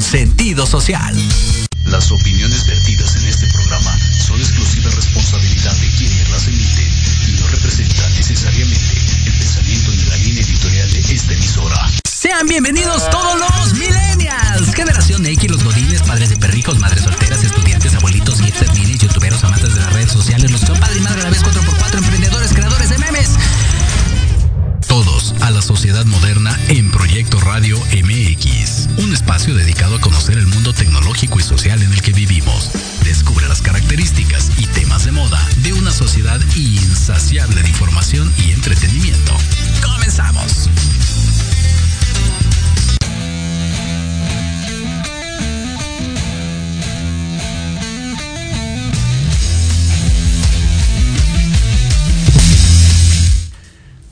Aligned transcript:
sentido 0.00 0.66
social. 0.66 0.99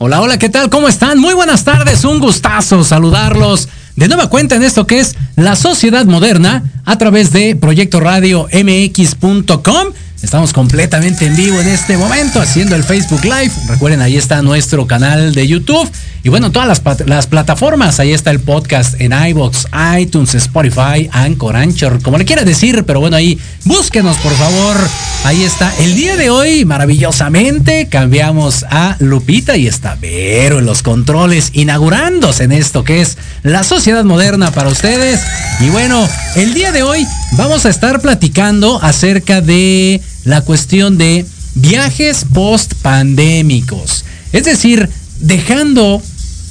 Hola, 0.08 0.22
hola, 0.22 0.38
¿qué 0.38 0.48
tal? 0.48 0.70
¿Cómo 0.70 0.88
están? 0.88 1.18
Muy 1.18 1.34
buenas 1.34 1.64
tardes, 1.64 2.02
un 2.02 2.18
gustazo 2.18 2.82
saludarlos. 2.82 3.68
De 3.94 4.08
nueva 4.08 4.30
cuenta 4.30 4.54
en 4.54 4.62
esto 4.62 4.86
que 4.86 5.00
es 5.00 5.16
la 5.36 5.54
sociedad 5.54 6.06
moderna 6.06 6.62
a 6.86 6.96
través 6.96 7.30
de 7.30 7.54
proyecto 7.56 8.00
radio 8.00 8.46
mx.com 8.50 9.88
Estamos 10.20 10.52
completamente 10.52 11.26
en 11.26 11.36
vivo 11.36 11.60
en 11.60 11.68
este 11.68 11.96
momento 11.96 12.40
haciendo 12.40 12.74
el 12.74 12.82
Facebook 12.82 13.22
Live. 13.22 13.52
Recuerden, 13.68 14.02
ahí 14.02 14.16
está 14.16 14.42
nuestro 14.42 14.84
canal 14.88 15.32
de 15.32 15.46
YouTube. 15.46 15.88
Y 16.24 16.28
bueno, 16.28 16.50
todas 16.50 16.66
las, 16.66 17.06
las 17.06 17.28
plataformas. 17.28 18.00
Ahí 18.00 18.12
está 18.12 18.32
el 18.32 18.40
podcast 18.40 19.00
en 19.00 19.12
iBox, 19.12 19.68
iTunes, 19.96 20.34
Spotify, 20.34 21.08
Anchor, 21.12 21.54
Anchor, 21.54 22.02
como 22.02 22.18
le 22.18 22.24
quiera 22.24 22.42
decir. 22.44 22.82
Pero 22.84 22.98
bueno, 22.98 23.16
ahí 23.16 23.38
búsquenos, 23.64 24.16
por 24.16 24.32
favor. 24.32 24.76
Ahí 25.24 25.44
está. 25.44 25.72
El 25.78 25.94
día 25.94 26.16
de 26.16 26.30
hoy, 26.30 26.64
maravillosamente, 26.64 27.86
cambiamos 27.88 28.64
a 28.68 28.96
Lupita 28.98 29.56
y 29.56 29.68
está 29.68 29.96
Vero 30.00 30.58
en 30.58 30.66
los 30.66 30.82
controles, 30.82 31.50
inaugurándose 31.52 32.44
en 32.44 32.52
esto 32.52 32.82
que 32.82 33.00
es 33.00 33.18
la 33.44 33.62
sociedad 33.62 34.04
moderna 34.04 34.50
para 34.50 34.68
ustedes. 34.68 35.20
Y 35.60 35.68
bueno, 35.70 36.08
el 36.34 36.54
día 36.54 36.72
de 36.72 36.82
hoy 36.82 37.06
vamos 37.32 37.66
a 37.66 37.68
estar 37.68 38.00
platicando 38.00 38.82
acerca 38.82 39.40
de 39.40 40.00
la 40.28 40.42
cuestión 40.42 40.98
de 40.98 41.24
viajes 41.54 42.26
post 42.32 42.74
pandémicos. 42.74 44.04
Es 44.32 44.44
decir, 44.44 44.88
dejando 45.20 46.02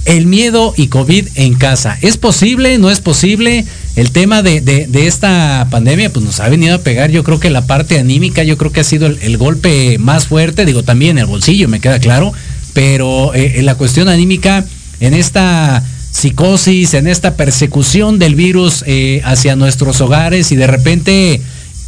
el 0.06 0.26
miedo 0.26 0.74
y 0.78 0.88
COVID 0.88 1.28
en 1.36 1.54
casa. 1.56 1.98
¿Es 2.02 2.18
posible? 2.18 2.78
¿No 2.78 2.90
es 2.90 3.02
posible? 3.02 3.66
El 3.96 4.12
tema 4.12 4.42
de, 4.42 4.62
de, 4.62 5.08
esta 5.08 5.68
pandemia 5.70 6.12
pues 6.12 6.26
nos 6.26 6.40
ha 6.40 6.50
venido 6.50 6.76
a 6.76 6.80
pegar, 6.80 7.12
yo 7.12 7.24
creo 7.24 7.40
que 7.40 7.50
la 7.50 7.66
parte 7.66 8.00
anímica, 8.00 8.44
yo 8.44 8.58
creo 8.58 8.72
que 8.72 8.80
ha 8.80 8.86
sido 8.86 9.08
el, 9.08 9.38
golpe 9.38 9.98
más 10.00 10.28
fuerte, 10.28 10.66
digo 10.66 10.84
también 10.84 11.18
el 11.18 11.26
bolsillo, 11.26 11.68
me 11.68 11.80
queda 11.80 12.00
claro, 12.00 12.32
pero 12.74 13.34
eh, 13.34 13.54
eh, 13.56 13.62
la 13.64 13.76
cuestión 13.76 14.08
anímica, 14.08 14.64
en 15.00 15.14
esta 15.14 15.84
psicosis, 16.12 16.94
en 16.94 17.08
esta 17.08 17.36
persecución 17.36 18.18
del 18.18 18.36
virus 18.36 18.84
eh, 18.88 19.22
hacia 19.26 19.56
nuestros 19.56 20.00
hogares 20.00 20.52
y 20.52 20.56
de 20.56 20.68
repente 20.68 21.42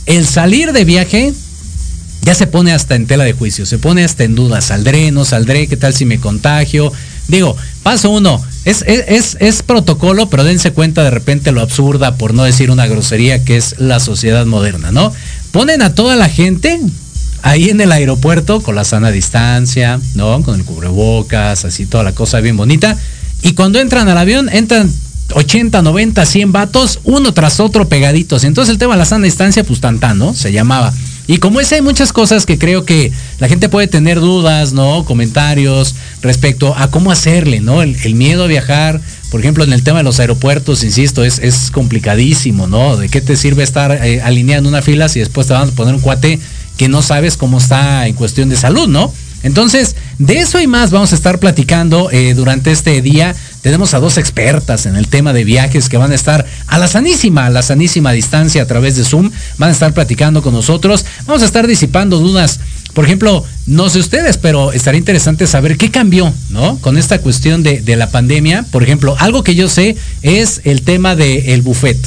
el 0.08 0.26
salir 0.26 0.72
de 0.74 0.86
viaje, 0.86 1.34
ya 2.22 2.36
se 2.36 2.48
pone 2.48 2.74
hasta 2.74 2.96
en 2.96 3.08
tela 3.08 3.24
de 3.24 3.34
juicio, 3.34 3.66
se 3.66 3.78
pone 3.78 4.04
hasta 4.04 4.24
en 4.24 4.36
duda, 4.36 4.62
saldré, 4.62 5.12
no 5.12 5.26
saldré, 5.26 5.68
qué 5.68 5.78
tal 5.78 5.94
si 5.94 6.06
me 6.06 6.20
contagio. 6.20 6.92
Digo, 7.28 7.56
paso 7.84 8.10
uno, 8.10 8.42
es, 8.66 8.84
es, 8.88 9.38
es, 9.40 9.64
protocolo, 9.64 10.30
pero 10.30 10.44
dense 10.44 10.72
cuenta 10.72 11.04
de 11.04 11.12
repente 11.12 11.52
lo 11.52 11.62
absurda, 11.62 12.18
por 12.18 12.34
no 12.34 12.44
decir 12.44 12.72
una 12.72 12.88
grosería, 12.88 13.46
que 13.46 13.56
es 13.56 13.76
la 13.80 14.00
sociedad 14.00 14.46
moderna, 14.46 14.92
¿no? 14.92 15.14
Ponen 15.52 15.82
a 15.82 15.94
toda 15.96 16.16
la 16.16 16.28
gente 16.28 16.80
ahí 17.42 17.70
en 17.70 17.80
el 17.82 17.92
aeropuerto 17.92 18.62
con 18.62 18.76
la 18.76 18.84
sana 18.84 19.12
distancia, 19.12 20.00
¿no? 20.16 20.42
Con 20.44 20.60
el 20.60 20.66
cubrebocas, 20.66 21.66
así 21.66 21.86
toda 21.86 22.04
la 22.04 22.14
cosa 22.14 22.42
bien 22.42 22.58
bonita. 22.58 22.98
Y 23.44 23.54
cuando 23.54 23.80
entran 23.80 24.10
al 24.10 24.18
avión, 24.18 24.50
entran 24.50 24.92
80, 25.34 25.82
90, 25.82 26.26
100 26.26 26.52
vatos, 26.52 27.00
uno 27.04 27.34
tras 27.34 27.60
otro 27.60 27.88
pegaditos. 27.88 28.44
Entonces 28.44 28.74
el 28.74 28.80
tema 28.80 28.96
de 28.96 29.00
la 29.00 29.06
sana 29.06 29.26
distancia, 29.26 29.64
pues 29.64 29.80
tantán, 29.80 30.18
¿no? 30.18 30.34
Se 30.34 30.52
llamaba. 30.52 30.94
Y 31.30 31.38
como 31.38 31.60
ese 31.60 31.76
hay 31.76 31.84
muchas 31.84 32.12
cosas 32.12 32.48
que 32.48 32.58
creo 32.58 32.86
que 32.86 33.12
la 33.38 33.48
gente 33.48 33.70
puede 33.70 33.86
tener 33.86 34.20
dudas, 34.20 34.74
¿no? 34.74 35.06
Comentarios 35.06 35.94
respecto 36.24 36.74
a 36.76 36.90
cómo 36.90 37.12
hacerle, 37.12 37.60
¿no? 37.60 37.84
El, 37.84 38.16
miedo 38.16 38.46
a 38.46 38.48
viajar, 38.48 39.00
por 39.30 39.40
ejemplo, 39.40 39.64
en 39.64 39.72
el 39.72 39.84
tema 39.84 40.00
de 40.00 40.06
los 40.06 40.20
aeropuertos, 40.20 40.84
insisto, 40.84 41.24
es, 41.24 41.38
es 41.38 41.70
complicadísimo, 41.70 42.66
¿no? 42.66 42.98
¿De 42.98 43.10
qué 43.10 43.22
te 43.22 43.36
sirve 43.36 43.62
estar 43.62 43.92
eh, 43.92 44.24
alineado 44.24 44.64
en 44.64 44.70
una 44.70 44.82
fila 44.82 45.08
si 45.08 45.20
después 45.20 45.46
te 45.46 45.54
van 45.54 45.68
a 45.68 45.72
poner 45.72 45.94
un 45.94 46.02
cuate 46.02 46.40
que 46.78 46.90
no 46.90 47.04
sabes 47.04 47.38
cómo 47.38 47.60
está 47.60 48.08
en 48.08 48.16
cuestión 48.16 48.50
de 48.50 48.56
salud, 48.56 48.88
¿no? 48.88 49.14
Entonces, 49.44 49.96
de 50.18 50.40
eso 50.40 50.60
y 50.60 50.68
más 50.68 50.92
vamos 50.92 51.14
a 51.14 51.16
estar 51.16 51.40
platicando 51.40 52.10
eh, 52.12 52.34
durante 52.34 52.72
este 52.72 53.02
día. 53.02 53.36
Tenemos 53.62 53.94
a 53.94 54.00
dos 54.00 54.18
expertas 54.18 54.86
en 54.86 54.96
el 54.96 55.08
tema 55.08 55.34
de 55.34 55.44
viajes 55.44 55.90
que 55.90 55.98
van 55.98 56.12
a 56.12 56.16
estar 56.16 56.46
a 56.68 56.78
la 56.78 56.88
sanísima, 56.88 57.46
a 57.46 57.50
la 57.50 57.62
sanísima 57.62 58.12
distancia 58.12 58.62
a 58.62 58.66
través 58.66 58.96
de 58.96 59.04
Zoom. 59.04 59.32
Van 59.58 59.70
a 59.70 59.74
estar 59.74 59.94
platicando 59.94 60.42
con 60.42 60.54
nosotros. 60.54 61.06
Vamos 61.26 61.42
a 61.42 61.46
estar 61.46 61.68
disipando 61.68 62.20
dudas. 62.20 62.60
Por 62.94 63.06
ejemplo, 63.06 63.46
no 63.66 63.90
sé 63.90 64.00
ustedes, 64.00 64.38
pero 64.38 64.74
estaría 64.74 65.00
interesante 65.00 65.48
saber 65.48 65.78
qué 65.78 65.92
cambió, 65.92 66.34
¿no? 66.50 66.78
Con 66.80 66.98
esta 66.98 67.20
cuestión 67.20 67.64
de, 67.64 67.96
la 67.96 68.10
pandemia. 68.10 68.66
Por 68.72 68.84
ejemplo, 68.84 69.16
algo 69.20 69.44
que 69.44 69.56
yo 69.56 69.70
sé 69.70 69.96
es 70.22 70.62
el 70.64 70.82
tema 70.82 71.16
del 71.16 71.62
buffet. 71.62 71.98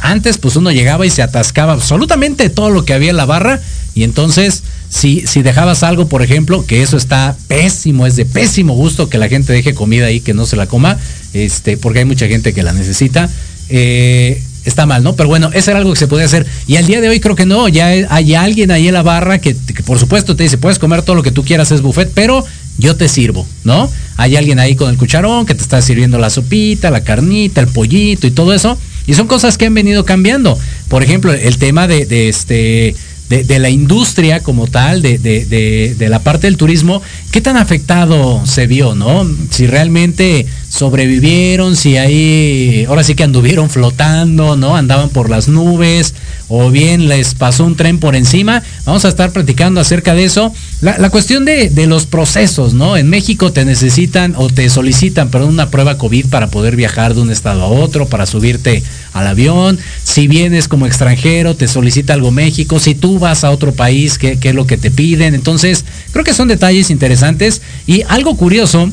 Antes, 0.00 0.38
pues 0.38 0.54
uno 0.56 0.70
llegaba 0.70 1.06
y 1.06 1.10
se 1.10 1.22
atascaba 1.22 1.72
absolutamente 1.72 2.50
todo 2.50 2.70
lo 2.70 2.84
que 2.84 2.94
había 2.94 3.10
en 3.10 3.16
la 3.16 3.24
barra. 3.24 3.60
Y 3.98 4.04
entonces 4.04 4.62
si, 4.88 5.26
si 5.26 5.42
dejabas 5.42 5.82
algo, 5.82 6.06
por 6.06 6.22
ejemplo, 6.22 6.64
que 6.64 6.82
eso 6.82 6.96
está 6.96 7.36
pésimo, 7.48 8.06
es 8.06 8.14
de 8.14 8.26
pésimo 8.26 8.74
gusto 8.74 9.08
que 9.08 9.18
la 9.18 9.28
gente 9.28 9.52
deje 9.52 9.74
comida 9.74 10.06
ahí, 10.06 10.20
que 10.20 10.34
no 10.34 10.46
se 10.46 10.54
la 10.54 10.68
coma, 10.68 10.96
este, 11.32 11.76
porque 11.76 11.98
hay 11.98 12.04
mucha 12.04 12.28
gente 12.28 12.54
que 12.54 12.62
la 12.62 12.72
necesita. 12.72 13.28
Eh, 13.70 14.40
está 14.64 14.86
mal, 14.86 15.02
¿no? 15.02 15.16
Pero 15.16 15.28
bueno, 15.28 15.50
eso 15.52 15.72
era 15.72 15.80
algo 15.80 15.92
que 15.94 15.98
se 15.98 16.06
podía 16.06 16.26
hacer. 16.26 16.46
Y 16.68 16.76
al 16.76 16.86
día 16.86 17.00
de 17.00 17.08
hoy 17.08 17.18
creo 17.18 17.34
que 17.34 17.44
no, 17.44 17.66
ya 17.66 17.88
hay 17.88 18.34
alguien 18.36 18.70
ahí 18.70 18.86
en 18.86 18.94
la 18.94 19.02
barra 19.02 19.40
que, 19.40 19.56
por 19.84 19.98
supuesto 19.98 20.36
te 20.36 20.44
dice, 20.44 20.58
puedes 20.58 20.78
comer 20.78 21.02
todo 21.02 21.16
lo 21.16 21.24
que 21.24 21.32
tú 21.32 21.42
quieras, 21.42 21.72
es 21.72 21.80
buffet, 21.80 22.12
pero 22.14 22.44
yo 22.78 22.94
te 22.94 23.08
sirvo, 23.08 23.48
¿no? 23.64 23.90
Hay 24.16 24.36
alguien 24.36 24.60
ahí 24.60 24.76
con 24.76 24.90
el 24.90 24.96
cucharón 24.96 25.44
que 25.44 25.56
te 25.56 25.62
está 25.62 25.82
sirviendo 25.82 26.18
la 26.18 26.30
sopita, 26.30 26.92
la 26.92 27.02
carnita, 27.02 27.60
el 27.60 27.66
pollito 27.66 28.28
y 28.28 28.30
todo 28.30 28.54
eso. 28.54 28.78
Y 29.08 29.14
son 29.14 29.26
cosas 29.26 29.58
que 29.58 29.66
han 29.66 29.74
venido 29.74 30.04
cambiando. 30.04 30.56
Por 30.86 31.02
ejemplo, 31.02 31.32
el 31.32 31.58
tema 31.58 31.88
de 31.88 32.28
este 32.28 32.94
de, 33.28 33.58
la 33.58 33.68
industria 33.68 34.40
como 34.42 34.66
tal, 34.66 35.02
de, 35.02 35.18
de, 35.18 36.08
la 36.08 36.20
parte 36.20 36.46
del 36.46 36.56
turismo, 36.56 37.02
¿qué 37.30 37.40
tan 37.40 37.56
afectado 37.56 38.44
se 38.46 38.66
vio, 38.66 38.94
no? 38.94 39.28
Si 39.50 39.66
realmente 39.66 40.46
sobrevivieron, 40.68 41.76
si 41.76 41.96
ahí, 41.98 42.86
ahora 42.88 43.04
sí 43.04 43.14
que 43.14 43.24
anduvieron 43.24 43.68
flotando, 43.68 44.56
¿no? 44.56 44.76
Andaban 44.76 45.10
por 45.10 45.28
las 45.28 45.48
nubes, 45.48 46.14
o 46.48 46.70
bien 46.70 47.08
les 47.08 47.34
pasó 47.34 47.64
un 47.64 47.76
tren 47.76 47.98
por 47.98 48.16
encima. 48.16 48.62
Vamos 48.86 49.04
a 49.04 49.08
estar 49.08 49.30
platicando 49.30 49.80
acerca 49.80 50.14
de 50.14 50.24
eso. 50.24 50.52
La, 50.80 51.10
cuestión 51.10 51.44
de, 51.44 51.86
los 51.88 52.06
procesos, 52.06 52.72
¿no? 52.72 52.96
En 52.96 53.10
México 53.10 53.52
te 53.52 53.64
necesitan 53.64 54.34
o 54.36 54.48
te 54.48 54.70
solicitan, 54.70 55.28
perdón, 55.28 55.50
una 55.50 55.70
prueba 55.70 55.98
COVID 55.98 56.26
para 56.26 56.50
poder 56.50 56.76
viajar 56.76 57.14
de 57.14 57.20
un 57.20 57.32
estado 57.32 57.62
a 57.62 57.66
otro, 57.66 58.06
para 58.06 58.26
subirte 58.26 58.84
al 59.12 59.26
avión. 59.26 59.76
Si 60.04 60.28
vienes 60.28 60.68
como 60.68 60.86
extranjero, 60.86 61.56
te 61.56 61.66
solicita 61.66 62.14
algo 62.14 62.30
México. 62.30 62.78
Si 62.78 62.94
tú 62.94 63.18
vas 63.18 63.42
a 63.42 63.50
otro 63.50 63.72
país, 63.72 64.18
¿qué, 64.18 64.38
qué 64.38 64.50
es 64.50 64.54
lo 64.54 64.68
que 64.68 64.76
te 64.76 64.92
piden? 64.92 65.34
Entonces, 65.34 65.84
creo 66.12 66.24
que 66.24 66.32
son 66.32 66.46
detalles 66.46 66.90
interesantes. 66.90 67.60
Y 67.88 68.02
algo 68.02 68.36
curioso, 68.36 68.88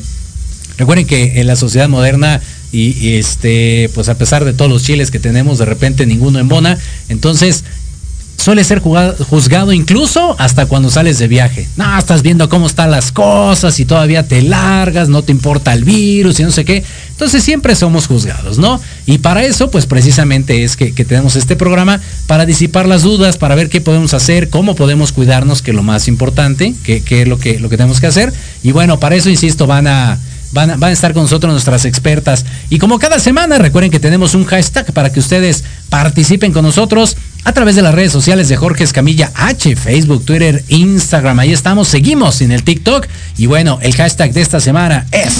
recuerden 0.78 1.06
que 1.06 1.40
en 1.40 1.46
la 1.46 1.54
sociedad 1.54 1.88
moderna 1.88 2.40
y, 2.72 3.14
este, 3.14 3.90
pues 3.94 4.08
a 4.08 4.18
pesar 4.18 4.44
de 4.44 4.52
todos 4.52 4.70
los 4.70 4.82
chiles 4.82 5.10
que 5.10 5.18
tenemos, 5.18 5.58
de 5.58 5.64
repente 5.64 6.04
ninguno 6.04 6.38
embona. 6.38 6.78
Entonces, 7.08 7.64
suele 8.46 8.62
ser 8.62 8.78
juzgado 8.78 9.72
incluso 9.72 10.36
hasta 10.38 10.66
cuando 10.66 10.88
sales 10.88 11.18
de 11.18 11.26
viaje. 11.26 11.66
No, 11.74 11.98
estás 11.98 12.22
viendo 12.22 12.48
cómo 12.48 12.68
están 12.68 12.92
las 12.92 13.10
cosas 13.10 13.80
y 13.80 13.84
todavía 13.84 14.28
te 14.28 14.40
largas, 14.40 15.08
no 15.08 15.22
te 15.22 15.32
importa 15.32 15.72
el 15.72 15.82
virus 15.82 16.38
y 16.38 16.44
no 16.44 16.52
sé 16.52 16.64
qué. 16.64 16.84
Entonces 17.10 17.42
siempre 17.42 17.74
somos 17.74 18.06
juzgados, 18.06 18.58
¿no? 18.58 18.80
Y 19.04 19.18
para 19.18 19.42
eso, 19.42 19.68
pues 19.72 19.86
precisamente 19.86 20.62
es 20.62 20.76
que, 20.76 20.92
tenemos 20.92 21.34
este 21.34 21.56
programa 21.56 22.00
para 22.28 22.46
disipar 22.46 22.86
las 22.86 23.02
dudas, 23.02 23.36
para 23.36 23.56
ver 23.56 23.68
qué 23.68 23.80
podemos 23.80 24.14
hacer, 24.14 24.48
cómo 24.48 24.76
podemos 24.76 25.10
cuidarnos, 25.10 25.60
que 25.60 25.72
es 25.72 25.74
lo 25.74 25.82
más 25.82 26.06
importante, 26.06 26.72
que, 26.84 27.02
es 27.08 27.26
lo 27.26 27.40
que, 27.40 27.58
lo 27.58 27.68
que 27.68 27.76
tenemos 27.76 28.00
que 28.00 28.06
hacer. 28.06 28.32
Y 28.62 28.70
bueno, 28.70 29.00
para 29.00 29.16
eso, 29.16 29.28
insisto, 29.28 29.66
van 29.66 29.88
a 29.88 30.20
Van 30.52 30.82
a, 30.82 30.90
estar 30.92 31.12
con 31.12 31.24
nosotros 31.24 31.52
nuestras 31.52 31.84
expertas. 31.84 32.46
Y 32.70 32.78
como 32.78 32.98
cada 32.98 33.18
semana, 33.18 33.58
recuerden 33.58 33.90
que 33.90 34.00
tenemos 34.00 34.34
un 34.34 34.44
hashtag 34.44 34.90
para 34.92 35.12
que 35.12 35.20
ustedes 35.20 35.64
participen 35.90 36.52
con 36.52 36.64
nosotros 36.64 37.16
a 37.46 37.52
través 37.52 37.76
de 37.76 37.82
las 37.82 37.94
redes 37.94 38.10
sociales 38.10 38.48
de 38.48 38.56
Jorge 38.56 38.82
Escamilla 38.82 39.30
H, 39.36 39.76
Facebook, 39.76 40.24
Twitter, 40.24 40.64
Instagram. 40.66 41.38
Ahí 41.38 41.52
estamos, 41.52 41.86
seguimos 41.86 42.40
en 42.40 42.50
el 42.50 42.64
TikTok. 42.64 43.06
Y 43.38 43.46
bueno, 43.46 43.78
el 43.82 43.94
hashtag 43.94 44.32
de 44.32 44.40
esta 44.40 44.58
semana 44.58 45.06
es... 45.12 45.32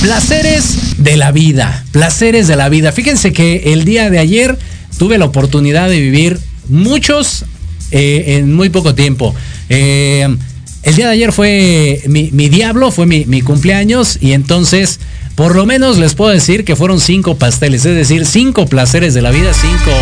Placeres 0.00 0.94
de 0.98 1.16
la 1.16 1.32
vida. 1.32 1.84
Placeres 1.90 2.46
de 2.46 2.54
la 2.54 2.68
vida. 2.68 2.92
Fíjense 2.92 3.32
que 3.32 3.72
el 3.72 3.84
día 3.84 4.10
de 4.10 4.20
ayer 4.20 4.56
tuve 4.96 5.18
la 5.18 5.24
oportunidad 5.24 5.88
de 5.88 5.98
vivir 5.98 6.38
muchos 6.68 7.44
eh, 7.90 8.36
en 8.36 8.54
muy 8.54 8.68
poco 8.68 8.94
tiempo. 8.94 9.34
Eh, 9.68 10.36
el 10.84 10.96
día 10.96 11.06
de 11.06 11.12
ayer 11.12 11.32
fue 11.32 12.00
mi, 12.06 12.30
diablo, 12.48 12.92
fue 12.92 13.06
mi, 13.06 13.42
cumpleaños 13.42 14.18
y 14.20 14.34
entonces 14.34 15.00
por 15.34 15.56
lo 15.56 15.66
menos 15.66 15.98
les 15.98 16.14
puedo 16.14 16.30
decir 16.30 16.64
que 16.64 16.76
fueron 16.76 17.00
cinco 17.00 17.36
pasteles, 17.36 17.84
es 17.84 17.96
decir, 17.96 18.26
cinco 18.26 18.66
placeres 18.66 19.14
de 19.14 19.22
la 19.22 19.30
vida, 19.30 19.52
cinco, 19.54 19.92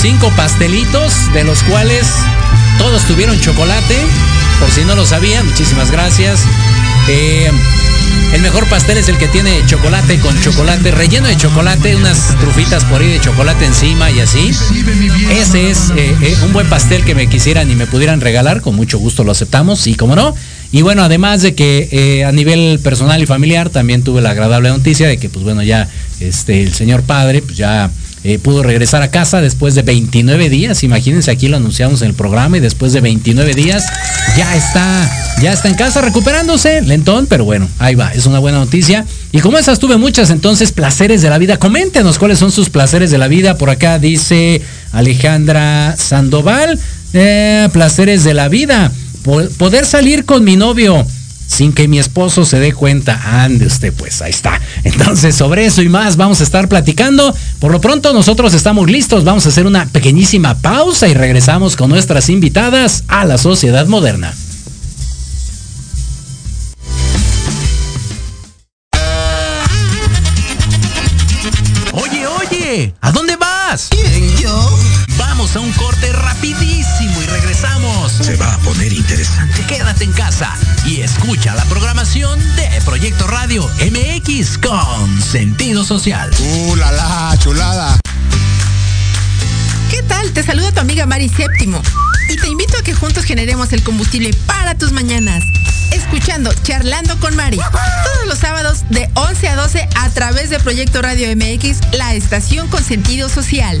cinco 0.00 0.30
pastelitos 0.36 1.12
de 1.32 1.44
los 1.44 1.62
cuales 1.62 2.06
todos 2.78 3.02
tuvieron 3.04 3.40
chocolate, 3.40 3.96
por 4.60 4.70
si 4.70 4.84
no 4.84 4.94
lo 4.94 5.06
sabían, 5.06 5.46
muchísimas 5.46 5.90
gracias. 5.90 6.40
Eh, 7.08 7.50
el 8.34 8.42
mejor 8.42 8.68
pastel 8.68 8.98
es 8.98 9.08
el 9.08 9.16
que 9.16 9.26
tiene 9.28 9.62
chocolate 9.66 10.18
con 10.18 10.38
chocolate, 10.42 10.90
relleno 10.90 11.28
de 11.28 11.36
chocolate, 11.36 11.96
unas 11.96 12.38
trufitas 12.38 12.84
por 12.84 13.00
ahí 13.00 13.08
de 13.08 13.20
chocolate 13.20 13.64
encima 13.64 14.10
y 14.10 14.20
así. 14.20 14.50
Ese 15.30 15.70
es 15.70 15.90
eh, 15.96 16.14
eh, 16.20 16.36
un 16.44 16.52
buen 16.52 16.68
pastel 16.68 17.04
que 17.04 17.14
me 17.14 17.28
quisieran 17.28 17.70
y 17.70 17.74
me 17.74 17.86
pudieran 17.86 18.20
regalar, 18.20 18.60
con 18.60 18.76
mucho 18.76 18.98
gusto 18.98 19.24
lo 19.24 19.32
aceptamos 19.32 19.86
y 19.86 19.94
como 19.94 20.14
no. 20.14 20.34
Y 20.70 20.82
bueno, 20.82 21.02
además 21.02 21.42
de 21.42 21.54
que 21.54 21.88
eh, 21.90 22.24
a 22.24 22.32
nivel 22.32 22.78
personal 22.80 23.22
y 23.22 23.26
familiar 23.26 23.70
también 23.70 24.02
tuve 24.02 24.20
la 24.20 24.30
agradable 24.30 24.68
noticia 24.68 25.08
de 25.08 25.16
que 25.16 25.28
pues 25.28 25.44
bueno, 25.44 25.62
ya 25.62 25.88
este 26.20 26.62
el 26.62 26.74
señor 26.74 27.02
padre 27.02 27.40
pues 27.40 27.56
ya 27.56 27.90
eh, 28.24 28.38
pudo 28.40 28.64
regresar 28.64 29.00
a 29.02 29.10
casa 29.10 29.40
después 29.40 29.74
de 29.76 29.82
29 29.82 30.50
días. 30.50 30.82
Imagínense, 30.82 31.30
aquí 31.30 31.48
lo 31.48 31.56
anunciamos 31.56 32.02
en 32.02 32.08
el 32.08 32.14
programa 32.14 32.56
y 32.56 32.60
después 32.60 32.92
de 32.92 33.00
29 33.00 33.54
días 33.54 33.84
ya 34.36 34.56
está, 34.56 35.08
ya 35.40 35.52
está 35.52 35.68
en 35.68 35.76
casa 35.76 36.00
recuperándose, 36.00 36.82
lentón, 36.82 37.26
pero 37.26 37.44
bueno, 37.44 37.68
ahí 37.78 37.94
va, 37.94 38.12
es 38.12 38.26
una 38.26 38.40
buena 38.40 38.58
noticia. 38.58 39.06
Y 39.30 39.38
como 39.38 39.56
esas 39.56 39.78
tuve 39.78 39.98
muchas, 39.98 40.30
entonces, 40.30 40.72
placeres 40.72 41.22
de 41.22 41.30
la 41.30 41.38
vida. 41.38 41.58
Coméntenos 41.58 42.18
cuáles 42.18 42.40
son 42.40 42.50
sus 42.50 42.70
placeres 42.70 43.12
de 43.12 43.18
la 43.18 43.28
vida. 43.28 43.56
Por 43.56 43.70
acá 43.70 44.00
dice 44.00 44.62
Alejandra 44.90 45.96
Sandoval, 45.96 46.78
eh, 47.12 47.68
placeres 47.72 48.24
de 48.24 48.34
la 48.34 48.48
vida. 48.48 48.90
Poder 49.22 49.84
salir 49.84 50.24
con 50.24 50.44
mi 50.44 50.56
novio 50.56 51.06
sin 51.48 51.72
que 51.72 51.88
mi 51.88 51.98
esposo 51.98 52.44
se 52.44 52.60
dé 52.60 52.72
cuenta. 52.72 53.42
Ande 53.42 53.66
usted, 53.66 53.92
pues 53.92 54.22
ahí 54.22 54.30
está. 54.30 54.60
Entonces, 54.84 55.34
sobre 55.34 55.64
eso 55.64 55.82
y 55.82 55.88
más 55.88 56.16
vamos 56.16 56.40
a 56.40 56.44
estar 56.44 56.68
platicando. 56.68 57.34
Por 57.58 57.72
lo 57.72 57.80
pronto, 57.80 58.12
nosotros 58.12 58.54
estamos 58.54 58.88
listos. 58.88 59.24
Vamos 59.24 59.46
a 59.46 59.48
hacer 59.48 59.66
una 59.66 59.86
pequeñísima 59.86 60.58
pausa 60.58 61.08
y 61.08 61.14
regresamos 61.14 61.74
con 61.74 61.90
nuestras 61.90 62.28
invitadas 62.28 63.04
a 63.08 63.24
la 63.24 63.38
sociedad 63.38 63.86
moderna. 63.86 64.32
Oye, 71.92 72.26
oye, 72.26 72.94
¿a 73.00 73.10
dónde 73.10 73.36
vas? 73.36 73.88
¿Quién, 73.90 74.36
yo? 74.36 74.78
Vamos 75.16 75.56
a 75.56 75.60
un 75.60 75.72
corte 75.72 76.12
regresamos. 76.12 76.67
Se 78.20 78.36
va 78.36 78.52
a 78.54 78.58
poner 78.58 78.92
interesante. 78.92 79.64
Quédate 79.66 80.04
en 80.04 80.12
casa 80.12 80.52
y 80.84 81.00
escucha 81.00 81.54
la 81.54 81.64
programación 81.66 82.38
de 82.56 82.68
Proyecto 82.84 83.26
Radio 83.26 83.68
MX 83.90 84.58
con 84.58 85.22
sentido 85.22 85.84
social. 85.84 86.30
¡Uh, 86.38 86.76
la, 86.76 86.90
la 86.92 87.36
chulada! 87.38 87.98
¿Qué 89.90 90.02
tal? 90.02 90.32
Te 90.32 90.42
saluda 90.42 90.72
tu 90.72 90.80
amiga 90.80 91.06
Mari 91.06 91.28
Séptimo 91.28 91.80
y 92.28 92.36
te 92.36 92.48
invito 92.48 92.76
a 92.78 92.82
que 92.82 92.94
juntos 92.94 93.24
generemos 93.24 93.72
el 93.72 93.82
combustible 93.82 94.34
para 94.46 94.74
tus 94.74 94.92
mañanas. 94.92 95.42
escuchando 95.92 96.52
Charlando 96.62 97.18
con 97.20 97.34
Mari. 97.36 97.58
Todos 97.58 98.26
los 98.26 98.38
sábados 98.38 98.84
de 98.90 99.08
11 99.14 99.48
a 99.48 99.56
12 99.56 99.88
a 99.96 100.10
través 100.10 100.50
de 100.50 100.58
Proyecto 100.58 101.02
Radio 101.02 101.28
MX, 101.34 101.78
la 101.92 102.14
estación 102.14 102.68
con 102.68 102.84
sentido 102.84 103.28
social. 103.28 103.80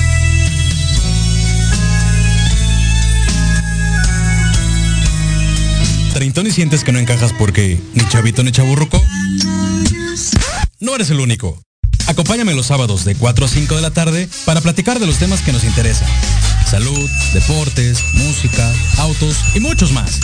Treintón 6.13 6.47
y 6.47 6.51
sientes 6.51 6.83
que 6.83 6.91
no 6.91 6.99
encajas 6.99 7.33
porque 7.33 7.79
ni 7.93 8.07
chavito 8.07 8.43
ni 8.43 8.51
chaburruco. 8.51 9.01
No 10.79 10.95
eres 10.95 11.09
el 11.09 11.19
único. 11.19 11.61
Acompáñame 12.07 12.53
los 12.53 12.65
sábados 12.65 13.05
de 13.05 13.15
4 13.15 13.45
a 13.45 13.47
5 13.47 13.75
de 13.75 13.81
la 13.81 13.91
tarde 13.91 14.27
para 14.45 14.61
platicar 14.61 14.99
de 14.99 15.07
los 15.07 15.17
temas 15.17 15.41
que 15.41 15.53
nos 15.53 15.63
interesan. 15.63 16.07
Salud, 16.69 17.09
deportes, 17.33 18.03
música, 18.13 18.71
autos 18.97 19.37
y 19.55 19.59
muchos 19.59 19.91
más. 19.91 20.19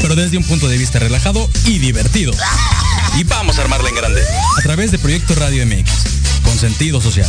Pero 0.00 0.14
desde 0.14 0.38
un 0.38 0.44
punto 0.44 0.68
de 0.68 0.78
vista 0.78 0.98
relajado 0.98 1.48
y 1.66 1.78
divertido. 1.78 2.32
Y 3.18 3.24
vamos 3.24 3.58
a 3.58 3.62
armarla 3.62 3.88
en 3.88 3.96
grande. 3.96 4.22
A 4.56 4.62
través 4.62 4.90
de 4.90 4.98
Proyecto 4.98 5.34
Radio 5.34 5.66
MX, 5.66 6.42
con 6.42 6.56
sentido 6.56 7.00
social. 7.00 7.28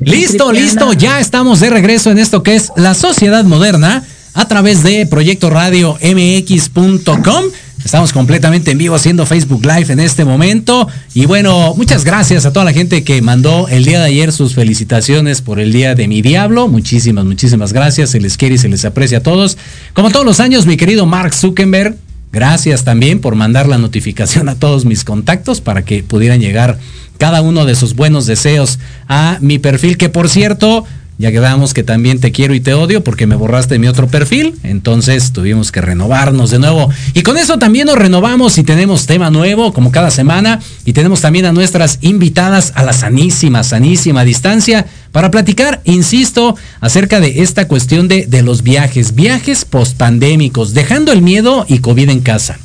Listo, 0.00 0.52
listo, 0.52 0.92
ya 0.92 1.20
estamos 1.20 1.60
de 1.60 1.70
regreso 1.70 2.10
en 2.10 2.18
esto 2.18 2.42
que 2.42 2.54
es 2.54 2.72
la 2.76 2.94
sociedad 2.94 3.44
moderna 3.44 4.04
a 4.34 4.48
través 4.48 4.82
de 4.82 5.06
Proyecto 5.06 5.50
Radio 5.50 5.98
MX.com. 6.02 7.44
Estamos 7.84 8.12
completamente 8.12 8.70
en 8.70 8.78
vivo 8.78 8.94
haciendo 8.94 9.26
Facebook 9.26 9.66
Live 9.66 9.92
en 9.92 9.98
este 9.98 10.24
momento. 10.24 10.88
Y 11.14 11.26
bueno, 11.26 11.74
muchas 11.76 12.04
gracias 12.04 12.46
a 12.46 12.52
toda 12.52 12.64
la 12.64 12.72
gente 12.72 13.02
que 13.02 13.20
mandó 13.22 13.66
el 13.68 13.84
día 13.84 13.98
de 13.98 14.06
ayer 14.06 14.32
sus 14.32 14.54
felicitaciones 14.54 15.42
por 15.42 15.58
el 15.58 15.72
día 15.72 15.94
de 15.96 16.06
mi 16.06 16.22
diablo. 16.22 16.68
Muchísimas, 16.68 17.24
muchísimas 17.24 17.72
gracias. 17.72 18.10
Se 18.10 18.20
les 18.20 18.36
quiere 18.36 18.54
y 18.54 18.58
se 18.58 18.68
les 18.68 18.84
aprecia 18.84 19.18
a 19.18 19.22
todos. 19.22 19.58
Como 19.94 20.10
todos 20.10 20.24
los 20.24 20.38
años, 20.38 20.64
mi 20.64 20.76
querido 20.76 21.06
Mark 21.06 21.34
Zuckerberg, 21.34 21.96
gracias 22.30 22.84
también 22.84 23.20
por 23.20 23.34
mandar 23.34 23.68
la 23.68 23.78
notificación 23.78 24.48
a 24.48 24.54
todos 24.54 24.84
mis 24.84 25.04
contactos 25.04 25.60
para 25.60 25.84
que 25.84 26.04
pudieran 26.04 26.40
llegar 26.40 26.78
cada 27.22 27.40
uno 27.40 27.66
de 27.66 27.76
sus 27.76 27.94
buenos 27.94 28.26
deseos 28.26 28.80
a 29.06 29.38
mi 29.40 29.60
perfil, 29.60 29.96
que 29.96 30.08
por 30.08 30.28
cierto, 30.28 30.84
ya 31.18 31.30
quedamos 31.30 31.72
que 31.72 31.84
también 31.84 32.18
te 32.18 32.32
quiero 32.32 32.52
y 32.52 32.58
te 32.58 32.74
odio 32.74 33.04
porque 33.04 33.28
me 33.28 33.36
borraste 33.36 33.78
mi 33.78 33.86
otro 33.86 34.08
perfil, 34.08 34.56
entonces 34.64 35.32
tuvimos 35.32 35.70
que 35.70 35.80
renovarnos 35.80 36.50
de 36.50 36.58
nuevo. 36.58 36.90
Y 37.14 37.22
con 37.22 37.38
eso 37.38 37.60
también 37.60 37.86
nos 37.86 37.94
renovamos 37.94 38.58
y 38.58 38.64
tenemos 38.64 39.06
tema 39.06 39.30
nuevo 39.30 39.72
como 39.72 39.92
cada 39.92 40.10
semana 40.10 40.58
y 40.84 40.94
tenemos 40.94 41.20
también 41.20 41.46
a 41.46 41.52
nuestras 41.52 41.98
invitadas 42.00 42.72
a 42.74 42.82
la 42.82 42.92
sanísima, 42.92 43.62
sanísima 43.62 44.24
distancia 44.24 44.86
para 45.12 45.30
platicar, 45.30 45.80
insisto, 45.84 46.56
acerca 46.80 47.20
de 47.20 47.42
esta 47.42 47.68
cuestión 47.68 48.08
de, 48.08 48.26
de 48.26 48.42
los 48.42 48.64
viajes, 48.64 49.14
viajes 49.14 49.64
post-pandémicos, 49.64 50.74
dejando 50.74 51.12
el 51.12 51.22
miedo 51.22 51.66
y 51.68 51.78
COVID 51.78 52.10
en 52.10 52.20
casa. 52.20 52.58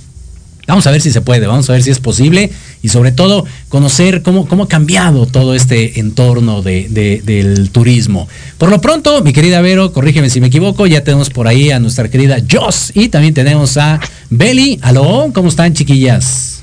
Vamos 0.67 0.85
a 0.85 0.91
ver 0.91 1.01
si 1.01 1.11
se 1.11 1.21
puede, 1.21 1.47
vamos 1.47 1.69
a 1.69 1.73
ver 1.73 1.81
si 1.81 1.91
es 1.91 1.99
posible 1.99 2.51
y 2.83 2.89
sobre 2.89 3.13
todo 3.13 3.45
conocer 3.69 4.21
cómo, 4.21 4.47
cómo 4.49 4.63
ha 4.63 4.67
cambiado 4.67 5.25
todo 5.25 5.55
este 5.55 5.97
entorno 6.01 6.61
de, 6.61 6.87
de, 6.89 7.21
del 7.23 7.69
turismo. 7.69 8.27
Por 8.57 8.69
lo 8.69 8.81
pronto, 8.81 9.23
mi 9.23 9.31
querida 9.31 9.61
Vero, 9.61 9.93
corrígeme 9.93 10.29
si 10.29 10.41
me 10.41 10.47
equivoco, 10.47 10.85
ya 10.85 11.05
tenemos 11.05 11.29
por 11.29 11.47
ahí 11.47 11.71
a 11.71 11.79
nuestra 11.79 12.09
querida 12.09 12.37
Joss 12.51 12.91
y 12.93 13.07
también 13.07 13.33
tenemos 13.33 13.77
a 13.77 14.01
Beli. 14.29 14.77
Aló, 14.81 15.31
¿cómo 15.33 15.47
están 15.47 15.73
chiquillas? 15.73 16.59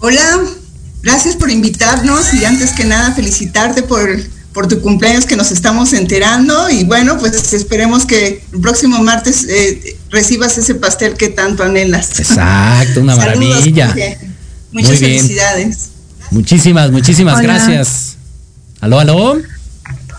Hola, 0.00 0.40
gracias 1.00 1.36
por 1.36 1.48
invitarnos 1.48 2.34
y 2.34 2.44
antes 2.44 2.72
que 2.72 2.84
nada 2.84 3.12
felicitarte 3.12 3.84
por 3.84 4.18
por 4.52 4.68
tu 4.68 4.80
cumpleaños 4.80 5.24
que 5.24 5.36
nos 5.36 5.50
estamos 5.50 5.92
enterando 5.92 6.68
y 6.68 6.84
bueno, 6.84 7.18
pues 7.18 7.52
esperemos 7.54 8.04
que 8.04 8.42
el 8.52 8.60
próximo 8.60 9.02
martes 9.02 9.46
eh, 9.48 9.96
recibas 10.10 10.58
ese 10.58 10.74
pastel 10.74 11.14
que 11.14 11.28
tanto 11.28 11.62
anhelas. 11.62 12.18
Exacto, 12.20 13.00
una 13.00 13.16
maravilla. 13.16 13.94
Muchas 14.72 14.98
felicidades. 14.98 15.90
Muchísimas, 16.30 16.90
muchísimas 16.90 17.38
hola. 17.38 17.42
gracias. 17.42 18.16
Aló, 18.80 18.98
aló. 18.98 19.40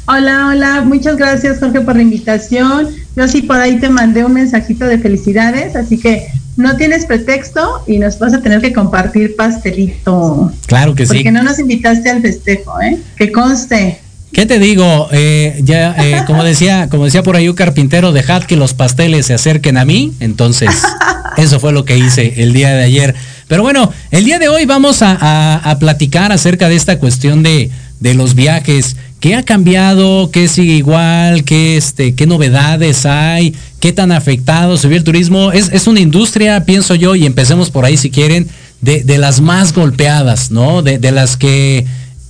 Hola, 0.05 0.47
hola, 0.47 0.81
muchas 0.81 1.15
gracias 1.15 1.59
Jorge 1.59 1.81
por 1.81 1.95
la 1.95 2.01
invitación. 2.01 2.89
Yo 3.15 3.27
sí 3.27 3.43
por 3.43 3.57
ahí 3.57 3.79
te 3.79 3.89
mandé 3.89 4.25
un 4.25 4.33
mensajito 4.33 4.85
de 4.85 4.97
felicidades, 4.99 5.75
así 5.75 5.97
que 5.97 6.27
no 6.57 6.75
tienes 6.75 7.05
pretexto 7.05 7.83
y 7.87 7.97
nos 7.99 8.19
vas 8.19 8.33
a 8.33 8.41
tener 8.41 8.61
que 8.61 8.73
compartir 8.73 9.35
pastelito. 9.35 10.51
Claro 10.67 10.93
que 10.93 11.03
porque 11.03 11.05
sí. 11.05 11.23
Porque 11.23 11.31
no 11.31 11.43
nos 11.43 11.59
invitaste 11.59 12.09
al 12.09 12.21
festejo, 12.21 12.79
¿eh? 12.81 12.99
Que 13.15 13.31
conste. 13.31 14.02
¿Qué 14.33 14.47
te 14.47 14.57
digo? 14.57 15.09
Eh, 15.11 15.61
ya, 15.63 15.95
eh, 15.99 16.23
como 16.25 16.43
decía, 16.43 16.89
como 16.89 17.05
decía 17.05 17.21
por 17.21 17.35
ahí 17.35 17.47
un 17.47 17.55
carpintero, 17.55 18.11
dejad 18.11 18.43
que 18.43 18.55
los 18.55 18.73
pasteles 18.73 19.27
se 19.27 19.35
acerquen 19.35 19.77
a 19.77 19.85
mí. 19.85 20.11
Entonces, 20.19 20.71
eso 21.37 21.59
fue 21.59 21.71
lo 21.71 21.85
que 21.85 21.99
hice 21.99 22.33
el 22.37 22.51
día 22.51 22.73
de 22.73 22.83
ayer. 22.83 23.15
Pero 23.47 23.61
bueno, 23.61 23.93
el 24.09 24.25
día 24.25 24.39
de 24.39 24.49
hoy 24.49 24.65
vamos 24.65 25.03
a, 25.03 25.15
a, 25.19 25.57
a 25.57 25.77
platicar 25.77 26.31
acerca 26.31 26.67
de 26.67 26.75
esta 26.75 26.97
cuestión 26.97 27.43
de, 27.43 27.69
de, 27.99 28.15
los 28.15 28.33
viajes. 28.33 28.95
¿Qué 29.19 29.35
ha 29.35 29.43
cambiado? 29.43 30.31
¿Qué 30.31 30.47
sigue 30.47 30.73
igual? 30.73 31.43
¿Qué, 31.43 31.77
este, 31.77 32.15
qué 32.15 32.25
novedades 32.25 33.05
hay? 33.05 33.53
¿Qué 33.79 33.93
tan 33.93 34.11
afectado 34.11 34.77
se 34.77 34.87
vio 34.87 34.97
el 34.97 35.03
turismo? 35.03 35.51
Es, 35.51 35.69
es 35.71 35.85
una 35.85 35.99
industria, 35.99 36.65
pienso 36.65 36.95
yo, 36.95 37.13
y 37.13 37.27
empecemos 37.27 37.69
por 37.69 37.85
ahí 37.85 37.97
si 37.97 38.09
quieren, 38.09 38.47
de, 38.81 39.03
de 39.03 39.19
las 39.19 39.41
más 39.41 39.73
golpeadas, 39.73 40.49
¿no? 40.49 40.81
De, 40.81 40.97
de 40.97 41.11
las 41.11 41.37
que 41.37 41.85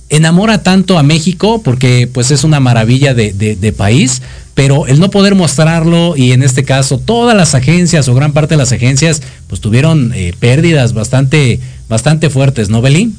enamora 0.08 0.62
tanto 0.62 0.98
a 0.98 1.02
México 1.02 1.62
porque 1.62 2.08
pues 2.12 2.30
es 2.30 2.44
una 2.44 2.60
maravilla 2.60 3.14
de, 3.14 3.32
de, 3.32 3.72
país, 3.72 4.22
pero 4.54 4.86
el 4.86 5.00
no 5.00 5.10
poder 5.10 5.34
mostrarlo 5.34 6.16
y 6.16 6.32
en 6.32 6.42
este 6.42 6.64
caso 6.64 6.98
todas 6.98 7.36
las 7.36 7.54
agencias 7.54 8.08
o 8.08 8.14
gran 8.14 8.32
parte 8.32 8.54
de 8.54 8.58
las 8.58 8.72
agencias 8.72 9.22
pues 9.48 9.60
tuvieron 9.60 10.12
eh, 10.14 10.32
pérdidas 10.38 10.92
bastante, 10.92 11.60
bastante 11.88 12.30
fuertes, 12.30 12.68
¿no, 12.68 12.82
Belín? 12.82 13.16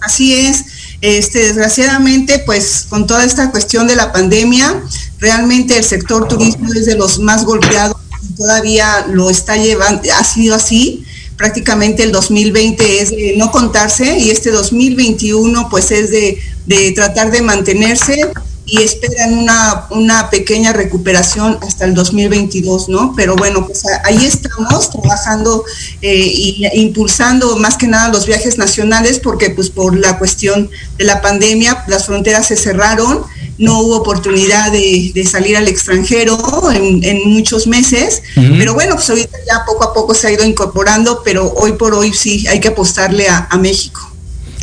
Así 0.00 0.34
es. 0.34 0.64
Este, 1.00 1.40
desgraciadamente, 1.40 2.40
pues 2.40 2.86
con 2.88 3.06
toda 3.06 3.24
esta 3.24 3.50
cuestión 3.50 3.86
de 3.86 3.96
la 3.96 4.12
pandemia, 4.12 4.82
realmente 5.18 5.76
el 5.76 5.84
sector 5.84 6.28
turismo 6.28 6.72
es 6.72 6.86
de 6.86 6.96
los 6.96 7.18
más 7.18 7.44
golpeados 7.44 7.96
y 8.22 8.34
todavía 8.34 9.06
lo 9.08 9.30
está 9.30 9.56
llevando, 9.56 10.02
ha 10.16 10.24
sido 10.24 10.54
así 10.54 11.04
prácticamente 11.42 12.04
el 12.04 12.12
2020 12.12 13.02
es 13.02 13.10
de 13.10 13.34
no 13.36 13.50
contarse 13.50 14.16
y 14.16 14.30
este 14.30 14.52
2021 14.52 15.68
pues 15.70 15.90
es 15.90 16.12
de, 16.12 16.38
de 16.66 16.92
tratar 16.92 17.32
de 17.32 17.42
mantenerse 17.42 18.30
y 18.64 18.80
esperan 18.80 19.36
una, 19.36 19.86
una, 19.90 20.30
pequeña 20.30 20.72
recuperación 20.72 21.58
hasta 21.62 21.84
el 21.84 21.94
2022, 21.94 22.88
¿no? 22.88 23.12
Pero 23.16 23.34
bueno, 23.34 23.66
pues 23.66 23.82
ahí 24.04 24.24
estamos 24.24 24.88
trabajando 24.88 25.64
y 26.00 26.64
impulsando 26.74 27.56
más 27.56 27.76
que 27.76 27.88
nada 27.88 28.10
los 28.10 28.24
viajes 28.24 28.56
nacionales 28.56 29.18
porque 29.18 29.50
pues 29.50 29.68
por 29.68 29.98
la 29.98 30.18
cuestión 30.18 30.70
de 30.96 31.04
la 31.04 31.20
pandemia 31.20 31.84
las 31.88 32.06
fronteras 32.06 32.46
se 32.46 32.56
cerraron 32.56 33.24
no 33.58 33.80
hubo 33.80 33.96
oportunidad 33.96 34.72
de, 34.72 35.26
salir 35.30 35.56
al 35.56 35.68
extranjero 35.68 36.38
en, 36.72 37.30
muchos 37.30 37.66
meses, 37.66 38.22
pero 38.34 38.74
bueno, 38.74 38.94
pues 38.94 39.08
ahorita 39.10 39.38
ya 39.46 39.64
poco 39.64 39.84
a 39.84 39.92
poco 39.92 40.14
se 40.14 40.28
ha 40.28 40.32
ido 40.32 40.44
incorporando, 40.44 41.22
pero 41.24 41.52
hoy 41.54 41.72
por 41.72 41.94
hoy 41.94 42.12
sí 42.12 42.46
hay 42.48 42.60
que 42.60 42.68
apostarle 42.68 43.26
a, 43.28 43.48
México. 43.58 44.00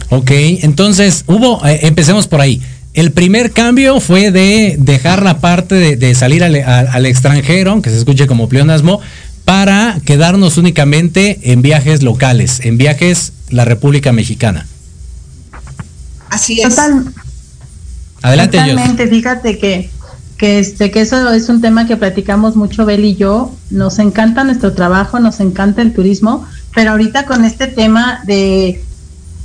Ok, 0.09 0.31
entonces 0.31 1.23
hubo, 1.27 1.65
eh, 1.65 1.79
empecemos 1.83 2.27
por 2.27 2.41
ahí. 2.41 2.61
El 2.93 3.11
primer 3.11 3.51
cambio 3.51 3.99
fue 3.99 4.31
de 4.31 4.75
dejar 4.79 5.23
la 5.23 5.39
parte 5.39 5.95
de, 5.95 6.15
salir 6.15 6.43
al, 6.43 7.05
extranjero, 7.05 7.71
aunque 7.71 7.89
se 7.89 7.97
escuche 7.97 8.27
como 8.27 8.49
pleonasmo, 8.49 8.99
para 9.45 9.99
quedarnos 10.05 10.57
únicamente 10.57 11.39
en 11.43 11.61
viajes 11.61 12.03
locales, 12.03 12.59
en 12.63 12.77
viajes 12.77 13.31
la 13.49 13.65
República 13.65 14.11
Mexicana. 14.11 14.67
Así 16.29 16.61
es. 16.61 16.75
Adelante, 18.21 18.57
Totalmente, 18.57 19.07
fíjate 19.07 19.57
que, 19.57 19.89
que, 20.37 20.59
este, 20.59 20.91
que 20.91 21.01
eso 21.01 21.31
es 21.31 21.49
un 21.49 21.61
tema 21.61 21.87
que 21.87 21.97
platicamos 21.97 22.55
mucho 22.55 22.85
Bel 22.85 23.05
y 23.05 23.15
yo. 23.15 23.51
Nos 23.69 23.99
encanta 23.99 24.43
nuestro 24.43 24.73
trabajo, 24.73 25.19
nos 25.19 25.39
encanta 25.39 25.81
el 25.81 25.93
turismo, 25.93 26.45
pero 26.75 26.91
ahorita 26.91 27.25
con 27.25 27.45
este 27.45 27.67
tema 27.67 28.21
de, 28.25 28.83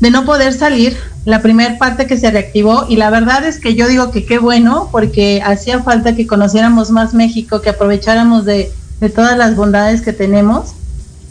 de 0.00 0.10
no 0.10 0.24
poder 0.24 0.52
salir, 0.52 0.96
la 1.24 1.40
primera 1.40 1.78
parte 1.78 2.06
que 2.06 2.18
se 2.18 2.30
reactivó, 2.30 2.86
y 2.88 2.96
la 2.96 3.10
verdad 3.10 3.44
es 3.46 3.58
que 3.58 3.74
yo 3.74 3.88
digo 3.88 4.10
que 4.10 4.26
qué 4.26 4.38
bueno, 4.38 4.88
porque 4.92 5.42
hacía 5.44 5.82
falta 5.82 6.14
que 6.14 6.26
conociéramos 6.26 6.90
más 6.90 7.14
México, 7.14 7.62
que 7.62 7.70
aprovecháramos 7.70 8.44
de, 8.44 8.70
de 9.00 9.10
todas 9.10 9.38
las 9.38 9.56
bondades 9.56 10.02
que 10.02 10.12
tenemos. 10.12 10.72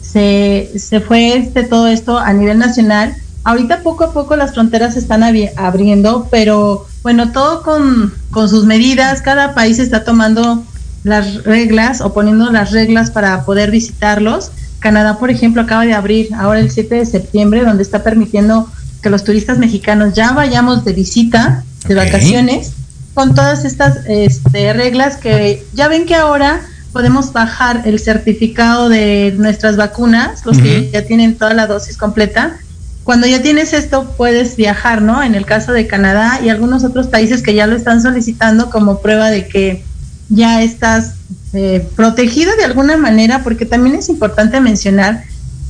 Se, 0.02 0.70
se 0.76 1.00
fue 1.00 1.36
este, 1.36 1.64
todo 1.64 1.88
esto 1.88 2.18
a 2.18 2.32
nivel 2.32 2.58
nacional 2.58 3.16
Ahorita 3.44 3.82
poco 3.82 4.04
a 4.04 4.12
poco 4.12 4.36
las 4.36 4.54
fronteras 4.54 4.94
se 4.94 5.00
están 5.00 5.22
abriendo, 5.22 6.28
pero 6.30 6.86
bueno, 7.04 7.32
todo 7.32 7.62
con, 7.62 8.14
sus 8.48 8.64
medidas, 8.64 9.20
cada 9.20 9.54
país 9.54 9.78
está 9.78 10.04
tomando 10.04 10.64
las 11.04 11.44
reglas 11.44 12.00
o 12.00 12.14
poniendo 12.14 12.50
las 12.50 12.72
reglas 12.72 13.10
para 13.10 13.44
poder 13.44 13.70
visitarlos. 13.70 14.50
Canadá, 14.80 15.18
por 15.18 15.30
ejemplo, 15.30 15.60
acaba 15.60 15.84
de 15.84 15.92
abrir 15.92 16.34
ahora 16.34 16.60
el 16.60 16.70
7 16.70 16.94
de 16.94 17.04
septiembre, 17.04 17.62
donde 17.62 17.82
está 17.82 18.02
permitiendo 18.02 18.70
que 19.02 19.10
los 19.10 19.22
turistas 19.22 19.58
mexicanos 19.58 20.14
ya 20.14 20.32
vayamos 20.32 20.86
de 20.86 20.94
visita, 20.94 21.62
de 21.86 21.94
vacaciones, 21.94 22.72
con 23.12 23.34
todas 23.34 23.66
estas 23.66 23.98
este, 24.08 24.72
reglas 24.72 25.18
que 25.18 25.62
ya 25.74 25.88
ven 25.88 26.06
que 26.06 26.14
ahora 26.14 26.62
podemos 26.94 27.34
bajar 27.34 27.82
el 27.84 27.98
certificado 27.98 28.88
de 28.88 29.34
nuestras 29.36 29.76
vacunas, 29.76 30.46
los 30.46 30.56
que 30.56 30.90
ya 30.90 31.04
tienen 31.04 31.36
toda 31.36 31.52
la 31.52 31.66
dosis 31.66 31.98
completa, 31.98 32.56
cuando 33.04 33.26
ya 33.26 33.42
tienes 33.42 33.72
esto 33.74 34.14
puedes 34.16 34.56
viajar, 34.56 35.02
¿no? 35.02 35.22
En 35.22 35.34
el 35.34 35.44
caso 35.44 35.72
de 35.72 35.86
Canadá 35.86 36.40
y 36.42 36.48
algunos 36.48 36.84
otros 36.84 37.06
países 37.06 37.42
que 37.42 37.54
ya 37.54 37.66
lo 37.66 37.76
están 37.76 38.00
solicitando 38.00 38.70
como 38.70 39.00
prueba 39.00 39.30
de 39.30 39.46
que 39.46 39.84
ya 40.30 40.62
estás 40.62 41.14
eh, 41.52 41.86
protegido 41.94 42.56
de 42.56 42.64
alguna 42.64 42.96
manera, 42.96 43.44
porque 43.44 43.66
también 43.66 43.94
es 43.94 44.08
importante 44.08 44.58
mencionar 44.60 45.24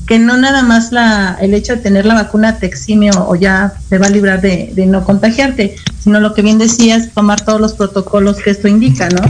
que 0.07 0.19
no 0.19 0.37
nada 0.37 0.63
más 0.63 0.93
la, 0.93 1.37
el 1.41 1.55
hecho 1.55 1.75
de 1.77 1.83
tener 1.83 2.07
la 2.07 2.15
vacuna 2.15 2.59
te 2.59 2.67
exime 2.67 3.11
o, 3.17 3.35
ya 3.35 3.75
te 3.89 3.99
va 3.99 4.07
a 4.07 4.11
librar 4.11 4.41
de, 4.41 4.71
de, 4.75 4.87
no 4.87 5.03
contagiarte, 5.03 5.77
sino 6.03 6.21
lo 6.21 6.35
que 6.35 6.43
bien 6.43 6.59
decías, 6.59 7.11
tomar 7.13 7.41
todos 7.41 7.61
los 7.61 7.73
protocolos 7.73 8.37
que 8.37 8.51
esto 8.51 8.69
indica, 8.69 9.09
¿no? 9.09 9.23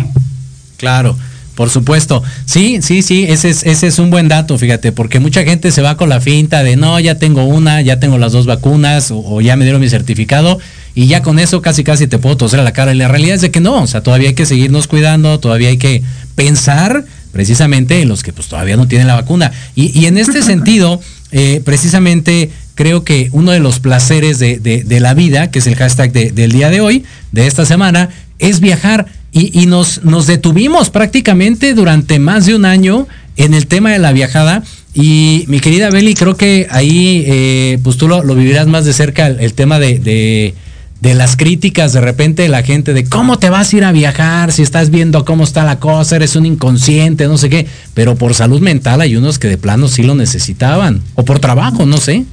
Claro. 0.76 1.16
Por 1.54 1.70
supuesto. 1.70 2.22
Sí, 2.46 2.80
sí, 2.82 3.02
sí, 3.02 3.26
ese 3.28 3.50
es, 3.50 3.64
ese 3.64 3.86
es 3.86 3.98
un 3.98 4.10
buen 4.10 4.26
dato, 4.28 4.58
fíjate, 4.58 4.90
porque 4.90 5.20
mucha 5.20 5.44
gente 5.44 5.70
se 5.70 5.82
va 5.82 5.96
con 5.96 6.08
la 6.08 6.20
finta 6.20 6.64
de 6.64 6.76
no, 6.76 6.98
ya 6.98 7.16
tengo 7.16 7.44
una, 7.44 7.80
ya 7.80 8.00
tengo 8.00 8.18
las 8.18 8.32
dos 8.32 8.46
vacunas 8.46 9.12
o, 9.12 9.40
ya 9.40 9.54
me 9.56 9.64
dieron 9.64 9.80
mi 9.80 9.88
certificado 9.88 10.58
y 10.96 11.06
ya 11.06 11.22
con 11.22 11.38
eso 11.38 11.62
casi 11.62 11.84
casi 11.84 12.06
te 12.08 12.18
puedo 12.18 12.36
toser 12.36 12.60
a 12.60 12.64
la 12.64 12.72
cara. 12.72 12.92
Y 12.92 12.96
la 12.96 13.08
realidad 13.08 13.36
es 13.36 13.40
de 13.40 13.50
que 13.52 13.60
no, 13.60 13.82
o 13.82 13.86
sea, 13.86 14.02
todavía 14.02 14.30
hay 14.30 14.34
que 14.34 14.46
seguirnos 14.46 14.88
cuidando, 14.88 15.38
todavía 15.38 15.68
hay 15.68 15.78
que 15.78 16.02
pensar 16.34 17.04
precisamente 17.32 18.02
en 18.02 18.08
los 18.08 18.22
que 18.22 18.32
pues 18.32 18.48
todavía 18.48 18.76
no 18.76 18.88
tienen 18.88 19.06
la 19.06 19.14
vacuna. 19.14 19.52
Y, 19.76 20.06
en 20.06 20.18
este 20.18 20.42
sentido, 20.42 21.00
eh, 21.30 21.62
precisamente 21.64 22.50
creo 22.74 23.04
que 23.04 23.28
uno 23.30 23.52
de 23.52 23.60
los 23.60 23.78
placeres 23.78 24.40
de, 24.40 24.98
la 25.00 25.14
vida, 25.14 25.52
que 25.52 25.60
es 25.60 25.68
el 25.68 25.76
hashtag 25.76 26.12
del 26.12 26.50
día 26.50 26.70
de 26.70 26.80
hoy, 26.80 27.04
de 27.30 27.46
esta 27.46 27.64
semana, 27.64 28.10
es 28.40 28.58
viajar 28.58 29.06
y, 29.36 29.66
nos, 29.66 30.04
nos 30.04 30.28
detuvimos 30.28 30.90
prácticamente 30.90 31.74
durante 31.74 32.20
más 32.20 32.46
de 32.46 32.54
un 32.54 32.64
año 32.64 33.08
en 33.36 33.52
el 33.52 33.66
tema 33.66 33.90
de 33.90 33.98
la 33.98 34.12
viajada. 34.12 34.62
Y 34.94 35.44
mi 35.48 35.58
querida 35.58 35.90
Beli, 35.90 36.14
creo 36.14 36.36
que 36.36 36.68
ahí 36.70 37.24
eh, 37.26 37.78
pues 37.82 37.96
tú 37.96 38.06
lo, 38.06 38.22
vivirás 38.22 38.68
más 38.68 38.84
de 38.84 38.92
cerca 38.92 39.26
el, 39.26 39.54
tema 39.54 39.80
de, 39.80 39.98
de, 39.98 41.14
las 41.14 41.36
críticas 41.36 41.92
de 41.92 42.00
repente 42.00 42.42
de 42.44 42.48
la 42.48 42.62
gente 42.62 42.94
de 42.94 43.04
cómo 43.04 43.40
te 43.40 43.50
vas 43.50 43.72
a 43.72 43.76
ir 43.76 43.84
a 43.84 43.90
viajar 43.90 44.52
si 44.52 44.62
estás 44.62 44.90
viendo 44.90 45.24
cómo 45.24 45.42
está 45.42 45.64
la 45.64 45.80
cosa, 45.80 46.14
eres 46.14 46.36
un 46.36 46.46
inconsciente, 46.46 47.26
no 47.26 47.36
sé 47.36 47.50
qué. 47.50 47.66
Pero 47.92 48.14
por 48.14 48.34
salud 48.34 48.60
mental 48.60 49.00
hay 49.00 49.16
unos 49.16 49.40
que 49.40 49.48
de 49.48 49.58
plano 49.58 49.88
sí 49.88 50.04
lo 50.04 50.14
necesitaban. 50.14 51.02
O 51.16 51.24
por 51.24 51.40
trabajo, 51.40 51.86
no 51.86 51.96
sé. 51.96 52.24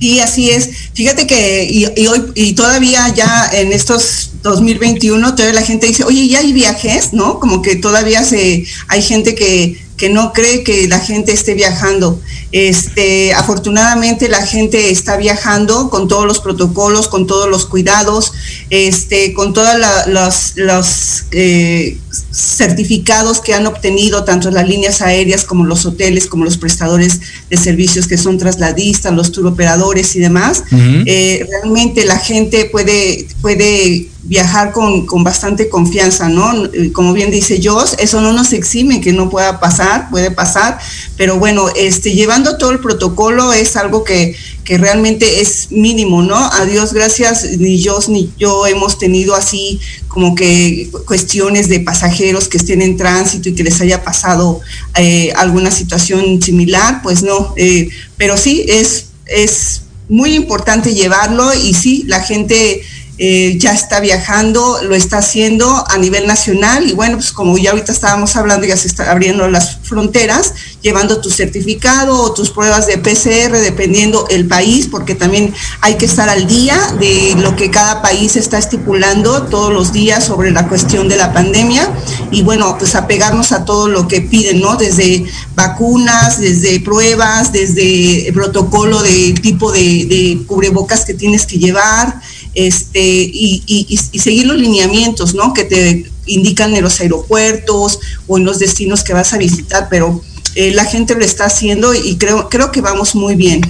Y 0.00 0.20
así 0.20 0.50
es. 0.50 0.70
Fíjate 0.94 1.26
que 1.26 1.66
y, 1.68 2.06
hoy 2.06 2.22
y 2.36 2.52
todavía 2.52 3.12
ya 3.14 3.50
en 3.52 3.72
estos 3.72 4.27
2021 4.42 5.34
todavía 5.34 5.60
la 5.60 5.66
gente 5.66 5.86
dice, 5.86 6.04
oye, 6.04 6.28
ya 6.28 6.40
hay 6.40 6.52
viajes, 6.52 7.12
¿no? 7.12 7.40
Como 7.40 7.62
que 7.62 7.76
todavía 7.76 8.22
se 8.24 8.64
hay 8.88 9.02
gente 9.02 9.34
que 9.34 9.78
que 9.98 10.08
no 10.08 10.32
cree 10.32 10.62
que 10.62 10.88
la 10.88 11.00
gente 11.00 11.32
esté 11.32 11.54
viajando. 11.54 12.18
Este, 12.50 13.34
afortunadamente 13.34 14.28
la 14.28 14.44
gente 14.46 14.90
está 14.90 15.16
viajando 15.18 15.90
con 15.90 16.08
todos 16.08 16.24
los 16.24 16.40
protocolos, 16.40 17.08
con 17.08 17.26
todos 17.26 17.48
los 17.48 17.66
cuidados, 17.66 18.32
este, 18.70 19.34
con 19.34 19.52
todos 19.52 19.74
los, 20.06 21.24
eh, 21.32 21.98
certificados 22.32 23.40
que 23.40 23.54
han 23.54 23.66
obtenido 23.66 24.24
tanto 24.24 24.50
las 24.50 24.66
líneas 24.66 25.02
aéreas 25.02 25.44
como 25.44 25.66
los 25.66 25.84
hoteles, 25.84 26.26
como 26.26 26.44
los 26.44 26.56
prestadores 26.56 27.20
de 27.50 27.56
servicios 27.56 28.06
que 28.06 28.16
son 28.16 28.38
trasladistas, 28.38 29.12
los 29.12 29.32
turoperadores 29.32 30.16
y 30.16 30.20
demás. 30.20 30.64
Eh, 30.72 31.46
realmente 31.50 32.04
la 32.04 32.18
gente 32.18 32.66
puede, 32.66 33.26
puede 33.40 34.08
viajar 34.28 34.72
con, 34.72 35.06
con, 35.06 35.24
bastante 35.24 35.68
confianza, 35.68 36.28
¿no? 36.28 36.66
Eh, 36.66 36.92
como 36.92 37.12
bien 37.12 37.30
dice 37.30 37.60
Joss, 37.62 37.96
eso 37.98 38.20
no 38.20 38.32
nos 38.32 38.52
exime 38.52 39.00
que 39.00 39.12
no 39.12 39.30
pueda 39.30 39.58
pasar, 39.58 40.10
puede 40.10 40.30
pasar, 40.30 40.78
pero 41.16 41.38
bueno, 41.38 41.68
este, 41.76 42.14
todo 42.42 42.70
el 42.70 42.80
protocolo 42.80 43.52
es 43.52 43.76
algo 43.76 44.04
que, 44.04 44.36
que 44.64 44.78
realmente 44.78 45.40
es 45.40 45.68
mínimo, 45.70 46.22
¿no? 46.22 46.36
A 46.36 46.64
Dios 46.64 46.92
gracias, 46.92 47.44
ni 47.58 47.82
Joss 47.82 48.08
ni 48.08 48.30
yo 48.38 48.66
hemos 48.66 48.98
tenido 48.98 49.34
así 49.34 49.80
como 50.08 50.34
que 50.34 50.90
cuestiones 51.06 51.68
de 51.68 51.80
pasajeros 51.80 52.48
que 52.48 52.58
estén 52.58 52.82
en 52.82 52.96
tránsito 52.96 53.48
y 53.48 53.54
que 53.54 53.64
les 53.64 53.80
haya 53.80 54.02
pasado 54.02 54.60
eh, 54.96 55.32
alguna 55.36 55.70
situación 55.70 56.40
similar, 56.42 57.02
pues 57.02 57.22
no, 57.22 57.54
eh, 57.56 57.88
pero 58.16 58.36
sí 58.36 58.64
es, 58.68 59.06
es 59.26 59.82
muy 60.08 60.34
importante 60.34 60.94
llevarlo 60.94 61.52
y 61.54 61.74
sí, 61.74 62.04
la 62.06 62.20
gente 62.20 62.82
eh, 63.20 63.56
ya 63.58 63.72
está 63.72 63.98
viajando, 63.98 64.78
lo 64.84 64.94
está 64.94 65.18
haciendo 65.18 65.84
a 65.88 65.98
nivel 65.98 66.28
nacional 66.28 66.88
y 66.88 66.92
bueno, 66.92 67.16
pues 67.16 67.32
como 67.32 67.58
ya 67.58 67.70
ahorita 67.70 67.90
estábamos 67.90 68.36
hablando, 68.36 68.64
ya 68.64 68.76
se 68.76 68.86
están 68.86 69.08
abriendo 69.08 69.48
las 69.48 69.78
fronteras, 69.82 70.54
llevando 70.82 71.20
tu 71.20 71.28
certificado 71.28 72.16
o 72.20 72.32
tus 72.32 72.50
pruebas 72.50 72.86
de 72.86 72.96
PCR, 72.96 73.58
dependiendo 73.58 74.28
el 74.30 74.46
país, 74.46 74.86
porque 74.86 75.16
también 75.16 75.52
hay 75.80 75.96
que 75.96 76.04
estar 76.04 76.28
al 76.28 76.46
día 76.46 76.78
de 77.00 77.34
lo 77.38 77.56
que 77.56 77.72
cada 77.72 78.02
país 78.02 78.36
está 78.36 78.56
estipulando 78.56 79.42
todos 79.44 79.72
los 79.72 79.92
días 79.92 80.24
sobre 80.24 80.52
la 80.52 80.68
cuestión 80.68 81.08
de 81.08 81.16
la 81.16 81.32
pandemia 81.32 81.90
y 82.30 82.42
bueno, 82.42 82.76
pues 82.78 82.94
apegarnos 82.94 83.50
a 83.50 83.64
todo 83.64 83.88
lo 83.88 84.06
que 84.06 84.20
piden, 84.20 84.60
¿no? 84.60 84.76
Desde 84.76 85.24
vacunas, 85.56 86.40
desde 86.40 86.78
pruebas, 86.78 87.52
desde 87.52 88.30
protocolo 88.32 89.02
de 89.02 89.34
tipo 89.42 89.72
de 89.72 90.40
cubrebocas 90.46 91.04
que 91.04 91.14
tienes 91.14 91.46
que 91.46 91.58
llevar, 91.58 92.20
este, 92.58 93.00
y, 93.00 93.96
seguir 94.18 94.46
los 94.46 94.56
lineamientos, 94.56 95.32
¿no? 95.32 95.54
Que 95.54 95.62
te 95.62 96.10
indican 96.26 96.74
en 96.74 96.82
los 96.82 97.00
aeropuertos 97.00 98.00
o 98.26 98.36
en 98.36 98.44
los 98.44 98.58
destinos 98.58 99.04
que 99.04 99.12
vas 99.12 99.32
a 99.32 99.38
visitar, 99.38 99.86
pero 99.88 100.20
eh, 100.56 100.72
la 100.72 100.84
gente 100.84 101.14
lo 101.14 101.24
está 101.24 101.44
haciendo 101.44 101.94
y 101.94 102.16
creo, 102.16 102.48
creo 102.48 102.72
que 102.72 102.80
vamos 102.80 103.14
muy 103.14 103.36
bien. 103.36 103.60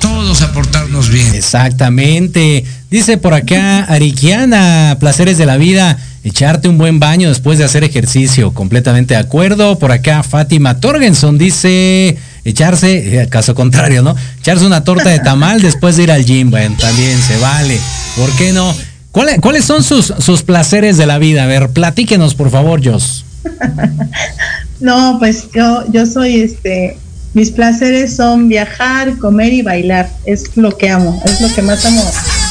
Todos 0.00 0.42
aportarnos 0.42 1.08
bien. 1.08 1.32
Exactamente. 1.36 2.64
Dice 2.90 3.16
por 3.16 3.32
acá 3.32 3.84
Ariquiana, 3.84 4.96
placeres 4.98 5.38
de 5.38 5.46
la 5.46 5.56
vida, 5.56 5.96
echarte 6.24 6.68
un 6.68 6.78
buen 6.78 6.98
baño 6.98 7.28
después 7.28 7.58
de 7.58 7.64
hacer 7.64 7.84
ejercicio. 7.84 8.52
Completamente 8.52 9.14
de 9.14 9.20
acuerdo. 9.20 9.78
Por 9.78 9.92
acá 9.92 10.24
Fátima 10.24 10.80
Torgenson 10.80 11.38
dice 11.38 12.18
echarse, 12.44 13.22
eh, 13.22 13.28
caso 13.28 13.54
contrario, 13.54 14.02
¿no? 14.02 14.16
Echarse 14.40 14.66
una 14.66 14.84
torta 14.84 15.10
de 15.10 15.20
tamal 15.20 15.60
después 15.60 15.96
de 15.96 16.04
ir 16.04 16.12
al 16.12 16.24
gym, 16.24 16.50
bueno, 16.50 16.76
también 16.78 17.20
se 17.20 17.38
vale. 17.38 17.78
¿Por 18.16 18.30
qué 18.36 18.52
no? 18.52 18.74
¿Cuáles, 19.12 19.64
son 19.64 19.82
sus, 19.82 20.12
sus 20.18 20.42
placeres 20.42 20.96
de 20.96 21.06
la 21.06 21.18
vida? 21.18 21.44
A 21.44 21.46
ver, 21.46 21.68
platíquenos, 21.68 22.34
por 22.34 22.50
favor, 22.50 22.80
Jos. 22.82 23.24
no, 24.80 25.16
pues 25.18 25.48
yo, 25.54 25.84
yo 25.92 26.06
soy 26.06 26.40
este, 26.40 26.96
mis 27.34 27.50
placeres 27.50 28.16
son 28.16 28.48
viajar, 28.48 29.18
comer 29.18 29.52
y 29.52 29.62
bailar. 29.62 30.10
Es 30.24 30.56
lo 30.56 30.76
que 30.76 30.88
amo, 30.88 31.22
es 31.26 31.40
lo 31.40 31.54
que 31.54 31.62
más 31.62 31.84
amo 31.84 32.02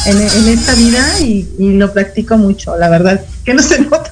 en, 0.05 0.17
en 0.17 0.47
esta 0.49 0.73
vida 0.75 1.19
y, 1.19 1.47
y 1.57 1.73
lo 1.73 1.91
practico 1.93 2.37
mucho, 2.37 2.77
la 2.77 2.89
verdad, 2.89 3.21
que 3.43 3.53
no 3.53 3.61
se 3.61 3.79
nota. 3.81 4.10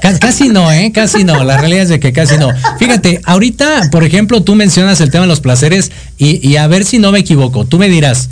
Casi 0.00 0.48
no, 0.48 0.70
¿eh? 0.72 0.92
Casi 0.92 1.24
no. 1.24 1.44
La 1.44 1.58
realidad 1.58 1.84
es 1.84 1.88
de 1.88 2.00
que 2.00 2.12
casi 2.12 2.36
no. 2.36 2.50
Fíjate, 2.78 3.20
ahorita, 3.24 3.88
por 3.90 4.04
ejemplo, 4.04 4.42
tú 4.42 4.54
mencionas 4.54 5.00
el 5.00 5.10
tema 5.10 5.22
de 5.22 5.28
los 5.28 5.40
placeres 5.40 5.92
y, 6.18 6.46
y 6.46 6.56
a 6.56 6.66
ver 6.66 6.84
si 6.84 6.98
no 6.98 7.12
me 7.12 7.20
equivoco. 7.20 7.64
Tú 7.64 7.78
me 7.78 7.88
dirás, 7.88 8.28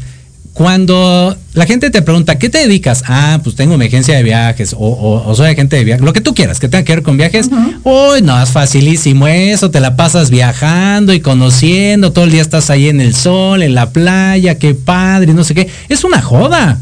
cuando 0.52 1.36
la 1.54 1.64
gente 1.64 1.90
te 1.90 2.02
pregunta, 2.02 2.38
¿qué 2.38 2.48
te 2.48 2.58
dedicas? 2.58 3.04
Ah, 3.06 3.40
pues 3.42 3.54
tengo 3.56 3.74
emergencia 3.74 4.16
de 4.16 4.22
viajes 4.22 4.74
o, 4.74 4.78
o, 4.78 5.28
o, 5.28 5.34
soy 5.34 5.48
agente 5.48 5.76
de 5.76 5.84
viajes, 5.84 6.04
lo 6.04 6.12
que 6.12 6.20
tú 6.20 6.34
quieras, 6.34 6.58
que 6.58 6.68
tenga 6.68 6.84
que 6.84 6.94
ver 6.96 7.02
con 7.02 7.16
viajes. 7.16 7.48
Uy, 7.84 8.22
no, 8.22 8.42
es 8.42 8.50
facilísimo 8.50 9.26
eso, 9.28 9.70
te 9.70 9.80
la 9.80 9.96
pasas 9.96 10.30
viajando 10.30 11.12
y 11.12 11.20
conociendo, 11.20 12.12
todo 12.12 12.24
el 12.24 12.32
día 12.32 12.42
estás 12.42 12.68
ahí 12.68 12.88
en 12.88 13.00
el 13.00 13.14
sol, 13.14 13.62
en 13.62 13.74
la 13.74 13.90
playa, 13.90 14.58
qué 14.58 14.74
padre, 14.74 15.32
no 15.34 15.44
sé 15.44 15.54
qué. 15.54 15.68
Es 15.88 16.04
una 16.04 16.20
joda. 16.20 16.78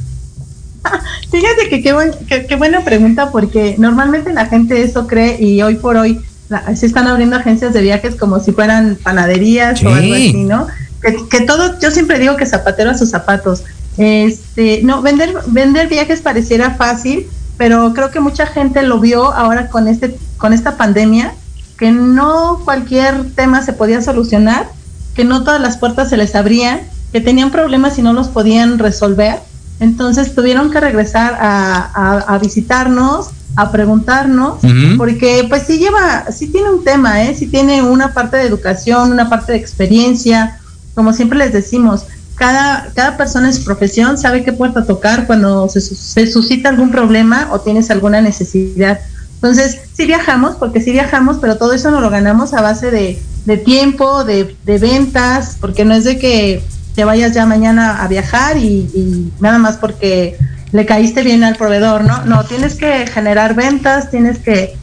Fíjate 1.30 1.68
que 1.68 1.82
qué, 1.82 1.92
buen, 1.92 2.12
qué, 2.26 2.56
buena 2.56 2.84
pregunta 2.84 3.30
porque 3.30 3.76
normalmente 3.78 4.32
la 4.32 4.46
gente 4.46 4.82
eso 4.82 5.06
cree 5.06 5.40
y 5.42 5.60
hoy 5.60 5.74
por 5.74 5.96
hoy 5.96 6.20
la, 6.48 6.74
se 6.74 6.86
están 6.86 7.06
abriendo 7.06 7.36
agencias 7.36 7.74
de 7.74 7.82
viajes 7.82 8.16
como 8.16 8.40
si 8.40 8.52
fueran 8.52 8.96
panaderías 9.02 9.78
sí. 9.78 9.86
o 9.86 9.90
algo 9.90 10.14
así, 10.14 10.44
¿no? 10.44 10.66
Que, 11.02 11.16
que, 11.28 11.42
todo, 11.42 11.78
yo 11.80 11.90
siempre 11.90 12.18
digo 12.18 12.36
que 12.36 12.46
zapatero 12.46 12.90
a 12.90 12.94
sus 12.94 13.10
zapatos. 13.10 13.62
Este, 13.98 14.80
no, 14.82 15.02
vender, 15.02 15.34
vender 15.48 15.88
viajes 15.88 16.22
pareciera 16.22 16.72
fácil, 16.72 17.26
pero 17.58 17.92
creo 17.92 18.10
que 18.10 18.20
mucha 18.20 18.46
gente 18.46 18.82
lo 18.82 18.98
vio 18.98 19.32
ahora 19.32 19.68
con 19.68 19.86
este, 19.86 20.16
con 20.38 20.54
esta 20.54 20.76
pandemia, 20.76 21.34
que 21.76 21.92
no 21.92 22.62
cualquier 22.64 23.32
tema 23.34 23.62
se 23.62 23.74
podía 23.74 24.00
solucionar, 24.00 24.70
que 25.14 25.24
no 25.24 25.44
todas 25.44 25.60
las 25.60 25.76
puertas 25.76 26.08
se 26.08 26.16
les 26.16 26.34
abrían, 26.34 26.80
que 27.12 27.20
tenían 27.20 27.50
problemas 27.50 27.98
y 27.98 28.02
no 28.02 28.12
los 28.12 28.28
podían 28.28 28.78
resolver 28.78 29.40
entonces 29.80 30.34
tuvieron 30.34 30.70
que 30.70 30.80
regresar 30.80 31.34
a, 31.40 31.90
a, 31.94 32.34
a 32.34 32.38
visitarnos, 32.38 33.30
a 33.56 33.72
preguntarnos, 33.72 34.62
uh 34.62 34.66
-huh. 34.66 34.96
porque 34.96 35.46
pues 35.48 35.64
sí 35.66 35.78
lleva, 35.78 36.26
sí 36.30 36.48
tiene 36.48 36.70
un 36.70 36.84
tema, 36.84 37.22
¿eh? 37.24 37.34
sí 37.34 37.46
tiene 37.46 37.82
una 37.82 38.12
parte 38.12 38.36
de 38.36 38.44
educación, 38.44 39.10
una 39.12 39.28
parte 39.28 39.52
de 39.52 39.58
experiencia, 39.58 40.60
como 40.94 41.12
siempre 41.12 41.38
les 41.38 41.52
decimos, 41.52 42.04
cada, 42.36 42.90
cada 42.94 43.16
persona 43.16 43.48
en 43.48 43.54
su 43.54 43.64
profesión 43.64 44.16
sabe 44.16 44.44
qué 44.44 44.52
puerta 44.52 44.86
tocar 44.86 45.26
cuando 45.26 45.68
se, 45.68 45.80
se 45.80 46.26
suscita 46.28 46.68
algún 46.68 46.90
problema 46.90 47.48
o 47.50 47.60
tienes 47.60 47.90
alguna 47.90 48.20
necesidad. 48.20 49.00
Entonces, 49.34 49.80
sí 49.96 50.06
viajamos, 50.06 50.56
porque 50.56 50.80
sí 50.80 50.92
viajamos, 50.92 51.38
pero 51.40 51.56
todo 51.56 51.72
eso 51.72 51.90
no 51.90 52.00
lo 52.00 52.10
ganamos 52.10 52.54
a 52.54 52.62
base 52.62 52.90
de, 52.90 53.20
de 53.44 53.56
tiempo, 53.56 54.24
de, 54.24 54.56
de 54.64 54.78
ventas, 54.78 55.56
porque 55.60 55.84
no 55.84 55.94
es 55.94 56.04
de 56.04 56.18
que 56.18 56.62
te 56.98 57.04
vayas 57.04 57.32
ya 57.32 57.46
mañana 57.46 58.02
a 58.02 58.08
viajar 58.08 58.56
y, 58.56 59.30
nada 59.38 59.58
más 59.58 59.76
porque 59.76 60.36
le 60.72 60.84
caíste 60.84 61.22
bien 61.22 61.44
al 61.44 61.54
proveedor, 61.54 62.02
¿no? 62.02 62.24
No, 62.24 62.44
tienes 62.44 62.74
que 62.74 63.06
generar 63.06 63.54
ventas, 63.54 64.10
tienes 64.10 64.40
que 64.40 64.76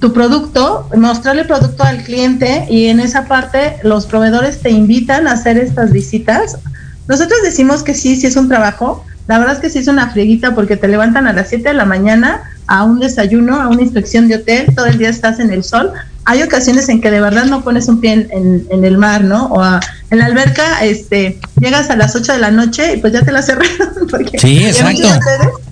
tu 0.00 0.12
producto, 0.12 0.88
mostrarle 0.96 1.42
el 1.42 1.46
producto 1.46 1.84
al 1.84 2.02
cliente 2.02 2.66
y 2.68 2.86
en 2.86 2.98
esa 2.98 3.26
parte 3.26 3.76
los 3.84 4.06
proveedores 4.06 4.60
te 4.60 4.70
invitan 4.70 5.28
a 5.28 5.34
hacer 5.34 5.56
estas 5.56 5.92
visitas. 5.92 6.58
Nosotros 7.06 7.38
decimos 7.44 7.84
que 7.84 7.94
sí, 7.94 8.16
sí 8.16 8.26
es 8.26 8.34
un 8.34 8.48
trabajo. 8.48 9.04
La 9.28 9.38
verdad 9.38 9.54
es 9.54 9.60
que 9.60 9.70
sí 9.70 9.78
es 9.78 9.86
una 9.86 10.10
frieguita 10.10 10.56
porque 10.56 10.76
te 10.76 10.88
levantan 10.88 11.28
a 11.28 11.32
las 11.32 11.48
7 11.48 11.68
de 11.68 11.74
la 11.74 11.84
mañana 11.84 12.42
a 12.70 12.84
un 12.84 13.00
desayuno, 13.00 13.60
a 13.60 13.68
una 13.68 13.82
inspección 13.82 14.28
de 14.28 14.36
hotel, 14.36 14.72
todo 14.76 14.86
el 14.86 14.96
día 14.96 15.08
estás 15.08 15.40
en 15.40 15.50
el 15.52 15.64
sol, 15.64 15.92
hay 16.24 16.42
ocasiones 16.44 16.88
en 16.88 17.00
que 17.00 17.10
de 17.10 17.20
verdad 17.20 17.46
no 17.46 17.64
pones 17.64 17.88
un 17.88 18.00
pie 18.00 18.12
en, 18.12 18.28
en, 18.30 18.66
en 18.70 18.84
el 18.84 18.96
mar, 18.96 19.24
¿no? 19.24 19.46
O 19.46 19.60
a, 19.60 19.80
en 20.10 20.18
la 20.18 20.26
alberca, 20.26 20.84
este, 20.84 21.40
llegas 21.60 21.90
a 21.90 21.96
las 21.96 22.14
8 22.14 22.34
de 22.34 22.38
la 22.38 22.52
noche 22.52 22.94
y 22.94 22.98
pues 22.98 23.12
ya 23.12 23.22
te 23.22 23.32
la 23.32 23.42
cerraron. 23.42 24.06
Porque 24.10 24.38
sí, 24.38 24.64
exacto. 24.64 25.08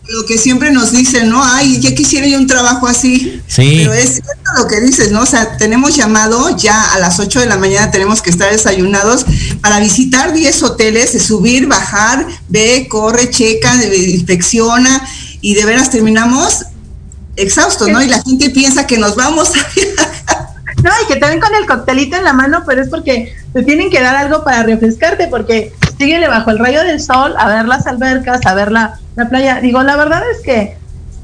Lo 0.09 0.25
que 0.27 0.39
siempre 0.39 0.73
nos 0.73 0.91
dicen, 0.91 1.29
¿no? 1.29 1.41
Ay, 1.45 1.79
ya 1.81 1.95
quisiera 1.95 2.27
yo 2.27 2.39
un 2.39 2.49
trabajo 2.49 2.89
así. 2.89 3.41
Sí. 3.47 3.83
Pero 3.83 3.93
es 3.93 4.15
cierto 4.15 4.51
lo 4.57 4.67
que 4.67 4.81
dices, 4.81 5.13
¿no? 5.13 5.21
O 5.21 5.27
sea, 5.27 5.57
tenemos 5.57 5.95
llamado 5.95 6.57
ya 6.57 6.95
a 6.95 6.99
las 6.99 7.21
8 7.21 7.39
de 7.39 7.47
la 7.47 7.59
mañana, 7.59 7.93
tenemos 7.93 8.23
que 8.23 8.31
estar 8.31 8.51
desayunados 8.51 9.27
para 9.61 9.79
visitar 9.79 10.33
10 10.33 10.63
hoteles, 10.65 11.23
subir, 11.23 11.69
bajar, 11.69 12.27
ve, 12.49 12.89
corre, 12.91 13.31
checa, 13.31 13.77
inspecciona 13.85 15.07
y 15.41 15.55
de 15.55 15.65
veras 15.65 15.91
terminamos 15.91 16.65
exhaustos, 17.39 17.89
¿no? 17.89 18.03
Y 18.03 18.09
la 18.09 18.23
gente 18.23 18.51
piensa 18.51 18.87
que 18.87 18.99
nos 18.99 19.17
vamos 19.17 19.51
a 19.57 19.59
no, 20.83 20.91
y 21.03 21.07
que 21.13 21.17
también 21.17 21.41
con 21.41 21.55
el 21.55 21.67
coctelito 21.67 22.17
en 22.17 22.25
la 22.25 22.33
mano, 22.33 22.63
pero 22.67 22.83
es 22.83 22.89
porque 22.89 23.35
te 23.53 23.63
tienen 23.63 23.91
que 23.91 24.01
dar 24.01 24.15
algo 24.15 24.45
para 24.45 24.63
refrescarte, 24.63 25.27
porque 25.27 25.73
síguele 25.99 26.29
bajo 26.29 26.51
el 26.51 26.59
rayo 26.59 26.85
del 26.85 27.01
sol 27.01 27.35
a 27.37 27.49
ver 27.49 27.67
las 27.67 27.87
albercas, 27.87 28.45
a 28.47 28.55
ver 28.55 28.71
la, 28.71 28.99
la 29.17 29.29
playa. 29.29 29.61
Digo, 29.61 29.83
la 29.83 29.97
verdad 29.97 30.23
es 30.31 30.41
que 30.43 30.77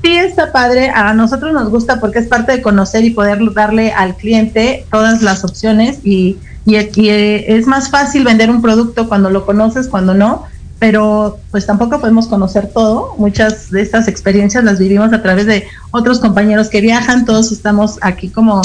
sí 0.02 0.16
está 0.16 0.50
padre, 0.50 0.90
a 0.90 1.14
nosotros 1.14 1.52
nos 1.52 1.70
gusta 1.70 2.00
porque 2.00 2.18
es 2.18 2.26
parte 2.26 2.52
de 2.52 2.62
conocer 2.62 3.04
y 3.04 3.10
poder 3.10 3.38
darle 3.54 3.92
al 3.92 4.16
cliente 4.16 4.86
todas 4.90 5.22
las 5.22 5.44
opciones 5.44 5.98
y, 6.02 6.36
y 6.66 6.76
es 6.76 7.66
más 7.66 7.90
fácil 7.90 8.24
vender 8.24 8.50
un 8.50 8.60
producto 8.60 9.08
cuando 9.08 9.30
lo 9.30 9.46
conoces, 9.46 9.86
cuando 9.88 10.14
no, 10.14 10.46
pero 10.84 11.38
pues 11.50 11.64
tampoco 11.64 11.98
podemos 11.98 12.26
conocer 12.26 12.66
todo. 12.66 13.14
Muchas 13.16 13.70
de 13.70 13.80
estas 13.80 14.06
experiencias 14.06 14.62
las 14.64 14.78
vivimos 14.78 15.14
a 15.14 15.22
través 15.22 15.46
de 15.46 15.66
otros 15.92 16.18
compañeros 16.18 16.68
que 16.68 16.82
viajan, 16.82 17.24
todos 17.24 17.52
estamos 17.52 17.96
aquí 18.02 18.28
como 18.28 18.60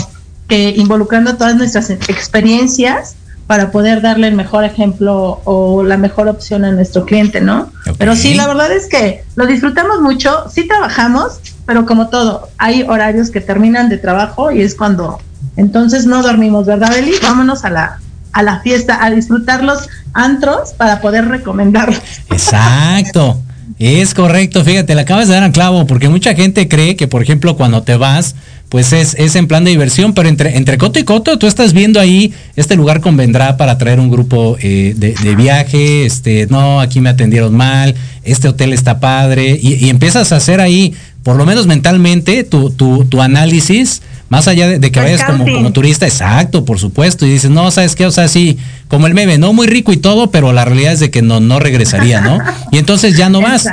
que 0.50 0.72
involucrando 0.72 1.38
todas 1.38 1.56
nuestras 1.56 1.90
experiencias 1.90 3.16
para 3.48 3.72
poder 3.72 4.02
darle 4.02 4.28
el 4.28 4.36
mejor 4.36 4.66
ejemplo 4.66 5.40
o 5.46 5.82
la 5.82 5.96
mejor 5.96 6.28
opción 6.28 6.66
a 6.66 6.74
nuestro 6.74 7.06
cliente, 7.06 7.40
¿no? 7.40 7.72
Okay. 7.84 7.94
Pero 7.98 8.18
sí, 8.18 8.34
la 8.34 8.48
verdad 8.48 8.70
es 8.70 8.90
que 8.90 9.24
lo 9.38 9.46
disfrutamos 9.46 10.02
mucho, 10.02 10.44
sí 10.54 10.68
trabajamos, 10.68 11.40
pero 11.66 11.86
como 11.86 12.10
todo, 12.10 12.50
hay 12.58 12.82
horarios 12.82 13.30
que 13.30 13.40
terminan 13.40 13.88
de 13.88 13.98
trabajo 13.98 14.52
y 14.52 14.62
es 14.62 14.76
cuando 14.76 15.22
entonces 15.56 16.06
no 16.06 16.22
dormimos, 16.22 16.66
¿verdad, 16.66 16.98
Eli? 16.98 17.14
Vámonos 17.24 17.64
a 17.64 17.70
la 17.70 18.02
a 18.34 18.44
la 18.44 18.62
fiesta, 18.62 19.04
a 19.04 19.12
disfrutar 19.12 19.64
los 19.64 19.88
antros 20.14 20.74
para 20.74 21.02
poder 21.02 21.28
recomendarlos. 21.28 22.02
Exacto. 22.30 23.42
Es 23.78 24.14
correcto, 24.14 24.64
fíjate, 24.66 24.94
le 24.94 25.02
acabas 25.02 25.30
de 25.30 25.36
dar 25.36 25.44
a 25.44 25.52
clavo, 25.54 25.88
porque 25.88 26.10
mucha 26.10 26.36
gente 26.36 26.68
cree 26.68 26.98
que, 26.98 27.08
por 27.08 27.22
ejemplo, 27.24 27.56
cuando 27.56 27.84
te 27.84 27.96
vas, 27.96 28.36
pues 28.68 28.92
es, 28.92 29.16
es 29.16 29.36
en 29.36 29.48
plan 29.48 29.64
de 29.64 29.72
diversión, 29.72 30.14
pero 30.14 30.28
entre, 30.28 30.58
entre 30.58 30.78
coto 30.78 31.00
y 31.00 31.04
coto, 31.04 31.40
tú 31.40 31.48
estás 31.48 31.72
viendo 31.72 32.00
ahí, 32.00 32.34
este 32.58 32.76
lugar 32.76 33.00
convendrá 33.00 33.56
para 33.56 33.78
traer 33.78 34.02
un 34.02 34.10
grupo 34.10 34.58
eh, 34.62 34.94
de, 34.98 35.14
de, 35.14 35.36
viaje, 35.36 36.06
este, 36.06 36.46
no, 36.50 36.82
aquí 36.82 37.00
me 37.00 37.10
atendieron 37.10 37.56
mal, 37.56 37.96
este 38.24 38.50
hotel 38.50 38.74
está 38.74 39.00
padre, 39.00 39.58
y, 39.62 39.76
y 39.76 39.90
empiezas 39.90 40.34
a 40.34 40.36
hacer 40.36 40.60
ahí, 40.60 40.94
por 41.24 41.38
lo 41.38 41.46
menos 41.46 41.66
mentalmente, 41.66 42.44
tu, 42.44 42.72
tu, 42.72 43.06
tu 43.06 43.22
análisis, 43.22 44.02
más 44.30 44.48
allá 44.48 44.68
de, 44.68 44.80
de 44.80 44.92
que 44.92 45.00
vayas 45.00 45.24
como, 45.24 45.44
como, 45.44 45.72
turista, 45.72 46.06
exacto, 46.06 46.64
por 46.64 46.80
supuesto, 46.80 47.26
y 47.26 47.32
dices, 47.32 47.50
no, 47.50 47.70
¿sabes 47.72 47.96
qué? 47.96 48.06
O 48.06 48.12
sea, 48.12 48.28
sí, 48.28 48.58
como 48.88 49.08
el 49.08 49.14
meme, 49.14 49.38
no 49.38 49.54
muy 49.54 49.68
rico 49.68 49.92
y 49.92 49.98
todo, 49.98 50.32
pero 50.32 50.54
la 50.54 50.66
realidad 50.66 50.94
es 50.94 51.00
de 51.00 51.10
que 51.10 51.22
no, 51.22 51.40
no 51.40 51.60
regresaría, 51.60 52.22
¿no? 52.22 52.40
Y 52.72 52.78
entonces 52.78 53.18
ya 53.18 53.30
no 53.30 53.42
vas. 53.42 53.66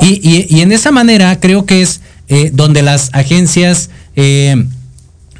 Y, 0.00 0.20
y, 0.28 0.46
y, 0.48 0.60
en 0.62 0.72
esa 0.72 0.90
manera 0.90 1.38
creo 1.38 1.64
que 1.64 1.82
es 1.82 2.00
eh, 2.28 2.50
donde 2.52 2.82
las 2.82 3.10
agencias 3.12 3.90
eh, 4.16 4.64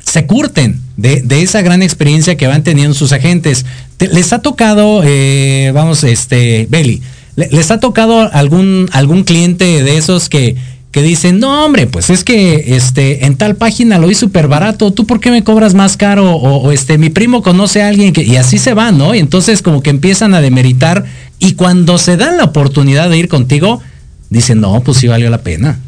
se 0.05 0.27
curten 0.27 0.81
de, 0.97 1.23
de, 1.23 1.43
esa 1.43 1.63
gran 1.63 1.83
experiencia 1.83 2.37
que 2.37 2.47
van 2.47 2.63
teniendo 2.63 2.95
sus 2.95 3.13
agentes. 3.13 3.67
Te, 3.97 4.09
les 4.09 4.33
ha 4.33 4.43
tocado, 4.43 5.03
eh, 5.05 5.73
vamos, 5.75 6.05
este, 6.05 6.67
Beli, 6.71 7.03
les 7.37 7.71
ha 7.71 7.81
tocado 7.81 8.33
algún, 8.33 8.89
algún 8.93 9.25
cliente 9.25 9.83
de 9.83 9.97
esos 9.97 10.29
que 10.29 10.57
que 10.91 11.03
dicen, 11.03 11.39
no 11.39 11.65
hombre, 11.65 11.87
pues 11.87 12.11
es 12.11 12.25
que 12.25 12.77
este 12.77 13.27
en 13.27 13.37
tal 13.37 13.57
página 13.57 13.99
lo 13.99 14.11
hice 14.11 14.21
súper 14.21 14.49
barato, 14.49 14.93
¿tú 14.93 15.07
por 15.07 15.21
qué 15.21 15.31
me 15.31 15.45
cobras 15.45 15.75
más 15.75 15.97
caro? 15.97 16.35
O, 16.35 16.73
este, 16.73 16.99
mi 16.99 17.11
primo 17.11 17.43
conoce 17.43 17.83
a 17.83 17.89
alguien 17.89 18.13
y 18.17 18.37
así 18.37 18.59
se 18.59 18.75
va, 18.75 18.91
¿no? 18.91 19.15
Y 19.15 19.21
entonces 19.21 19.63
como 19.63 19.83
que 19.83 19.91
empiezan 19.91 20.35
a 20.35 20.41
demeritar 20.41 21.05
y 21.39 21.55
cuando 21.55 21.97
se 21.99 22.17
dan 22.17 22.37
la 22.37 22.45
oportunidad 22.45 23.09
de 23.09 23.19
ir 23.19 23.29
contigo, 23.29 23.81
dicen, 24.31 24.61
no, 24.61 24.81
pues 24.83 24.99
sí 24.99 25.07
valió 25.07 25.31
la 25.31 25.43
pena. 25.43 25.79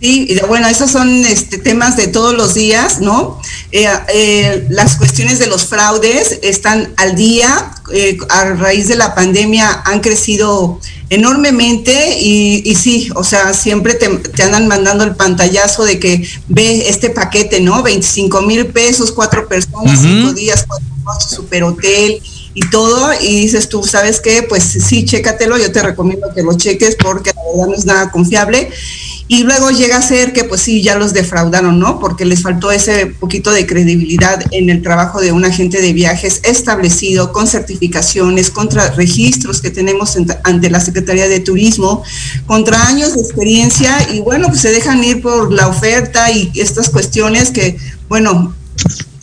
Sí, 0.00 0.38
bueno, 0.48 0.66
esos 0.66 0.90
son 0.90 1.24
este, 1.24 1.58
temas 1.58 1.96
de 1.96 2.08
todos 2.08 2.34
los 2.34 2.52
días, 2.52 3.00
¿no? 3.00 3.40
Eh, 3.76 3.88
eh, 4.14 4.66
las 4.70 4.94
cuestiones 4.94 5.40
de 5.40 5.48
los 5.48 5.64
fraudes 5.64 6.38
están 6.42 6.94
al 6.96 7.16
día, 7.16 7.72
eh, 7.92 8.16
a 8.28 8.50
raíz 8.50 8.86
de 8.86 8.94
la 8.94 9.16
pandemia 9.16 9.82
han 9.84 9.98
crecido 9.98 10.78
enormemente 11.10 12.16
y, 12.20 12.62
y 12.64 12.76
sí, 12.76 13.10
o 13.16 13.24
sea, 13.24 13.52
siempre 13.52 13.94
te, 13.94 14.08
te, 14.08 14.44
andan 14.44 14.68
mandando 14.68 15.02
el 15.02 15.16
pantallazo 15.16 15.82
de 15.82 15.98
que 15.98 16.24
ve 16.46 16.88
este 16.88 17.10
paquete, 17.10 17.60
¿no? 17.60 17.82
25 17.82 18.42
mil 18.42 18.66
pesos, 18.66 19.10
cuatro 19.10 19.48
personas, 19.48 19.98
uh 19.98 20.02
-huh. 20.04 20.20
cinco 20.20 20.32
días, 20.34 20.64
cuatro 20.68 20.86
noches, 21.04 21.30
super 21.30 21.64
hotel 21.64 22.22
y 22.54 22.70
todo, 22.70 23.12
y 23.20 23.40
dices 23.40 23.68
tú, 23.68 23.82
¿sabes 23.82 24.20
qué? 24.20 24.44
Pues 24.44 24.62
sí, 24.62 25.04
chécatelo, 25.04 25.58
yo 25.58 25.72
te 25.72 25.82
recomiendo 25.82 26.32
que 26.32 26.44
lo 26.44 26.56
cheques 26.56 26.94
porque 26.94 27.32
la 27.34 27.42
verdad 27.42 27.66
no 27.66 27.74
es 27.74 27.84
nada 27.84 28.12
confiable. 28.12 28.70
Y 29.26 29.44
luego 29.44 29.70
llega 29.70 29.96
a 29.96 30.02
ser 30.02 30.34
que 30.34 30.44
pues 30.44 30.60
sí, 30.60 30.82
ya 30.82 30.98
los 30.98 31.14
defraudaron, 31.14 31.78
¿no? 31.78 31.98
Porque 31.98 32.26
les 32.26 32.42
faltó 32.42 32.70
ese 32.70 33.06
poquito 33.06 33.52
de 33.52 33.66
credibilidad 33.66 34.42
en 34.50 34.68
el 34.68 34.82
trabajo 34.82 35.20
de 35.20 35.32
un 35.32 35.44
agente 35.46 35.80
de 35.80 35.94
viajes 35.94 36.40
establecido 36.44 37.32
con 37.32 37.46
certificaciones, 37.46 38.50
contra 38.50 38.90
registros 38.90 39.62
que 39.62 39.70
tenemos 39.70 40.16
ante 40.44 40.68
la 40.68 40.80
Secretaría 40.80 41.26
de 41.26 41.40
Turismo, 41.40 42.02
contra 42.46 42.86
años 42.86 43.14
de 43.14 43.22
experiencia 43.22 43.96
y 44.12 44.20
bueno, 44.20 44.48
pues 44.48 44.60
se 44.60 44.72
dejan 44.72 45.02
ir 45.02 45.22
por 45.22 45.50
la 45.52 45.68
oferta 45.68 46.30
y 46.30 46.52
estas 46.54 46.90
cuestiones 46.90 47.50
que, 47.50 47.78
bueno, 48.08 48.54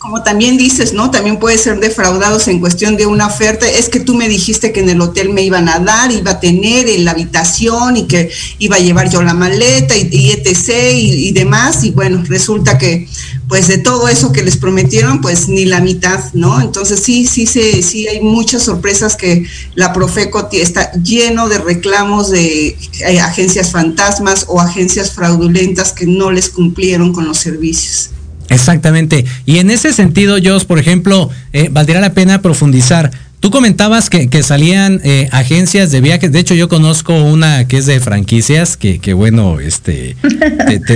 como 0.02 0.24
también 0.24 0.56
dices, 0.56 0.92
¿no? 0.92 1.12
También 1.12 1.38
puede 1.38 1.56
ser 1.56 1.78
defraudados 1.78 2.48
en 2.48 2.58
cuestión 2.58 2.96
de 2.96 3.06
una 3.06 3.28
oferta. 3.28 3.68
Es 3.68 3.88
que 3.88 4.00
tú 4.00 4.14
me 4.14 4.28
dijiste 4.28 4.72
que 4.72 4.80
en 4.80 4.88
el 4.88 5.00
hotel 5.00 5.30
me 5.30 5.42
iban 5.42 5.68
a 5.68 5.78
dar, 5.78 6.10
iba 6.10 6.32
a 6.32 6.40
tener 6.40 6.88
en 6.88 7.04
la 7.04 7.12
habitación 7.12 7.96
y 7.96 8.08
que 8.08 8.28
iba 8.58 8.74
a 8.74 8.80
llevar 8.80 9.08
yo 9.10 9.22
la 9.22 9.32
maleta 9.32 9.94
y, 9.96 10.32
etc. 10.32 10.92
Y, 10.92 11.30
demás. 11.30 11.84
Y 11.84 11.92
bueno, 11.92 12.24
resulta 12.26 12.78
que 12.78 13.06
pues 13.46 13.68
de 13.68 13.78
todo 13.78 14.08
eso 14.08 14.32
que 14.32 14.42
les 14.42 14.56
prometieron, 14.56 15.20
pues 15.20 15.48
ni 15.48 15.66
la 15.66 15.80
mitad, 15.80 16.18
¿no? 16.32 16.60
Entonces 16.60 16.98
sí, 16.98 17.24
sí, 17.24 17.46
sí, 17.46 17.84
sí 17.84 18.08
hay 18.08 18.20
muchas 18.20 18.64
sorpresas 18.64 19.14
que 19.14 19.46
la 19.76 19.92
Profeco 19.92 20.48
está 20.50 20.90
lleno 20.94 21.48
de 21.48 21.58
reclamos 21.58 22.30
de 22.30 22.76
eh, 23.06 23.20
agencias 23.20 23.70
fantasmas 23.70 24.46
o 24.48 24.60
agencias 24.60 25.12
fraudulentas 25.12 25.92
que 25.92 26.06
no 26.06 26.32
les 26.32 26.48
cumplieron 26.48 27.12
con 27.12 27.26
los 27.26 27.38
servicios. 27.38 28.10
Exactamente. 28.52 29.24
Y 29.46 29.58
en 29.58 29.70
ese 29.70 29.92
sentido, 29.92 30.36
Jos, 30.42 30.64
por 30.64 30.78
ejemplo, 30.78 31.30
eh, 31.52 31.68
valdría 31.70 32.00
la 32.00 32.12
pena 32.12 32.42
profundizar. 32.42 33.10
Tú 33.40 33.50
comentabas 33.50 34.08
que, 34.08 34.42
salían 34.44 35.00
eh, 35.02 35.28
agencias 35.32 35.90
de 35.90 36.00
viajes. 36.00 36.30
De 36.30 36.38
hecho, 36.38 36.54
yo 36.54 36.68
conozco 36.68 37.12
una 37.24 37.66
que 37.66 37.78
es 37.78 37.86
de 37.86 37.98
franquicias, 37.98 38.76
que, 38.76 39.00
que 39.00 39.14
bueno, 39.14 39.58
este, 39.58 40.14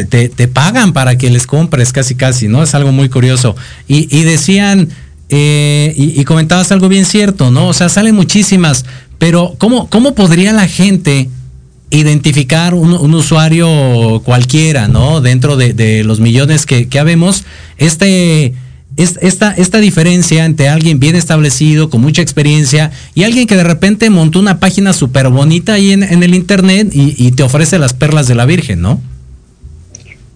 te, 0.08 0.48
pagan 0.48 0.92
para 0.92 1.18
que 1.18 1.28
les 1.28 1.44
compres 1.44 1.92
casi 1.92 2.14
casi, 2.14 2.46
¿no? 2.46 2.62
Es 2.62 2.76
algo 2.76 2.92
muy 2.92 3.08
curioso. 3.08 3.56
Y, 3.88 4.06
y 4.16 4.22
decían, 4.22 4.90
eh, 5.28 5.92
y, 5.96 6.20
y, 6.20 6.24
comentabas 6.24 6.70
algo 6.70 6.88
bien 6.88 7.04
cierto, 7.04 7.50
¿no? 7.50 7.66
O 7.66 7.72
sea, 7.72 7.88
salen 7.88 8.14
muchísimas, 8.14 8.84
pero 9.18 9.56
¿cómo, 9.58 9.90
cómo 9.90 10.14
podría 10.14 10.52
la 10.52 10.68
gente 10.68 11.28
identificar 11.90 12.74
un, 12.74 12.92
usuario 13.14 14.20
cualquiera, 14.24 14.88
¿no? 14.88 15.20
Dentro 15.20 15.56
de, 15.56 16.02
los 16.04 16.20
millones 16.20 16.66
que, 16.66 16.88
que 16.88 16.98
habemos, 16.98 17.44
este, 17.78 18.54
esta, 18.96 19.52
esta 19.52 19.78
diferencia 19.78 20.44
entre 20.44 20.68
alguien 20.68 20.98
bien 20.98 21.16
establecido, 21.16 21.90
con 21.90 22.00
mucha 22.00 22.22
experiencia, 22.22 22.90
y 23.14 23.24
alguien 23.24 23.46
que 23.46 23.56
de 23.56 23.64
repente 23.64 24.10
montó 24.10 24.40
una 24.40 24.58
página 24.58 24.92
súper 24.92 25.28
bonita 25.28 25.74
ahí 25.74 25.92
en, 25.92 26.02
el 26.02 26.34
internet 26.34 26.90
y, 26.92 27.14
y, 27.16 27.32
te 27.32 27.42
ofrece 27.42 27.78
las 27.78 27.92
perlas 27.92 28.26
de 28.26 28.34
la 28.34 28.46
Virgen, 28.46 28.80
¿no? 28.80 29.00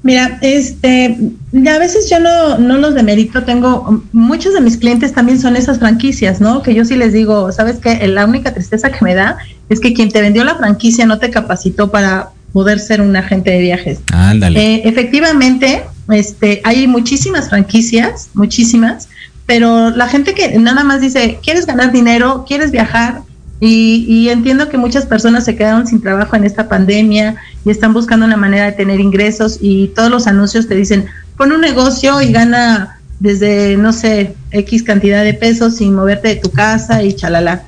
Mira, 0.03 0.39
este, 0.41 1.19
a 1.55 1.79
veces 1.79 2.09
yo 2.09 2.21
no, 2.21 2.57
no 2.57 2.79
los 2.79 2.95
demerito, 2.95 3.43
tengo, 3.43 4.03
muchos 4.13 4.55
de 4.55 4.63
mis 4.63 4.79
clientes 4.79 5.13
también 5.13 5.39
son 5.39 5.57
esas 5.57 5.79
franquicias, 5.79 6.41
¿no? 6.41 6.63
Que 6.63 6.75
yo 6.75 6.87
sí 6.87 6.97
les 6.97 7.13
digo, 7.13 7.53
¿sabes 7.53 7.77
qué? 7.79 8.07
La 8.07 8.25
única 8.25 8.55
tristeza 8.55 8.91
que 8.91 9.05
me 9.05 9.15
da 9.15 9.37
es 9.69 9.79
que 9.79 9.93
quien 9.93 10.11
te 10.11 10.23
vendió 10.23 10.43
la 10.45 10.57
franquicia 10.57 11.05
no 11.05 11.19
te 11.19 11.31
capacitó 11.31 11.91
para 11.91 12.31
poder 12.53 12.79
ser 12.79 13.03
un 13.03 13.15
agente 13.15 13.51
de 13.51 13.59
viajes. 13.59 14.01
Ándale. 14.13 14.59
Eh, 14.59 14.83
efectivamente, 14.87 15.85
este, 16.09 16.63
hay 16.65 16.87
muchísimas 16.87 17.51
franquicias, 17.51 18.31
muchísimas, 18.33 19.09
pero 19.45 19.91
la 19.91 20.09
gente 20.09 20.33
que 20.33 20.59
nada 20.59 20.83
más 20.83 21.01
dice, 21.01 21.39
¿quieres 21.43 21.67
ganar 21.67 21.93
dinero? 21.93 22.45
¿Quieres 22.49 22.71
viajar? 22.71 23.23
Y, 23.63 24.29
entiendo 24.31 24.71
que 24.71 24.79
muchas 24.79 25.05
personas 25.05 25.45
se 25.45 25.55
quedaron 25.55 25.87
sin 25.87 26.01
trabajo 26.01 26.35
en 26.35 26.45
esta 26.45 26.69
pandemia 26.69 27.37
y 27.65 27.71
están 27.71 27.93
buscando 27.93 28.25
una 28.25 28.39
manera 28.39 28.65
de 28.65 28.73
tener 28.73 29.01
ingresos 29.01 29.59
y 29.61 29.89
todos 29.89 30.11
los 30.11 30.27
anuncios 30.27 30.67
te 30.67 30.75
dicen, 30.75 31.05
pon 31.37 31.53
un 31.53 31.61
negocio 31.61 32.23
y 32.23 32.33
gana 32.33 32.99
desde, 33.19 33.77
no 33.77 33.93
sé, 33.93 34.35
X 34.51 34.83
cantidad 34.83 35.23
de 35.23 35.35
pesos 35.35 35.77
sin 35.77 35.95
moverte 35.95 36.29
de 36.29 36.37
tu 36.37 36.51
casa 36.51 37.03
y 37.03 37.13
chalala. 37.13 37.65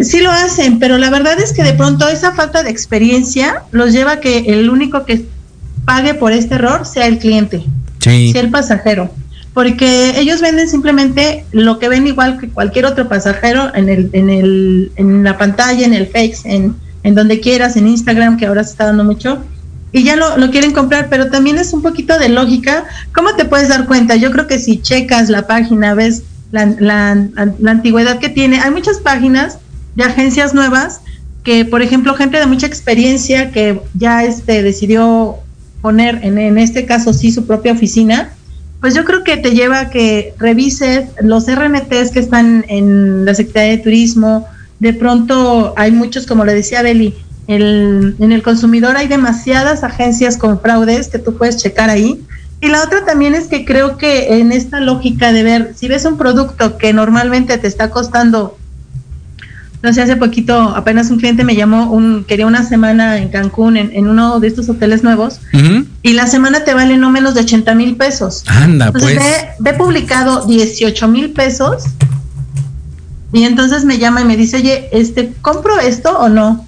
Sí 0.00 0.22
lo 0.22 0.30
hacen, 0.30 0.78
pero 0.78 0.96
la 0.96 1.10
verdad 1.10 1.38
es 1.38 1.52
que 1.52 1.62
de 1.62 1.74
pronto 1.74 2.08
esa 2.08 2.32
falta 2.32 2.62
de 2.62 2.70
experiencia 2.70 3.64
los 3.70 3.92
lleva 3.92 4.12
a 4.12 4.20
que 4.20 4.38
el 4.46 4.70
único 4.70 5.04
que 5.04 5.26
pague 5.84 6.14
por 6.14 6.32
este 6.32 6.54
error 6.54 6.86
sea 6.86 7.06
el 7.06 7.18
cliente, 7.18 7.62
sea 8.00 8.40
el 8.40 8.50
pasajero 8.50 9.10
porque 9.54 10.18
ellos 10.18 10.40
venden 10.40 10.68
simplemente 10.68 11.46
lo 11.52 11.78
que 11.78 11.88
ven 11.88 12.06
igual 12.06 12.38
que 12.38 12.48
cualquier 12.48 12.86
otro 12.86 13.08
pasajero 13.08 13.74
en 13.74 13.88
el 13.88 14.10
en 14.12 14.28
el 14.28 14.92
en 14.96 15.22
la 15.22 15.38
pantalla, 15.38 15.86
en 15.86 15.94
el 15.94 16.08
Face, 16.08 16.40
en, 16.44 16.74
en 17.04 17.14
donde 17.14 17.40
quieras, 17.40 17.76
en 17.76 17.86
Instagram, 17.86 18.36
que 18.36 18.46
ahora 18.46 18.64
se 18.64 18.72
está 18.72 18.86
dando 18.86 19.04
mucho, 19.04 19.38
y 19.92 20.02
ya 20.02 20.16
lo, 20.16 20.36
lo, 20.38 20.50
quieren 20.50 20.72
comprar, 20.72 21.08
pero 21.08 21.30
también 21.30 21.56
es 21.56 21.72
un 21.72 21.82
poquito 21.82 22.18
de 22.18 22.28
lógica. 22.28 22.84
¿Cómo 23.14 23.36
te 23.36 23.44
puedes 23.44 23.68
dar 23.68 23.86
cuenta? 23.86 24.16
Yo 24.16 24.32
creo 24.32 24.48
que 24.48 24.58
si 24.58 24.78
checas 24.78 25.30
la 25.30 25.46
página, 25.46 25.94
ves 25.94 26.24
la, 26.50 26.66
la, 26.66 27.28
la 27.60 27.70
antigüedad 27.70 28.18
que 28.18 28.28
tiene, 28.28 28.58
hay 28.58 28.72
muchas 28.72 28.98
páginas 28.98 29.58
de 29.94 30.02
agencias 30.02 30.52
nuevas 30.52 31.00
que, 31.44 31.64
por 31.64 31.80
ejemplo, 31.80 32.14
gente 32.14 32.38
de 32.38 32.46
mucha 32.46 32.66
experiencia 32.66 33.52
que 33.52 33.80
ya 33.94 34.24
este, 34.24 34.64
decidió 34.64 35.36
poner, 35.80 36.18
en, 36.22 36.38
en 36.38 36.58
este 36.58 36.86
caso 36.86 37.12
sí, 37.12 37.30
su 37.30 37.46
propia 37.46 37.72
oficina, 37.72 38.32
pues 38.84 38.94
yo 38.94 39.06
creo 39.06 39.24
que 39.24 39.38
te 39.38 39.52
lleva 39.52 39.80
a 39.80 39.88
que 39.88 40.34
revises 40.38 41.06
los 41.22 41.46
RNTs 41.46 42.10
que 42.10 42.18
están 42.18 42.66
en 42.68 43.24
la 43.24 43.34
Secretaría 43.34 43.78
de 43.78 43.82
Turismo. 43.82 44.46
De 44.78 44.92
pronto 44.92 45.72
hay 45.78 45.90
muchos, 45.90 46.26
como 46.26 46.44
le 46.44 46.52
decía 46.52 46.82
Beli, 46.82 47.14
el, 47.46 48.14
en 48.18 48.30
el 48.30 48.42
consumidor 48.42 48.98
hay 48.98 49.08
demasiadas 49.08 49.84
agencias 49.84 50.36
con 50.36 50.60
fraudes 50.60 51.08
que 51.08 51.18
tú 51.18 51.34
puedes 51.34 51.56
checar 51.56 51.88
ahí. 51.88 52.26
Y 52.60 52.68
la 52.68 52.84
otra 52.84 53.06
también 53.06 53.34
es 53.34 53.46
que 53.46 53.64
creo 53.64 53.96
que 53.96 54.38
en 54.38 54.52
esta 54.52 54.80
lógica 54.80 55.32
de 55.32 55.44
ver, 55.44 55.72
si 55.74 55.88
ves 55.88 56.04
un 56.04 56.18
producto 56.18 56.76
que 56.76 56.92
normalmente 56.92 57.56
te 57.56 57.68
está 57.68 57.88
costando 57.88 58.58
no 59.84 59.92
sé, 59.92 60.00
hace 60.00 60.16
poquito 60.16 60.54
apenas 60.58 61.10
un 61.10 61.18
cliente 61.18 61.44
me 61.44 61.54
llamó, 61.54 61.92
un, 61.92 62.24
quería 62.24 62.46
una 62.46 62.66
semana 62.66 63.18
en 63.18 63.28
Cancún, 63.28 63.76
en, 63.76 64.08
uno 64.08 64.40
de 64.40 64.48
estos 64.48 64.66
hoteles 64.70 65.04
nuevos, 65.04 65.40
y 66.02 66.14
la 66.14 66.26
semana 66.26 66.64
te 66.64 66.72
vale 66.72 66.96
no 66.96 67.10
menos 67.10 67.34
de 67.34 67.42
80 67.42 67.74
mil 67.74 67.96
pesos. 67.96 68.44
Anda, 68.46 68.90
pues. 68.90 69.04
Ve, 69.04 69.48
ve, 69.58 69.74
publicado 69.74 70.46
18 70.46 71.06
mil 71.08 71.32
pesos, 71.32 71.84
y 73.34 73.44
entonces 73.44 73.84
me 73.84 73.98
llama 73.98 74.22
y 74.22 74.24
me 74.24 74.38
dice, 74.38 74.56
oye, 74.56 74.88
este, 74.90 75.34
¿compro 75.42 75.78
esto 75.78 76.18
o 76.18 76.30
no? 76.30 76.66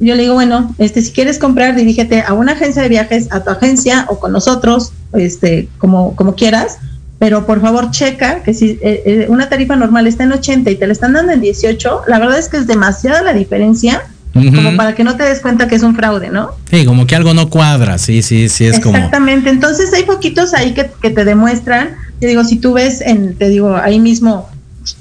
Yo 0.00 0.14
le 0.14 0.22
digo, 0.22 0.32
bueno, 0.32 0.74
este, 0.78 1.02
si 1.02 1.12
quieres 1.12 1.38
comprar, 1.38 1.76
dirígete 1.76 2.22
a 2.22 2.32
una 2.32 2.52
agencia 2.52 2.80
de 2.80 2.88
viajes, 2.88 3.28
a 3.32 3.44
tu 3.44 3.50
agencia 3.50 4.06
o 4.08 4.18
con 4.18 4.32
nosotros, 4.32 4.92
este, 5.12 5.68
como, 5.76 6.16
como 6.16 6.36
quieras 6.36 6.78
pero 7.18 7.46
por 7.46 7.60
favor 7.60 7.90
checa 7.90 8.42
que 8.42 8.54
si 8.54 8.78
eh, 8.80 9.02
eh, 9.04 9.26
una 9.28 9.48
tarifa 9.48 9.76
normal 9.76 10.06
está 10.06 10.24
en 10.24 10.32
80 10.32 10.70
y 10.70 10.76
te 10.76 10.86
la 10.86 10.92
están 10.92 11.12
dando 11.12 11.32
en 11.32 11.40
18, 11.40 12.02
la 12.06 12.18
verdad 12.18 12.38
es 12.38 12.48
que 12.48 12.58
es 12.58 12.66
demasiada 12.66 13.22
la 13.22 13.32
diferencia 13.32 14.02
como 14.32 14.76
para 14.76 14.94
que 14.94 15.02
no 15.02 15.16
te 15.16 15.24
des 15.24 15.40
cuenta 15.40 15.66
que 15.66 15.74
es 15.74 15.82
un 15.82 15.96
fraude, 15.96 16.30
¿no? 16.30 16.50
Sí, 16.70 16.84
como 16.84 17.06
que 17.06 17.16
algo 17.16 17.34
no 17.34 17.50
cuadra, 17.50 17.98
sí, 17.98 18.22
sí, 18.22 18.48
sí, 18.48 18.66
es 18.66 18.78
como... 18.78 18.96
Exactamente, 18.96 19.50
entonces 19.50 19.92
hay 19.92 20.04
poquitos 20.04 20.54
ahí 20.54 20.74
que, 20.74 20.90
que 21.02 21.10
te 21.10 21.24
demuestran, 21.24 21.96
te 22.20 22.28
digo, 22.28 22.44
si 22.44 22.56
tú 22.56 22.74
ves, 22.74 23.00
en, 23.00 23.34
te 23.34 23.48
digo, 23.48 23.74
ahí 23.76 23.98
mismo 23.98 24.48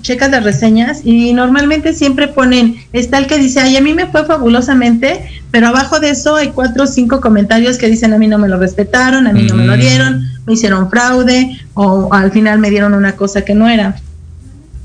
checas 0.02 0.32
las 0.32 0.44
reseñas 0.44 1.02
y 1.04 1.34
normalmente 1.34 1.94
siempre 1.94 2.28
ponen, 2.28 2.76
está 2.94 3.18
el 3.20 3.28
que 3.28 3.38
dice, 3.38 3.60
ay, 3.60 3.78
a 3.78 3.82
mí 3.82 3.94
me 3.94 4.08
fue 4.08 4.26
fabulosamente, 4.26 5.22
pero 5.52 5.68
abajo 5.68 6.00
de 6.00 6.10
eso 6.10 6.36
hay 6.36 6.50
cuatro 6.50 6.84
o 6.84 6.88
cinco 6.88 7.22
comentarios 7.22 7.78
que 7.78 7.88
dicen, 7.88 8.14
a 8.14 8.18
mí 8.18 8.28
no 8.28 8.38
me 8.38 8.48
lo 8.48 8.58
respetaron, 8.58 9.28
a 9.28 9.34
mí 9.34 9.44
no 9.44 9.56
me 9.56 9.66
lo 9.66 9.78
dieron, 9.78 10.24
me 10.48 10.54
hicieron 10.54 10.90
fraude 10.90 11.60
o 11.74 12.12
al 12.14 12.32
final 12.32 12.58
me 12.58 12.70
dieron 12.70 12.94
una 12.94 13.16
cosa 13.16 13.44
que 13.44 13.54
no 13.54 13.68
era. 13.68 14.00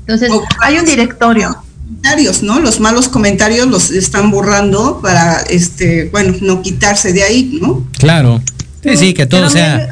Entonces, 0.01 0.29
hay 0.59 0.77
un 0.77 0.85
directorio. 0.85 1.55
Comentarios, 1.85 2.43
¿no? 2.43 2.59
Los 2.59 2.81
malos 2.81 3.07
comentarios 3.07 3.67
los 3.67 3.89
están 3.89 4.29
borrando 4.29 4.99
para, 5.01 5.39
este, 5.49 6.09
bueno, 6.11 6.35
no 6.41 6.61
quitarse 6.61 7.13
de 7.13 7.23
ahí, 7.23 7.59
¿no? 7.61 7.87
Claro. 7.97 8.41
Sí, 8.83 8.97
sí, 8.97 9.13
que 9.13 9.25
todo 9.25 9.49
sea... 9.49 9.89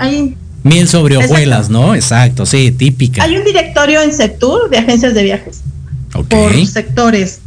Miel 0.64 0.88
sobre 0.88 1.18
hojuelas, 1.18 1.70
¿no? 1.70 1.96
Exacto, 1.96 2.46
sí, 2.46 2.72
típica. 2.72 3.24
Hay 3.24 3.36
un 3.36 3.44
directorio 3.44 4.02
en 4.04 4.14
Sectur 4.14 4.70
de 4.70 4.78
agencias 4.78 5.16
de 5.16 5.24
viajes. 5.24 5.62
Por 6.30 6.68
sectores. 6.68 7.40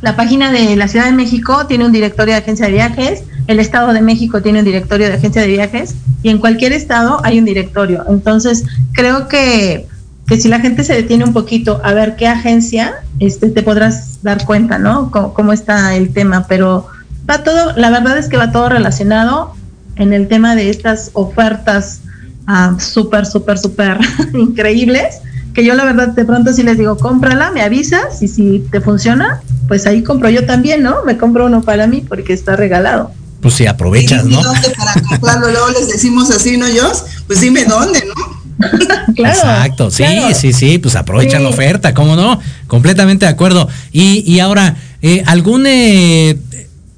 La 0.00 0.16
página 0.16 0.50
de 0.50 0.76
la 0.76 0.88
Ciudad 0.88 1.06
de 1.06 1.12
México 1.12 1.66
tiene 1.66 1.84
un 1.84 1.92
directorio 1.92 2.34
de 2.34 2.40
agencia 2.40 2.66
de 2.66 2.72
viajes, 2.72 3.24
el 3.52 3.60
Estado 3.60 3.92
de 3.92 4.00
México 4.00 4.42
tiene 4.42 4.60
un 4.60 4.64
directorio 4.64 5.08
de 5.08 5.14
agencia 5.14 5.42
de 5.42 5.48
viajes 5.48 5.94
y 6.22 6.30
en 6.30 6.38
cualquier 6.38 6.72
estado 6.72 7.20
hay 7.24 7.38
un 7.38 7.44
directorio. 7.44 8.04
Entonces, 8.08 8.64
creo 8.92 9.28
que, 9.28 9.86
que 10.26 10.40
si 10.40 10.48
la 10.48 10.60
gente 10.60 10.84
se 10.84 10.94
detiene 10.94 11.24
un 11.24 11.32
poquito 11.32 11.80
a 11.84 11.92
ver 11.92 12.16
qué 12.16 12.26
agencia, 12.26 12.94
este, 13.20 13.50
te 13.50 13.62
podrás 13.62 14.22
dar 14.22 14.44
cuenta, 14.44 14.78
¿no? 14.78 15.10
cómo 15.10 15.52
está 15.52 15.94
el 15.94 16.12
tema, 16.12 16.46
pero 16.48 16.86
va 17.28 17.44
todo, 17.44 17.76
la 17.76 17.90
verdad 17.90 18.18
es 18.18 18.28
que 18.28 18.36
va 18.36 18.52
todo 18.52 18.68
relacionado 18.68 19.54
en 19.96 20.12
el 20.12 20.28
tema 20.28 20.56
de 20.56 20.70
estas 20.70 21.10
ofertas 21.12 22.00
uh, 22.48 22.80
súper, 22.80 23.26
súper, 23.26 23.58
súper 23.58 23.98
increíbles, 24.34 25.20
que 25.54 25.64
yo 25.64 25.74
la 25.74 25.84
verdad 25.84 26.08
de 26.08 26.24
pronto 26.24 26.52
si 26.52 26.62
les 26.62 26.78
digo, 26.78 26.96
cómprala, 26.96 27.50
me 27.50 27.60
avisas 27.60 28.22
y 28.22 28.28
si 28.28 28.64
te 28.70 28.80
funciona, 28.80 29.42
pues 29.68 29.86
ahí 29.86 30.02
compro 30.02 30.30
yo 30.30 30.46
también, 30.46 30.82
¿no? 30.82 31.04
Me 31.04 31.18
compro 31.18 31.46
uno 31.46 31.60
para 31.60 31.86
mí 31.86 32.02
porque 32.08 32.32
está 32.32 32.56
regalado. 32.56 33.10
Pues 33.42 33.54
sí, 33.54 33.66
aprovechas, 33.66 34.24
¿no? 34.24 34.40
dónde 34.40 34.70
para 34.70 34.94
comprarlo? 34.94 35.50
Luego 35.50 35.68
les 35.70 35.88
decimos 35.88 36.30
así, 36.30 36.56
¿no, 36.56 36.68
yo? 36.68 36.90
Pues 37.26 37.40
dime 37.40 37.64
dónde, 37.64 38.02
¿no? 38.06 38.42
claro, 39.16 39.34
Exacto, 39.34 39.90
sí, 39.90 40.04
sí, 40.34 40.52
sí, 40.52 40.78
pues 40.78 40.94
aprovecha 40.94 41.40
la 41.40 41.48
oferta, 41.48 41.92
¿cómo 41.92 42.14
no? 42.14 42.40
Completamente 42.68 43.26
de 43.26 43.32
acuerdo. 43.32 43.68
Y, 43.90 44.22
y 44.30 44.38
ahora, 44.38 44.76
eh, 45.02 45.24
¿algún 45.26 45.64
eh, 45.66 46.38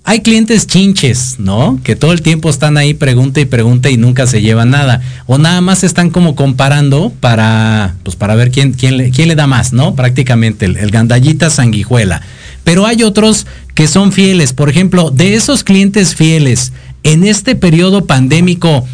hay 0.07 0.21
clientes 0.21 0.67
chinches, 0.67 1.37
¿no? 1.39 1.81
Que 1.83 1.97
todo 1.97 2.13
el 2.13 2.21
tiempo 2.21 2.51
están 2.51 2.77
ahí, 2.77 2.93
pregunta 2.93 3.41
y 3.41 3.47
pregunta 3.47 3.89
y 3.89 3.97
nunca 3.97 4.27
se 4.27 4.43
llevan 4.43 4.69
nada. 4.69 5.01
O 5.27 5.39
nada 5.39 5.63
más 5.63 5.83
están 5.83 6.11
como 6.11 6.37
comparando 6.37 7.11
para, 7.21 7.95
pues 8.03 8.15
para 8.15 8.35
ver 8.35 8.51
quién, 8.51 8.75
quién, 8.75 8.99
le, 8.99 9.11
quién 9.11 9.29
le 9.29 9.35
da 9.35 9.47
más, 9.47 9.73
¿no? 9.73 9.95
Prácticamente, 9.95 10.67
el, 10.67 10.91
gandallita 10.91 11.49
sanguijuela. 11.49 12.21
Pero 12.65 12.87
hay 12.87 13.03
otros 13.03 13.47
que 13.75 13.87
son 13.87 14.13
fieles. 14.13 14.53
Por 14.53 14.71
ejemplo, 14.71 15.11
de 15.11 15.35
esos 15.35 15.63
clientes 15.63 16.15
fieles, 16.15 16.73
en 17.03 17.25
este 17.25 17.55
periodo 17.55 18.07
pandémico, 18.07 18.85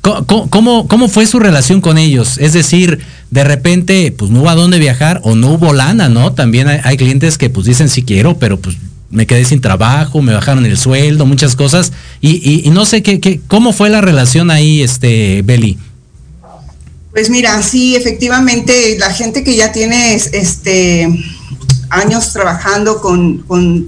¿cómo, 0.00 0.88
cómo, 0.88 1.08
fue 1.08 1.26
su 1.26 1.38
relación 1.38 1.80
con 1.80 1.96
ellos? 1.96 2.38
Es 2.38 2.52
decir, 2.52 2.98
de 3.30 3.44
repente, 3.44 4.12
pues 4.16 4.30
no 4.30 4.40
hubo 4.40 4.50
a 4.50 4.54
dónde 4.54 4.78
viajar 4.78 5.20
o 5.22 5.36
no 5.36 5.52
hubo 5.52 5.72
lana, 5.72 6.08
¿no? 6.08 6.32
También 6.32 6.68
hay, 6.68 6.96
clientes 6.96 7.38
que 7.38 7.50
pues 7.50 7.66
dicen 7.66 7.88
sí 7.88 8.02
quiero, 8.02 8.36
pero 8.38 8.58
pues 8.58 8.76
me 9.10 9.26
quedé 9.26 9.44
sin 9.44 9.60
trabajo, 9.60 10.20
me 10.22 10.32
bajaron 10.32 10.66
el 10.66 10.76
sueldo, 10.76 11.24
muchas 11.24 11.54
cosas. 11.54 11.92
Y, 12.20 12.68
no 12.72 12.84
sé 12.84 13.02
qué, 13.02 13.20
qué, 13.20 13.40
cómo 13.46 13.72
fue 13.72 13.90
la 13.90 14.00
relación 14.00 14.50
ahí, 14.50 14.82
este, 14.82 15.42
Beli. 15.42 15.78
Pues 17.12 17.28
mira, 17.28 17.62
sí, 17.62 17.94
efectivamente, 17.94 18.96
la 18.98 19.12
gente 19.12 19.44
que 19.44 19.54
ya 19.54 19.70
tiene 19.70 20.14
este 20.14 21.08
años 21.92 22.32
trabajando 22.32 23.00
con, 23.00 23.44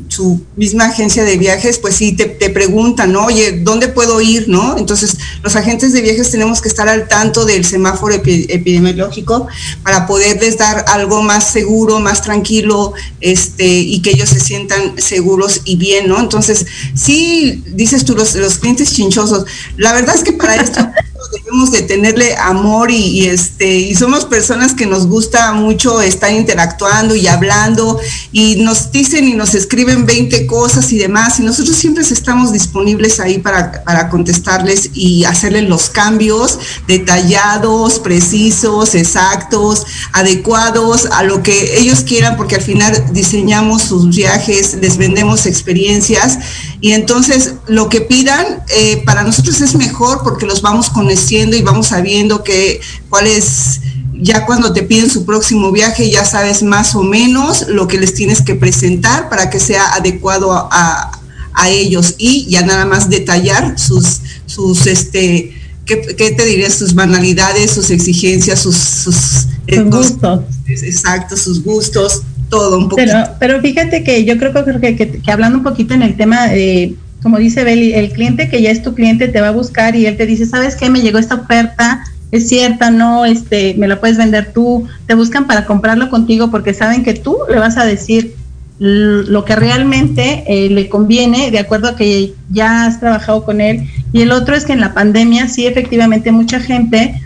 su 0.08 0.42
misma 0.56 0.86
agencia 0.86 1.24
de 1.24 1.38
viajes, 1.38 1.78
pues 1.78 1.96
sí, 1.96 2.12
te, 2.12 2.26
preguntan, 2.50 3.12
¿no? 3.12 3.26
Oye, 3.26 3.60
¿dónde 3.62 3.88
puedo 3.88 4.20
ir, 4.20 4.48
no? 4.48 4.76
Entonces, 4.76 5.16
los 5.42 5.56
agentes 5.56 5.92
de 5.92 6.02
viajes 6.02 6.30
tenemos 6.30 6.60
que 6.60 6.68
estar 6.68 6.86
al 6.88 7.08
tanto 7.08 7.46
del 7.46 7.64
semáforo 7.64 8.14
epidemiológico 8.14 9.48
para 9.82 10.06
poderles 10.06 10.58
dar 10.58 10.84
algo 10.88 11.22
más 11.22 11.50
seguro, 11.50 11.98
más 11.98 12.22
tranquilo, 12.22 12.92
este, 13.20 13.66
y 13.66 14.02
que 14.02 14.10
ellos 14.10 14.28
se 14.28 14.40
sientan 14.40 15.00
seguros 15.00 15.62
y 15.64 15.76
bien, 15.76 16.06
¿no? 16.06 16.20
Entonces, 16.20 16.66
sí, 16.94 17.64
dices 17.68 18.04
tú, 18.04 18.14
los, 18.14 18.34
los 18.34 18.58
clientes 18.58 18.92
chinchosos, 18.92 19.46
la 19.78 19.94
verdad 19.94 20.14
es 20.14 20.22
que 20.22 20.32
para 20.32 20.56
esto 20.56 20.80
debemos 21.34 21.70
de 21.70 21.82
tenerle 21.82 22.36
amor 22.36 22.90
y, 22.90 23.26
este 23.26 23.76
y 23.76 23.94
somos 23.94 24.24
personas 24.24 24.74
que 24.74 24.86
nos 24.86 25.06
gusta 25.06 25.52
mucho 25.52 26.00
estar 26.00 26.32
interactuando 26.32 27.14
y 27.14 27.26
hablando 27.26 27.98
y 28.32 28.56
nos 28.56 28.90
dicen 28.92 29.26
y 29.28 29.34
nos 29.34 29.54
escriben 29.54 30.06
20 30.06 30.46
cosas 30.46 30.92
y 30.92 30.98
demás 30.98 31.40
y 31.40 31.42
nosotros 31.42 31.76
siempre 31.76 32.02
estamos 32.02 32.52
disponibles 32.52 33.20
ahí 33.20 33.38
para, 33.38 33.84
para 33.84 34.08
contestarles 34.08 34.90
y 34.94 35.24
hacerles 35.24 35.68
los 35.68 35.90
cambios 35.90 36.58
detallados, 36.86 37.98
precisos, 37.98 38.94
exactos, 38.94 39.86
adecuados 40.12 41.06
a 41.06 41.22
lo 41.22 41.42
que 41.42 41.78
ellos 41.78 42.00
quieran 42.00 42.36
porque 42.36 42.56
al 42.56 42.62
final 42.62 43.04
diseñamos 43.12 43.82
sus 43.82 44.14
viajes, 44.14 44.74
les 44.80 44.96
vendemos 44.96 45.46
experiencias 45.46 46.38
y 46.80 46.92
entonces 46.92 47.54
lo 47.66 47.88
que 47.88 48.00
pidan 48.00 48.62
eh, 48.68 49.02
para 49.04 49.22
nosotros 49.22 49.60
es 49.60 49.74
mejor 49.74 50.20
porque 50.22 50.46
los 50.46 50.62
vamos 50.62 50.90
conociendo 50.90 51.56
y 51.56 51.62
vamos 51.62 51.88
sabiendo 51.88 52.42
que 52.42 52.80
cuál 53.08 53.26
es, 53.26 53.80
ya 54.14 54.44
cuando 54.46 54.72
te 54.72 54.82
piden 54.82 55.10
su 55.10 55.24
próximo 55.24 55.72
viaje 55.72 56.10
ya 56.10 56.24
sabes 56.24 56.62
más 56.62 56.94
o 56.94 57.02
menos 57.02 57.68
lo 57.68 57.88
que 57.88 57.98
les 57.98 58.14
tienes 58.14 58.42
que 58.42 58.54
presentar 58.54 59.28
para 59.28 59.50
que 59.50 59.60
sea 59.60 59.94
adecuado 59.94 60.52
a, 60.52 61.20
ellos 61.66 62.16
y 62.18 62.46
ya 62.50 62.60
nada 62.62 62.84
más 62.84 63.08
detallar 63.08 63.78
sus, 63.78 64.20
sus 64.44 64.86
este, 64.86 65.54
¿qué, 65.86 65.96
te 65.96 66.44
diría? 66.44 66.68
Sus 66.68 66.94
banalidades, 66.94 67.70
sus 67.70 67.90
exigencias, 67.90 68.60
sus, 68.60 68.76
sus, 68.76 69.46
eh, 69.68 69.80
gustos. 69.80 70.40
Exacto, 70.66 71.36
sus 71.36 71.62
gustos 71.62 72.22
todo 72.48 72.78
un 72.78 72.88
poquito. 72.88 73.12
Pero, 73.38 73.60
fíjate 73.60 74.04
que 74.04 74.24
yo 74.24 74.36
creo, 74.38 74.52
que, 74.80 74.96
que, 74.96 75.32
hablando 75.32 75.58
un 75.58 75.64
poquito 75.64 75.94
en 75.94 76.02
el 76.02 76.16
tema 76.16 76.46
de, 76.48 76.94
como 77.22 77.38
dice 77.38 77.64
Beli, 77.64 77.94
el 77.94 78.12
cliente 78.12 78.48
que 78.48 78.62
ya 78.62 78.70
es 78.70 78.82
tu 78.82 78.94
cliente 78.94 79.28
te 79.28 79.40
va 79.40 79.48
a 79.48 79.52
buscar 79.52 79.96
y 79.96 80.06
él 80.06 80.16
te 80.16 80.26
dice, 80.26 80.46
¿sabes 80.46 80.76
qué? 80.76 80.90
Me 80.90 81.00
llegó 81.00 81.18
esta 81.18 81.36
oferta, 81.36 82.04
es 82.32 82.48
cierta, 82.48 82.90
no, 82.90 83.24
este, 83.24 83.74
me 83.78 83.88
la 83.88 84.00
puedes 84.00 84.18
vender 84.18 84.52
tú, 84.52 84.86
te 85.06 85.14
buscan 85.14 85.46
para 85.46 85.66
comprarlo 85.66 86.10
contigo 86.10 86.50
porque 86.50 86.74
saben 86.74 87.02
que 87.02 87.14
tú 87.14 87.36
le 87.48 87.58
vas 87.58 87.76
a 87.76 87.84
decir 87.84 88.34
lo 88.78 89.44
que 89.44 89.54
realmente 89.54 90.44
eh, 90.48 90.68
le 90.68 90.88
conviene 90.88 91.50
de 91.50 91.60
acuerdo 91.60 91.88
a 91.88 91.96
que 91.96 92.34
ya 92.50 92.86
has 92.86 92.98
trabajado 92.98 93.44
con 93.44 93.60
él. 93.60 93.88
Y 94.12 94.22
el 94.22 94.32
otro 94.32 94.56
es 94.56 94.64
que 94.64 94.72
en 94.72 94.80
la 94.80 94.94
pandemia 94.94 95.48
sí 95.48 95.66
efectivamente 95.66 96.32
mucha 96.32 96.60
gente 96.60 97.20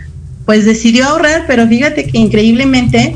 pues 0.45 0.65
decidió 0.65 1.05
ahorrar, 1.05 1.45
pero 1.47 1.67
fíjate 1.67 2.05
que 2.05 2.17
increíblemente 2.17 3.15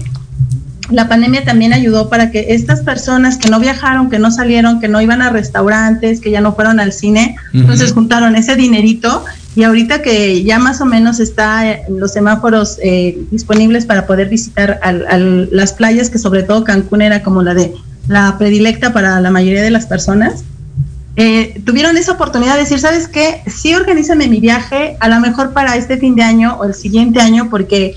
la 0.89 1.07
pandemia 1.07 1.45
también 1.45 1.73
ayudó 1.73 2.09
para 2.09 2.31
que 2.31 2.47
estas 2.49 2.81
personas 2.81 3.37
que 3.37 3.49
no 3.49 3.59
viajaron, 3.59 4.09
que 4.09 4.19
no 4.19 4.31
salieron, 4.31 4.79
que 4.79 4.87
no 4.87 5.01
iban 5.01 5.21
a 5.21 5.29
restaurantes, 5.29 6.19
que 6.19 6.31
ya 6.31 6.41
no 6.41 6.53
fueron 6.55 6.79
al 6.79 6.91
cine, 6.91 7.35
entonces 7.53 7.93
juntaron 7.93 8.35
ese 8.35 8.55
dinerito 8.55 9.23
y 9.55 9.63
ahorita 9.63 10.01
que 10.01 10.43
ya 10.43 10.59
más 10.59 10.81
o 10.81 10.85
menos 10.85 11.19
está 11.19 11.71
en 11.71 11.99
los 11.99 12.11
semáforos 12.11 12.79
eh, 12.83 13.17
disponibles 13.31 13.85
para 13.85 14.05
poder 14.05 14.29
visitar 14.29 14.79
las 15.51 15.73
playas, 15.73 16.09
que 16.09 16.17
sobre 16.17 16.43
todo 16.43 16.63
Cancún 16.63 17.01
era 17.01 17.23
como 17.23 17.43
la 17.43 17.53
de 17.53 17.73
la 18.07 18.37
predilecta 18.37 18.91
para 18.91 19.21
la 19.21 19.31
mayoría 19.31 19.61
de 19.61 19.71
las 19.71 19.85
personas, 19.85 20.43
eh, 21.15 21.61
tuvieron 21.65 21.95
esa 21.95 22.13
oportunidad 22.13 22.55
de 22.55 22.61
decir, 22.61 22.79
¿sabes 22.79 23.07
qué? 23.07 23.41
Sí, 23.45 23.73
organízame 23.75 24.27
mi 24.27 24.39
viaje, 24.39 24.97
a 24.99 25.07
lo 25.07 25.19
mejor 25.19 25.53
para 25.53 25.75
este 25.77 25.97
fin 25.97 26.15
de 26.15 26.23
año 26.23 26.57
o 26.59 26.65
el 26.65 26.73
siguiente 26.73 27.21
año, 27.21 27.49
porque 27.49 27.95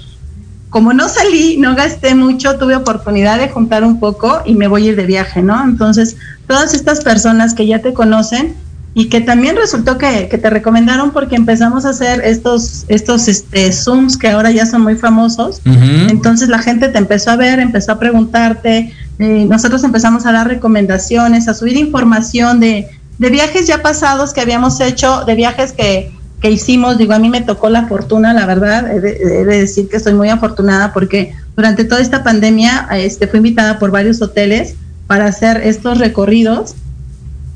como 0.77 0.93
no 0.93 1.09
salí, 1.09 1.57
no 1.57 1.75
gasté 1.75 2.15
mucho, 2.15 2.59
tuve 2.59 2.77
oportunidad 2.77 3.39
de 3.39 3.49
juntar 3.49 3.83
un 3.83 3.99
poco 3.99 4.43
y 4.45 4.55
me 4.55 4.69
voy 4.69 4.87
a 4.87 4.91
ir 4.91 4.97
de 4.97 5.07
viaje, 5.07 5.41
¿no? 5.41 5.65
Entonces, 5.65 6.19
todas 6.47 6.75
estas 6.75 7.03
personas 7.03 7.55
que 7.55 7.67
ya 7.67 7.79
te 7.79 7.95
conocen 7.95 8.55
y 8.93 9.09
que 9.09 9.23
también 9.23 9.57
resultó 9.57 9.97
que, 9.97 10.27
te 10.27 10.51
recomendaron 10.51 11.13
porque 11.13 11.35
empezamos 11.35 11.87
a 11.87 11.89
hacer 11.89 12.21
estos, 12.27 12.85
estos 12.89 13.27
este, 13.27 13.73
Zooms 13.73 14.19
que 14.19 14.29
ahora 14.29 14.51
ya 14.51 14.67
son 14.67 14.83
muy 14.83 14.97
famosos. 14.97 15.63
Entonces 15.65 16.51
la 16.51 16.59
gente 16.59 16.91
te 16.91 16.99
empezó 16.99 17.31
a 17.31 17.37
ver, 17.37 17.59
empezó 17.59 17.93
a 17.93 17.99
preguntarte, 17.99 18.93
eh, 19.19 19.47
nosotros 19.49 19.83
empezamos 19.83 20.27
a 20.27 20.33
dar 20.33 20.47
recomendaciones, 20.47 21.49
a 21.49 21.55
subir 21.55 21.79
información 21.79 22.61
de, 22.61 22.87
de 23.17 23.31
viajes 23.31 23.67
ya 23.67 23.81
pasados 23.81 24.35
que 24.35 24.43
habíamos 24.43 24.79
hecho, 24.81 25.25
de 25.25 25.37
viajes 25.37 25.73
que, 25.73 26.13
que 26.41 26.51
hicimos, 26.51 26.99
digo, 26.99 27.15
a 27.15 27.19
mí 27.19 27.29
me 27.29 27.41
tocó 27.41 27.71
la 27.71 27.87
fortuna, 27.87 28.35
la 28.35 28.47
verdad, 28.47 28.91
he 28.91 29.01
de, 29.01 29.45
decir 29.45 29.89
que 29.89 29.97
estoy 29.97 30.15
muy 30.15 30.29
afortunada 30.29 30.93
porque 30.93 31.35
durante 31.57 31.85
toda 31.85 32.01
esta 32.01 32.23
pandemia 32.23 32.89
este, 32.93 33.27
fui 33.27 33.39
invitada 33.39 33.79
por 33.79 33.91
varios 33.91 34.21
hoteles 34.21 34.75
para 35.07 35.27
hacer 35.27 35.63
estos 35.65 35.99
recorridos 35.99 36.75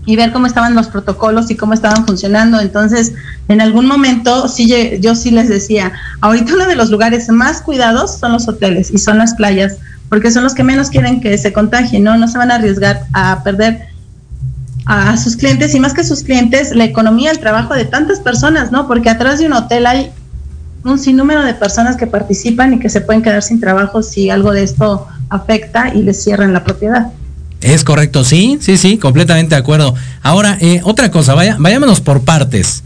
y 0.06 0.16
ver 0.16 0.32
cómo 0.32 0.46
estaban 0.46 0.74
los 0.74 0.88
protocolos 0.88 1.50
y 1.50 1.56
cómo 1.56 1.74
estaban 1.74 2.06
funcionando. 2.06 2.58
Entonces, 2.58 3.12
en 3.48 3.60
algún 3.60 3.86
momento, 3.86 4.48
sí, 4.48 4.72
yo 5.00 5.14
sí 5.14 5.30
les 5.30 5.48
decía, 5.48 5.92
ahorita 6.22 6.54
uno 6.54 6.66
de 6.66 6.76
los 6.76 6.90
lugares 6.90 7.28
más 7.28 7.60
cuidados 7.60 8.18
son 8.18 8.32
los 8.32 8.48
hoteles 8.48 8.90
y 8.90 8.98
son 8.98 9.18
las 9.18 9.34
playas, 9.34 9.76
porque 10.08 10.30
son 10.30 10.42
los 10.42 10.54
que 10.54 10.64
menos 10.64 10.88
quieren 10.88 11.20
que 11.20 11.36
se 11.36 11.52
contagien, 11.52 12.02
¿no? 12.02 12.16
No 12.16 12.28
se 12.28 12.38
van 12.38 12.50
a 12.50 12.56
arriesgar 12.56 13.02
a 13.12 13.42
perder 13.44 13.89
a 14.93 15.16
sus 15.16 15.36
clientes 15.36 15.72
y 15.76 15.78
más 15.78 15.95
que 15.95 16.03
sus 16.03 16.24
clientes, 16.24 16.74
la 16.74 16.82
economía, 16.82 17.30
el 17.30 17.38
trabajo 17.38 17.74
de 17.74 17.84
tantas 17.84 18.18
personas, 18.18 18.72
¿no? 18.72 18.88
Porque 18.88 19.09
atrás 19.09 19.38
de 19.38 19.47
un 19.47 19.53
hotel 19.53 19.86
hay 19.86 20.11
un 20.82 20.99
sinnúmero 20.99 21.45
de 21.45 21.55
personas 21.55 21.95
que 21.97 22.09
participan 22.09 22.74
y 22.74 22.80
que 22.80 22.88
se 22.88 23.01
pueden 23.01 23.22
quedar 23.22 23.45
sin 23.45 23.61
trabajo 23.61 24.03
si 24.03 24.30
algo 24.30 24.51
de 24.51 24.64
esto 24.64 25.07
afecta 25.28 25.95
y 25.95 26.03
les 26.03 26.20
cierran 26.20 26.53
la 26.53 26.64
propiedad. 26.64 27.12
Es 27.61 27.84
correcto, 27.84 28.24
sí, 28.24 28.59
sí, 28.61 28.76
sí, 28.76 28.99
completamente 28.99 29.55
de 29.55 29.61
acuerdo. 29.61 29.95
Ahora, 30.22 30.59
eh, 30.61 30.80
otra 30.82 31.12
cosa, 31.12 31.34
vaya, 31.34 31.55
vayámonos 31.61 32.01
por 32.01 32.22
partes. 32.22 32.82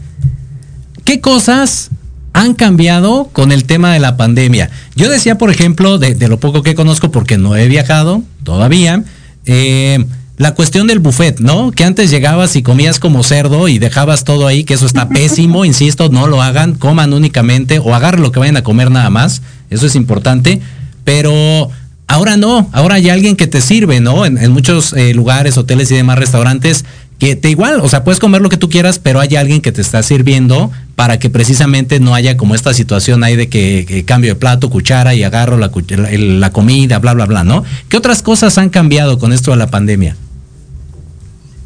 ¿Qué 1.05 1.21
cosas 1.21 1.89
han 2.33 2.53
cambiado 2.53 3.29
con 3.33 3.51
el 3.51 3.63
tema 3.63 3.91
de 3.93 3.99
la 3.99 4.15
pandemia? 4.15 4.69
Yo 4.95 5.09
decía, 5.09 5.39
por 5.39 5.49
ejemplo, 5.49 5.97
de, 5.97 6.13
de 6.13 6.27
lo 6.27 6.39
poco 6.39 6.61
que 6.61 6.75
conozco, 6.75 7.09
porque 7.09 7.39
no 7.39 7.55
he 7.55 7.67
viajado 7.67 8.21
todavía, 8.43 9.03
eh, 9.47 10.05
la 10.37 10.53
cuestión 10.53 10.87
del 10.87 10.99
buffet, 10.99 11.39
¿no? 11.39 11.71
Que 11.71 11.85
antes 11.85 12.11
llegabas 12.11 12.55
y 12.55 12.63
comías 12.63 12.99
como 12.99 13.23
cerdo 13.23 13.67
y 13.67 13.79
dejabas 13.79 14.23
todo 14.23 14.47
ahí, 14.47 14.63
que 14.63 14.73
eso 14.73 14.85
está 14.85 15.07
pésimo, 15.09 15.65
insisto, 15.65 16.09
no 16.09 16.27
lo 16.27 16.41
hagan, 16.41 16.75
coman 16.75 17.13
únicamente 17.13 17.79
o 17.79 17.95
agarren 17.95 18.21
lo 18.21 18.31
que 18.31 18.39
vayan 18.39 18.57
a 18.57 18.63
comer 18.63 18.91
nada 18.91 19.09
más, 19.09 19.41
eso 19.69 19.85
es 19.85 19.95
importante, 19.95 20.61
pero 21.03 21.69
ahora 22.07 22.35
no, 22.37 22.69
ahora 22.73 22.95
hay 22.95 23.09
alguien 23.09 23.35
que 23.35 23.47
te 23.47 23.61
sirve, 23.61 24.01
¿no? 24.01 24.25
En, 24.25 24.51
muchos 24.51 24.93
eh, 24.93 25.13
lugares, 25.13 25.57
hoteles 25.57 25.89
y 25.91 25.95
demás 25.95 26.19
restaurantes, 26.19 26.83
que 27.17 27.37
te 27.37 27.49
igual, 27.49 27.79
o 27.79 27.87
sea, 27.87 28.03
puedes 28.03 28.19
comer 28.19 28.41
lo 28.41 28.49
que 28.49 28.57
tú 28.57 28.69
quieras, 28.69 28.99
pero 28.99 29.21
hay 29.21 29.37
alguien 29.37 29.61
que 29.61 29.71
te 29.71 29.81
está 29.81 30.03
sirviendo 30.03 30.69
para 30.97 31.17
que 31.17 31.29
precisamente 31.29 32.01
no 32.01 32.13
haya 32.13 32.35
como 32.35 32.55
esta 32.55 32.73
situación 32.73 33.23
ahí 33.23 33.37
de 33.37 33.47
que, 33.47 34.03
cambio 34.05 34.33
de 34.33 34.35
plato, 34.35 34.69
cuchara 34.69 35.15
y 35.15 35.23
agarro 35.23 35.57
la, 35.57 35.71
la 36.09 36.49
comida, 36.51 36.99
bla, 36.99 37.13
bla, 37.13 37.25
bla, 37.25 37.45
¿no? 37.45 37.63
¿Qué 37.87 37.95
otras 37.95 38.21
cosas 38.21 38.57
han 38.57 38.69
cambiado 38.69 39.17
con 39.17 39.31
esto 39.31 39.51
de 39.51 39.57
la 39.57 39.67
pandemia? 39.67 40.17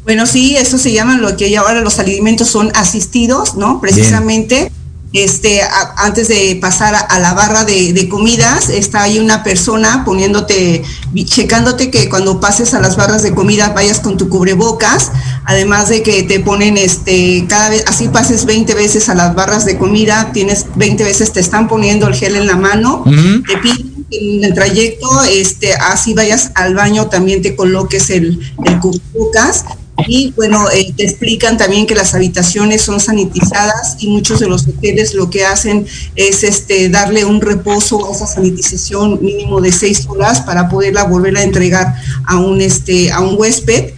Bueno, 0.04 0.26
sí, 0.26 0.56
eso 0.56 0.78
se 0.78 0.92
llama 0.92 1.18
lo 1.18 1.36
que 1.36 1.56
ahora 1.56 1.80
los 1.80 1.98
alimentos 1.98 2.48
son 2.48 2.72
asistidos, 2.74 3.54
¿no? 3.54 3.80
Precisamente 3.80 4.72
este, 5.12 5.60
antes 5.96 6.28
de 6.28 6.56
pasar 6.60 6.94
a, 6.94 7.18
la 7.18 7.34
barra 7.34 7.64
de, 7.64 8.08
comidas, 8.08 8.68
está 8.68 9.02
ahí 9.02 9.18
una 9.18 9.42
persona 9.42 10.04
poniéndote, 10.04 10.82
checándote 11.24 11.90
que 11.90 12.08
cuando 12.08 12.38
pases 12.38 12.74
a 12.74 12.80
las 12.80 12.96
barras 12.96 13.22
de 13.22 13.34
comida 13.34 13.70
vayas 13.70 13.98
con 13.98 14.16
tu 14.16 14.28
cubrebocas, 14.28 15.10
además 15.44 15.88
de 15.88 16.02
que 16.02 16.22
te 16.22 16.38
ponen, 16.38 16.78
este, 16.78 17.44
cada 17.48 17.70
vez, 17.70 17.84
así 17.88 18.08
pases 18.08 18.44
20 18.44 18.72
veces 18.74 19.08
a 19.08 19.16
las 19.16 19.34
barras 19.34 19.64
de 19.64 19.78
comida, 19.78 20.30
tienes 20.32 20.66
20 20.76 21.02
veces 21.02 21.32
te 21.32 21.40
están 21.40 21.66
poniendo 21.66 22.06
el 22.06 22.14
gel 22.14 22.36
en 22.36 22.46
la 22.46 22.56
mano, 22.56 23.02
te 23.04 23.58
piden 23.58 24.06
en 24.12 24.44
el 24.44 24.54
trayecto, 24.54 25.24
este, 25.24 25.74
así 25.74 26.14
vayas 26.14 26.52
al 26.54 26.74
baño, 26.74 27.08
también 27.08 27.42
te 27.42 27.56
coloques 27.56 28.10
el, 28.10 28.40
el 28.64 28.78
cubrebocas 28.78 29.64
y 30.06 30.32
bueno, 30.36 30.70
eh, 30.70 30.92
te 30.96 31.04
explican 31.04 31.56
también 31.56 31.86
que 31.86 31.94
las 31.94 32.14
habitaciones 32.14 32.82
son 32.82 33.00
sanitizadas 33.00 33.96
y 33.98 34.08
muchos 34.08 34.40
de 34.40 34.48
los 34.48 34.66
hoteles 34.66 35.14
lo 35.14 35.30
que 35.30 35.44
hacen 35.44 35.86
es 36.16 36.44
este, 36.44 36.88
darle 36.88 37.24
un 37.24 37.40
reposo 37.40 38.08
a 38.08 38.14
esa 38.14 38.26
sanitización 38.26 39.22
mínimo 39.22 39.60
de 39.60 39.72
seis 39.72 40.06
horas 40.08 40.40
para 40.40 40.68
poderla 40.68 41.04
volver 41.04 41.36
a 41.36 41.42
entregar 41.42 41.94
a 42.26 42.38
un, 42.38 42.60
este, 42.60 43.10
a 43.12 43.20
un 43.20 43.36
huésped. 43.38 43.92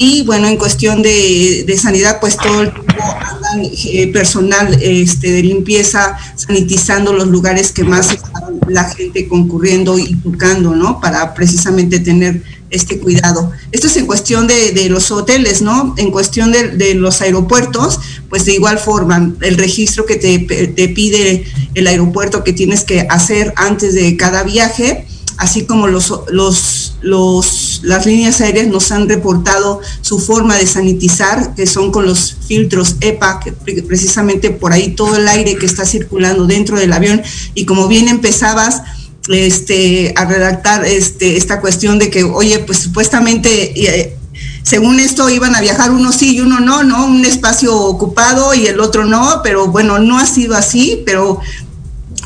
Y 0.00 0.22
bueno, 0.22 0.46
en 0.46 0.56
cuestión 0.56 1.02
de, 1.02 1.76
sanidad, 1.76 2.20
pues 2.20 2.36
todo 2.36 2.62
el 2.62 2.72
tiempo 2.72 3.02
andan 3.02 3.68
eh, 3.72 4.06
personal 4.12 4.78
este, 4.80 5.32
de 5.32 5.42
limpieza 5.42 6.16
sanitizando 6.36 7.12
los 7.12 7.26
lugares 7.26 7.72
que 7.72 7.82
más 7.82 8.12
está 8.12 8.30
la 8.68 8.84
gente 8.84 9.26
concurriendo 9.28 9.98
y 9.98 10.14
tocando, 10.16 10.74
¿no? 10.74 11.00
Para 11.00 11.34
precisamente 11.34 12.00
tener 12.00 12.42
este 12.70 12.98
cuidado. 12.98 13.52
Esto 13.72 13.86
es 13.86 13.96
en 13.96 14.06
cuestión 14.06 14.46
de, 14.46 14.88
los 14.88 15.10
hoteles, 15.10 15.62
¿no? 15.62 15.94
En 15.96 16.10
cuestión 16.10 16.52
de, 16.52 16.94
los 16.94 17.20
aeropuertos, 17.20 18.00
pues 18.28 18.44
de 18.44 18.54
igual 18.54 18.78
forma, 18.78 19.32
el 19.40 19.56
registro 19.56 20.06
que 20.06 20.16
te, 20.16 20.38
te, 20.38 20.88
pide 20.88 21.44
el 21.74 21.86
aeropuerto 21.86 22.44
que 22.44 22.52
tienes 22.52 22.84
que 22.84 23.06
hacer 23.08 23.52
antes 23.56 23.94
de 23.94 24.16
cada 24.16 24.42
viaje, 24.42 25.06
así 25.36 25.64
como 25.64 25.86
los, 25.86 26.12
los, 26.30 26.96
los, 27.00 27.80
las 27.84 28.06
líneas 28.06 28.40
aéreas 28.40 28.66
nos 28.66 28.90
han 28.90 29.08
reportado 29.08 29.80
su 30.00 30.18
forma 30.18 30.56
de 30.56 30.66
sanitizar, 30.66 31.54
que 31.54 31.66
son 31.66 31.92
con 31.92 32.06
los 32.06 32.36
filtros 32.46 32.96
EPA, 33.00 33.40
que 33.40 33.52
precisamente 33.82 34.50
por 34.50 34.72
ahí 34.72 34.94
todo 34.94 35.16
el 35.16 35.28
aire 35.28 35.56
que 35.56 35.66
está 35.66 35.86
circulando 35.86 36.46
dentro 36.46 36.76
del 36.76 36.92
avión, 36.92 37.22
y 37.54 37.66
como 37.66 37.88
bien 37.88 38.08
empezabas, 38.08 38.82
este, 39.28 40.12
a 40.16 40.24
redactar 40.24 40.84
este, 40.84 41.36
esta 41.36 41.60
cuestión 41.60 41.98
de 41.98 42.10
que, 42.10 42.24
oye, 42.24 42.58
pues 42.60 42.78
supuestamente, 42.78 44.00
eh, 44.00 44.16
según 44.62 45.00
esto 45.00 45.28
iban 45.30 45.54
a 45.54 45.60
viajar 45.60 45.90
uno 45.90 46.12
sí 46.12 46.36
y 46.36 46.40
uno 46.40 46.60
no, 46.60 46.82
¿no? 46.82 47.06
Un 47.06 47.24
espacio 47.24 47.76
ocupado 47.76 48.54
y 48.54 48.66
el 48.66 48.80
otro 48.80 49.04
no, 49.04 49.40
pero 49.42 49.68
bueno, 49.68 49.98
no 49.98 50.18
ha 50.18 50.26
sido 50.26 50.54
así, 50.54 51.02
pero 51.06 51.40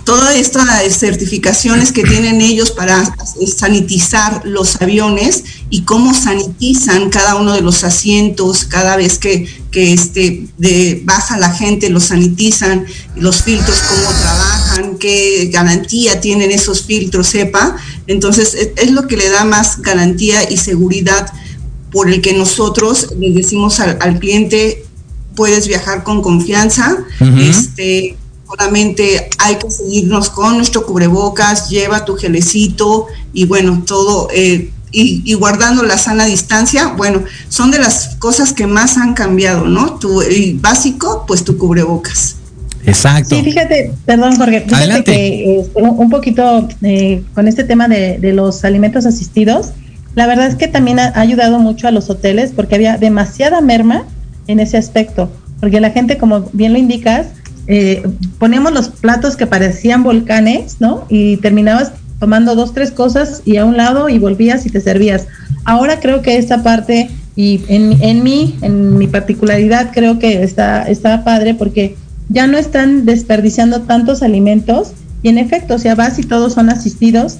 todas 0.04 0.36
estas 0.36 0.68
certificaciones 0.98 1.92
que 1.92 2.02
tienen 2.02 2.40
ellos 2.40 2.70
para 2.70 3.14
sanitizar 3.46 4.42
los 4.44 4.80
aviones 4.80 5.44
y 5.70 5.82
cómo 5.82 6.12
sanitizan 6.14 7.10
cada 7.10 7.36
uno 7.36 7.52
de 7.52 7.60
los 7.60 7.84
asientos 7.84 8.64
cada 8.64 8.96
vez 8.96 9.18
que, 9.18 9.46
que 9.70 9.92
este, 9.92 10.48
baja 11.04 11.38
la 11.38 11.50
gente, 11.50 11.88
los 11.88 12.04
sanitizan, 12.04 12.84
los 13.16 13.42
filtros, 13.42 13.78
cómo 13.88 14.10
trabajan, 14.20 14.51
qué 14.98 15.48
garantía 15.52 16.20
tienen 16.20 16.50
esos 16.50 16.82
filtros, 16.82 17.28
sepa. 17.28 17.76
Entonces, 18.06 18.56
es, 18.76 18.90
lo 18.90 19.06
que 19.06 19.16
le 19.16 19.28
da 19.28 19.44
más 19.44 19.80
garantía 19.80 20.48
y 20.50 20.56
seguridad 20.56 21.32
por 21.90 22.08
el 22.08 22.20
que 22.20 22.32
nosotros 22.32 23.08
le 23.18 23.30
decimos 23.32 23.80
al, 23.80 24.18
cliente, 24.18 24.84
puedes 25.34 25.68
viajar 25.68 26.04
con 26.04 26.22
confianza, 26.22 27.04
este, 27.38 28.16
solamente 28.46 29.28
hay 29.38 29.56
que 29.56 29.70
seguirnos 29.70 30.30
con 30.30 30.56
nuestro 30.56 30.86
cubrebocas, 30.86 31.68
lleva 31.68 32.04
tu 32.04 32.16
gelecito 32.16 33.06
y 33.32 33.44
bueno, 33.44 33.82
todo, 33.86 34.28
eh, 34.32 34.70
y, 34.90 35.34
guardando 35.34 35.82
la 35.82 35.96
sana 35.96 36.26
distancia, 36.26 36.88
bueno, 36.96 37.24
son 37.48 37.70
de 37.70 37.78
las 37.78 38.16
cosas 38.18 38.52
que 38.52 38.66
más 38.66 38.98
han 38.98 39.14
cambiado, 39.14 39.66
¿no? 39.66 39.98
Tu 39.98 40.22
básico, 40.60 41.24
pues 41.26 41.44
tu 41.44 41.56
cubrebocas. 41.56 42.36
Exacto. 42.84 43.36
Sí, 43.36 43.42
fíjate, 43.42 43.92
perdón 44.06 44.36
Jorge, 44.36 44.62
fíjate 44.62 45.04
que 45.04 45.60
este, 45.60 45.80
un 45.80 46.10
poquito 46.10 46.68
eh, 46.82 47.22
con 47.34 47.46
este 47.46 47.64
tema 47.64 47.86
de, 47.88 48.18
de, 48.18 48.32
los 48.32 48.64
alimentos 48.64 49.06
asistidos, 49.06 49.70
la 50.14 50.26
verdad 50.26 50.48
es 50.48 50.56
que 50.56 50.68
también 50.68 50.98
ha 50.98 51.12
ayudado 51.14 51.58
mucho 51.58 51.88
a 51.88 51.90
los 51.90 52.10
hoteles 52.10 52.52
porque 52.54 52.74
había 52.74 52.98
demasiada 52.98 53.60
merma 53.60 54.04
en 54.46 54.60
ese 54.60 54.76
aspecto, 54.76 55.30
porque 55.60 55.80
la 55.80 55.90
gente, 55.90 56.18
como 56.18 56.50
bien 56.52 56.72
lo 56.72 56.78
indicas, 56.78 57.28
eh, 57.68 58.02
poníamos 58.38 58.72
los 58.72 58.88
platos 58.88 59.36
que 59.36 59.46
parecían 59.46 60.02
volcanes, 60.02 60.76
¿no? 60.80 61.04
Y 61.08 61.36
terminabas 61.38 61.92
tomando 62.18 62.54
dos, 62.54 62.74
tres 62.74 62.90
cosas 62.90 63.42
y 63.44 63.56
a 63.56 63.64
un 63.64 63.76
lado 63.76 64.08
y 64.08 64.18
volvías 64.18 64.66
y 64.66 64.70
te 64.70 64.80
servías. 64.80 65.26
Ahora 65.64 66.00
creo 66.00 66.22
que 66.22 66.36
esta 66.36 66.62
parte, 66.62 67.10
y 67.36 67.62
en, 67.68 68.02
en 68.02 68.22
mí, 68.22 68.56
en 68.62 68.98
mi 68.98 69.06
particularidad, 69.06 69.90
creo 69.92 70.18
que 70.18 70.42
está, 70.42 70.82
está 70.88 71.24
padre 71.24 71.54
porque 71.54 71.96
ya 72.28 72.46
no 72.46 72.58
están 72.58 73.04
desperdiciando 73.04 73.82
tantos 73.82 74.22
alimentos 74.22 74.92
y 75.22 75.28
en 75.28 75.38
efecto, 75.38 75.74
o 75.74 75.78
sea, 75.78 75.94
vas 75.94 76.18
y 76.18 76.22
todos 76.22 76.54
son 76.54 76.70
asistidos 76.70 77.38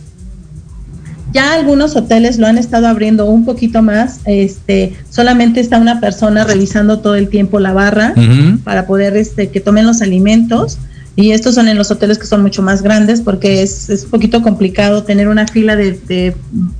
ya 1.32 1.54
algunos 1.54 1.96
hoteles 1.96 2.38
lo 2.38 2.46
han 2.46 2.58
estado 2.58 2.86
abriendo 2.86 3.26
un 3.26 3.44
poquito 3.44 3.82
más. 3.82 4.20
Este, 4.26 4.94
solamente 5.08 5.60
está 5.60 5.78
una 5.78 6.00
persona 6.00 6.44
revisando 6.44 7.00
todo 7.00 7.14
el 7.14 7.28
tiempo 7.28 7.58
la 7.58 7.72
barra 7.72 8.14
para 8.64 8.86
poder 8.86 9.16
este, 9.16 9.48
que 9.48 9.60
tomen 9.60 9.86
los 9.86 10.02
alimentos. 10.02 10.78
Y 11.14 11.32
estos 11.32 11.54
son 11.54 11.68
en 11.68 11.76
los 11.76 11.90
hoteles 11.90 12.18
que 12.18 12.26
son 12.26 12.42
mucho 12.42 12.62
más 12.62 12.82
grandes 12.82 13.20
porque 13.20 13.62
es, 13.62 13.90
es 13.90 14.04
un 14.04 14.10
poquito 14.10 14.40
complicado 14.40 15.02
tener 15.02 15.28
una 15.28 15.46
fila 15.46 15.76
de, 15.76 16.34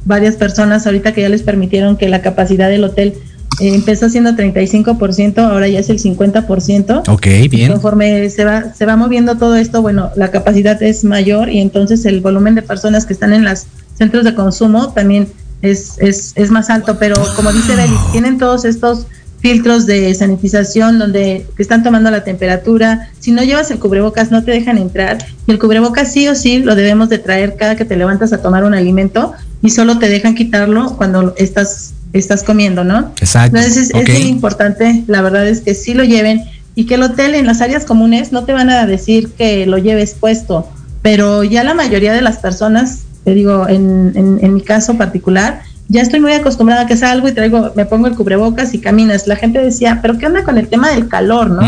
varias 0.05 0.37
personas 0.37 0.87
ahorita 0.87 1.13
que 1.13 1.21
ya 1.21 1.29
les 1.29 1.43
permitieron 1.43 1.97
que 1.97 2.09
la 2.09 2.23
capacidad 2.23 2.71
del 2.71 2.85
hotel 2.85 3.15
empezó 3.61 4.09
siendo 4.09 4.33
35%, 4.33 5.39
ahora 5.39 5.69
ya 5.69 5.81
es 5.81 5.91
el 5.91 5.99
50%. 6.01 7.09
Ok, 7.09 7.27
bien. 7.51 7.73
conforme 7.73 8.29
se 8.31 8.45
va, 8.45 8.73
se 8.75 8.87
va 8.87 8.97
moviendo 8.97 9.37
todo 9.37 9.57
esto, 9.57 9.83
bueno, 9.83 10.11
la 10.17 10.31
capacidad 10.31 10.83
es 10.83 11.05
mayor 11.05 11.49
y 11.49 11.61
entonces 11.61 12.05
el 12.05 12.21
volumen 12.21 12.55
de 12.55 12.63
personas 12.63 13.07
que 13.07 13.13
están 13.13 13.33
en 13.33 13.45
las 13.45 13.67
centros 13.95 14.25
de 14.25 14.35
consumo 14.35 14.93
también 14.93 15.29
es, 15.61 15.97
es, 15.99 16.33
es 16.35 16.51
más 16.51 16.71
alto, 16.71 16.99
pero 16.99 17.17
como 17.37 17.53
dice 17.53 17.77
Beli, 17.77 17.95
tienen 18.13 18.39
todos 18.39 18.65
estos 18.65 19.07
filtros 19.43 19.87
de 19.87 20.15
sanitización 20.15 20.99
donde 21.01 21.47
te 21.57 21.63
están 21.63 21.83
tomando 21.83 22.11
la 22.11 22.23
temperatura. 22.23 23.11
Si 23.19 23.33
no 23.33 23.43
llevas 23.43 23.71
el 23.73 23.81
cubrebocas 23.81 24.31
no 24.31 24.45
te 24.45 24.53
dejan 24.53 24.79
entrar 24.79 25.19
y 25.47 25.51
el 25.51 25.59
cubrebocas 25.59 26.13
sí 26.13 26.29
o 26.29 26.35
sí 26.37 26.61
lo 26.61 26.77
debemos 26.77 27.09
de 27.09 27.19
traer 27.19 27.57
cada 27.57 27.77
que 27.77 27.85
te 27.85 27.97
levantas 27.97 28.33
a 28.33 28.41
tomar 28.41 28.63
un 28.63 28.73
alimento 28.73 29.35
y 29.61 29.71
solo 29.71 29.99
te 29.99 30.09
dejan 30.09 30.37
quitarlo 30.37 30.97
cuando 30.97 31.35
estás 31.37 31.93
estás 32.13 32.43
comiendo, 32.43 32.85
¿no? 32.85 33.13
Exacto. 33.21 33.57
Entonces 33.57 33.91
es, 33.95 34.09
muy 34.09 34.29
importante, 34.29 35.05
la 35.07 35.23
verdad 35.23 35.47
es 35.49 35.61
que 35.61 35.75
sí 35.75 35.95
lo 35.95 36.05
lleven 36.05 36.43
y 36.75 36.87
que 36.87 36.95
el 36.95 37.03
hotel 37.03 37.35
en 37.35 37.47
las 37.47 37.61
áreas 37.61 37.85
comunes 37.85 38.33
no 38.33 38.45
te 38.45 38.53
van 38.53 38.71
a 38.71 38.87
decir 38.87 39.31
que 39.31 39.67
lo 39.67 39.79
lleves 39.79 40.15
puesto, 40.19 40.69
pero 41.03 41.45
ya 41.45 41.65
la 41.65 41.75
mayoría 41.75 42.13
de 42.13 42.23
las 42.23 42.39
personas 42.39 43.01
te 43.25 43.35
digo, 43.35 43.69
en, 43.69 44.13
en, 44.41 44.55
mi 44.55 44.63
caso 44.63 44.97
particular, 44.97 45.63
ya 45.89 46.03
estoy 46.03 46.21
muy 46.21 46.33
acostumbrada 46.33 46.83
a 46.83 46.87
que 46.87 46.97
salgo 46.97 47.29
y 47.29 47.33
traigo, 47.33 47.73
me 47.77 47.85
pongo 47.85 48.09
el 48.09 48.17
cubrebocas 48.17 48.75
y 48.75 48.81
caminas. 48.81 49.27
La 49.27 49.37
gente 49.37 49.61
decía, 49.61 50.01
pero 50.03 50.19
¿qué 50.19 50.27
onda 50.27 50.43
con 50.43 50.59
el 50.59 50.69
tema 50.69 50.91
del 50.91 51.09
calor, 51.09 51.51
no? 51.51 51.63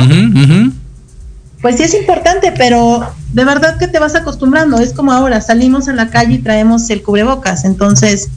Pues 1.63 1.77
sí 1.77 1.85
es 1.85 1.95
importante, 1.95 2.53
pero 2.57 3.09
de 3.33 3.45
verdad 3.45 3.79
que 3.79 3.89
te 3.89 3.99
vas 3.99 4.15
acostumbrando. 4.15 4.79
Es 4.81 4.93
como 4.93 5.13
ahora, 5.13 5.41
salimos 5.41 5.89
a 5.89 5.93
la 5.93 6.11
calle 6.11 6.35
y 6.35 6.39
traemos 6.39 6.91
el 6.91 7.03
cubrebocas. 7.03 7.65
Entonces, 7.65 8.29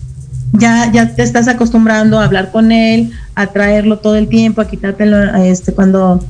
ya, 0.54 0.92
ya 0.92 1.16
te 1.16 1.24
estás 1.24 1.48
acostumbrando 1.48 2.20
a 2.20 2.26
hablar 2.26 2.52
con 2.52 2.72
él, 2.72 3.12
a 3.36 3.48
traerlo 3.48 4.00
todo 4.00 4.16
el 4.16 4.28
tiempo, 4.28 4.62
a 4.62 4.68
quitártelo 4.68 5.36
este, 5.36 5.74
cuando 5.74 6.24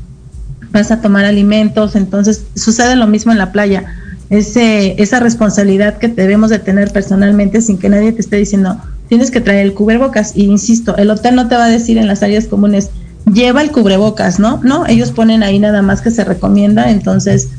vas 0.71 0.91
a 0.91 1.01
tomar 1.01 1.25
alimentos. 1.25 1.95
Entonces, 1.95 2.45
sucede 2.55 2.95
lo 2.95 3.07
mismo 3.07 3.31
en 3.31 3.37
la 3.37 3.51
playa 3.51 3.85
ese, 4.29 5.01
esa 5.01 5.19
responsabilidad 5.19 5.97
que 5.97 6.07
debemos 6.09 6.49
de 6.49 6.59
tener 6.59 6.91
personalmente 6.91 7.61
sin 7.61 7.77
que 7.77 7.89
nadie 7.89 8.11
te 8.11 8.21
esté 8.21 8.37
diciendo, 8.37 8.77
tienes 9.07 9.31
que 9.31 9.41
traer 9.41 9.65
el 9.65 9.73
cubrebocas. 9.73 10.35
Y 10.35 10.45
insisto, 10.45 10.95
el 10.97 11.09
hotel 11.09 11.35
no 11.35 11.47
te 11.47 11.55
va 11.55 11.65
a 11.65 11.69
decir 11.69 11.97
en 11.97 12.07
las 12.07 12.23
áreas 12.23 12.47
comunes, 12.47 12.89
lleva 13.31 13.61
el 13.61 13.71
cubrebocas, 13.71 14.39
¿no? 14.39 14.59
No, 14.63 14.85
ellos 14.85 15.11
ponen 15.11 15.43
ahí 15.43 15.59
nada 15.59 15.81
más 15.81 16.01
que 16.01 16.11
se 16.11 16.23
recomienda, 16.23 16.91
entonces, 16.91 17.49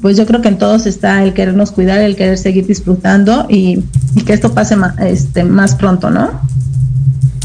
pues 0.00 0.16
yo 0.16 0.26
creo 0.26 0.40
que 0.40 0.48
en 0.48 0.58
todos 0.58 0.86
está 0.86 1.22
el 1.22 1.34
querernos 1.34 1.72
cuidar, 1.72 2.00
el 2.00 2.16
querer 2.16 2.38
seguir 2.38 2.66
disfrutando 2.66 3.46
y, 3.48 3.84
que 4.26 4.32
esto 4.32 4.52
pase 4.54 4.76
más, 4.76 4.98
este, 4.98 5.44
más 5.44 5.74
pronto, 5.74 6.10
¿no? 6.10 6.40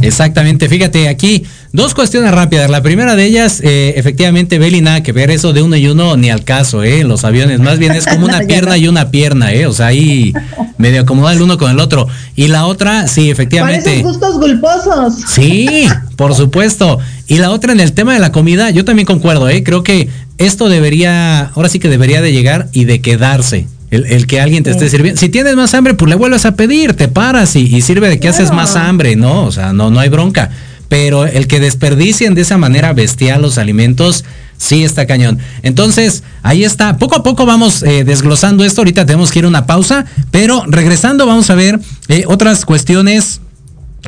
Exactamente, 0.01 0.67
fíjate 0.67 1.07
aquí 1.07 1.45
dos 1.71 1.93
cuestiones 1.93 2.31
rápidas. 2.31 2.69
La 2.69 2.81
primera 2.81 3.15
de 3.15 3.25
ellas, 3.25 3.61
eh, 3.63 3.93
efectivamente, 3.97 4.59
Beli, 4.59 4.81
nada 4.81 5.03
que 5.03 5.11
ver 5.11 5.31
eso 5.31 5.53
de 5.53 5.61
uno 5.61 5.75
y 5.75 5.87
uno 5.87 6.17
ni 6.17 6.29
al 6.29 6.43
caso, 6.43 6.83
¿eh? 6.83 7.03
Los 7.03 7.23
aviones, 7.23 7.59
más 7.59 7.79
bien 7.79 7.93
es 7.93 8.05
como 8.05 8.25
una 8.27 8.39
pierna 8.41 8.77
y 8.77 8.87
una 8.87 9.09
pierna, 9.11 9.53
¿eh? 9.53 9.67
O 9.67 9.73
sea, 9.73 9.87
ahí 9.87 10.33
medio 10.77 11.01
acomodar 11.01 11.35
el 11.35 11.41
uno 11.41 11.57
con 11.57 11.71
el 11.71 11.79
otro. 11.79 12.07
Y 12.35 12.47
la 12.47 12.65
otra, 12.65 13.07
sí, 13.07 13.29
efectivamente. 13.29 14.01
gustos 14.01 14.39
gulposos. 14.39 15.15
Sí, 15.27 15.87
por 16.15 16.35
supuesto. 16.35 16.99
Y 17.27 17.37
la 17.37 17.51
otra 17.51 17.73
en 17.73 17.79
el 17.79 17.93
tema 17.93 18.13
de 18.13 18.19
la 18.19 18.31
comida, 18.31 18.69
yo 18.69 18.85
también 18.85 19.05
concuerdo, 19.05 19.49
¿eh? 19.49 19.63
creo 19.63 19.83
que 19.83 20.09
esto 20.37 20.69
debería, 20.69 21.51
ahora 21.55 21.69
sí 21.69 21.79
que 21.79 21.89
debería 21.89 22.21
de 22.21 22.31
llegar 22.31 22.67
y 22.71 22.85
de 22.85 23.01
quedarse. 23.01 23.67
El, 23.91 24.27
que 24.27 24.41
alguien 24.41 24.63
te 24.63 24.71
esté 24.71 24.89
sirviendo. 24.89 25.19
Si 25.19 25.29
tienes 25.29 25.55
más 25.55 25.73
hambre, 25.73 25.93
pues 25.93 26.09
le 26.09 26.15
vuelves 26.15 26.45
a 26.45 26.55
pedir, 26.55 26.95
te 26.95 27.07
paras 27.07 27.55
y, 27.55 27.81
sirve 27.81 28.09
de 28.09 28.19
que 28.19 28.27
haces 28.27 28.51
más 28.51 28.75
hambre, 28.75 29.15
¿no? 29.15 29.43
O 29.43 29.51
sea, 29.51 29.71
no, 29.71 29.89
no 29.89 29.99
hay 30.01 30.09
bronca. 30.09 30.49
Pero 30.89 31.25
el 31.25 31.47
que 31.47 31.61
desperdicien 31.61 32.35
de 32.35 32.41
esa 32.41 32.57
manera 32.57 32.91
bestial 32.91 33.41
los 33.41 33.57
alimentos, 33.57 34.25
sí 34.57 34.83
está 34.83 35.05
cañón. 35.05 35.39
Entonces, 35.63 36.23
ahí 36.43 36.65
está. 36.65 36.97
Poco 36.97 37.15
a 37.15 37.23
poco 37.23 37.45
vamos 37.45 37.83
eh, 37.83 38.03
desglosando 38.03 38.65
esto. 38.65 38.81
Ahorita 38.81 39.05
tenemos 39.05 39.31
que 39.31 39.39
ir 39.39 39.45
a 39.45 39.47
una 39.47 39.65
pausa, 39.65 40.05
pero 40.29 40.65
regresando 40.67 41.25
vamos 41.25 41.49
a 41.49 41.55
ver 41.55 41.79
eh, 42.09 42.25
otras 42.27 42.65
cuestiones 42.65 43.39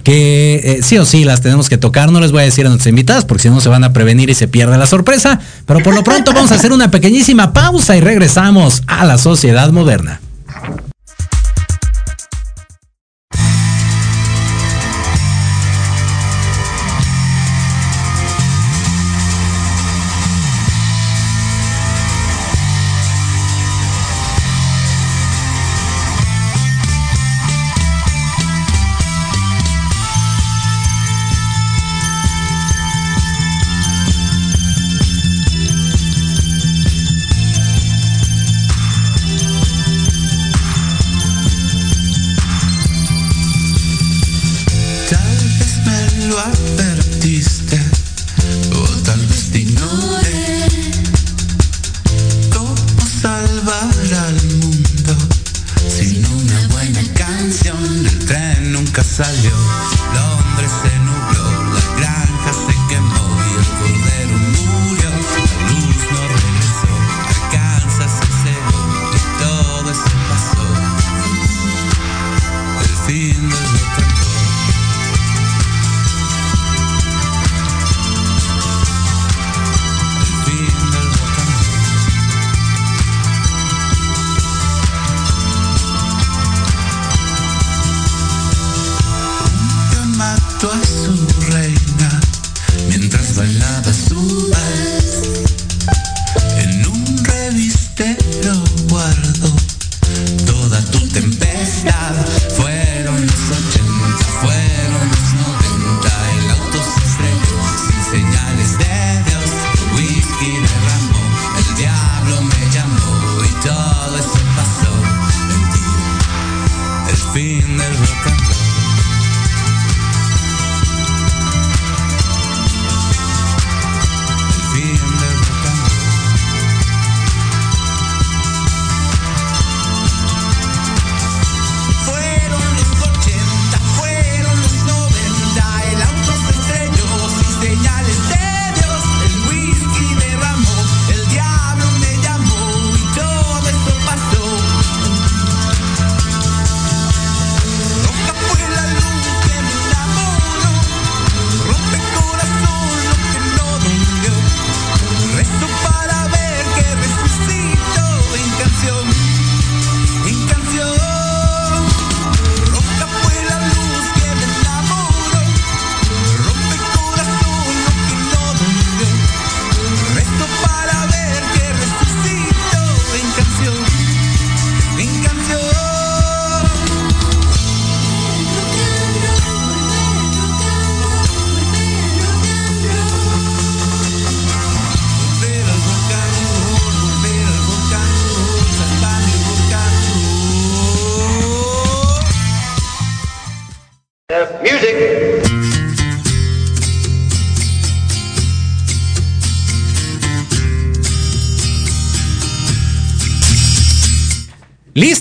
que 0.03 0.61
eh, 0.63 0.79
sí 0.83 0.97
o 0.97 1.05
sí 1.05 1.23
las 1.23 1.41
tenemos 1.41 1.69
que 1.69 1.77
tocar. 1.77 2.11
No 2.11 2.19
les 2.19 2.31
voy 2.31 2.41
a 2.41 2.45
decir 2.45 2.65
a 2.65 2.69
nuestros 2.69 2.89
invitados 2.89 3.25
porque 3.25 3.43
si 3.43 3.49
no 3.49 3.61
se 3.61 3.69
van 3.69 3.83
a 3.83 3.93
prevenir 3.93 4.29
y 4.29 4.35
se 4.35 4.47
pierde 4.47 4.77
la 4.77 4.85
sorpresa. 4.85 5.39
Pero 5.65 5.81
por 5.81 5.93
lo 5.93 6.03
pronto 6.03 6.33
vamos 6.33 6.51
a 6.51 6.55
hacer 6.55 6.71
una 6.71 6.91
pequeñísima 6.91 7.53
pausa 7.53 7.95
y 7.97 8.01
regresamos 8.01 8.83
a 8.87 9.05
la 9.05 9.17
sociedad 9.17 9.71
moderna. 9.71 10.21
del 58.03 58.25
tren 58.25 58.71
nunca 58.73 59.03
salió, 59.03 59.51
Londres 60.13 60.71
se 60.83 60.99
nubló. 60.99 61.56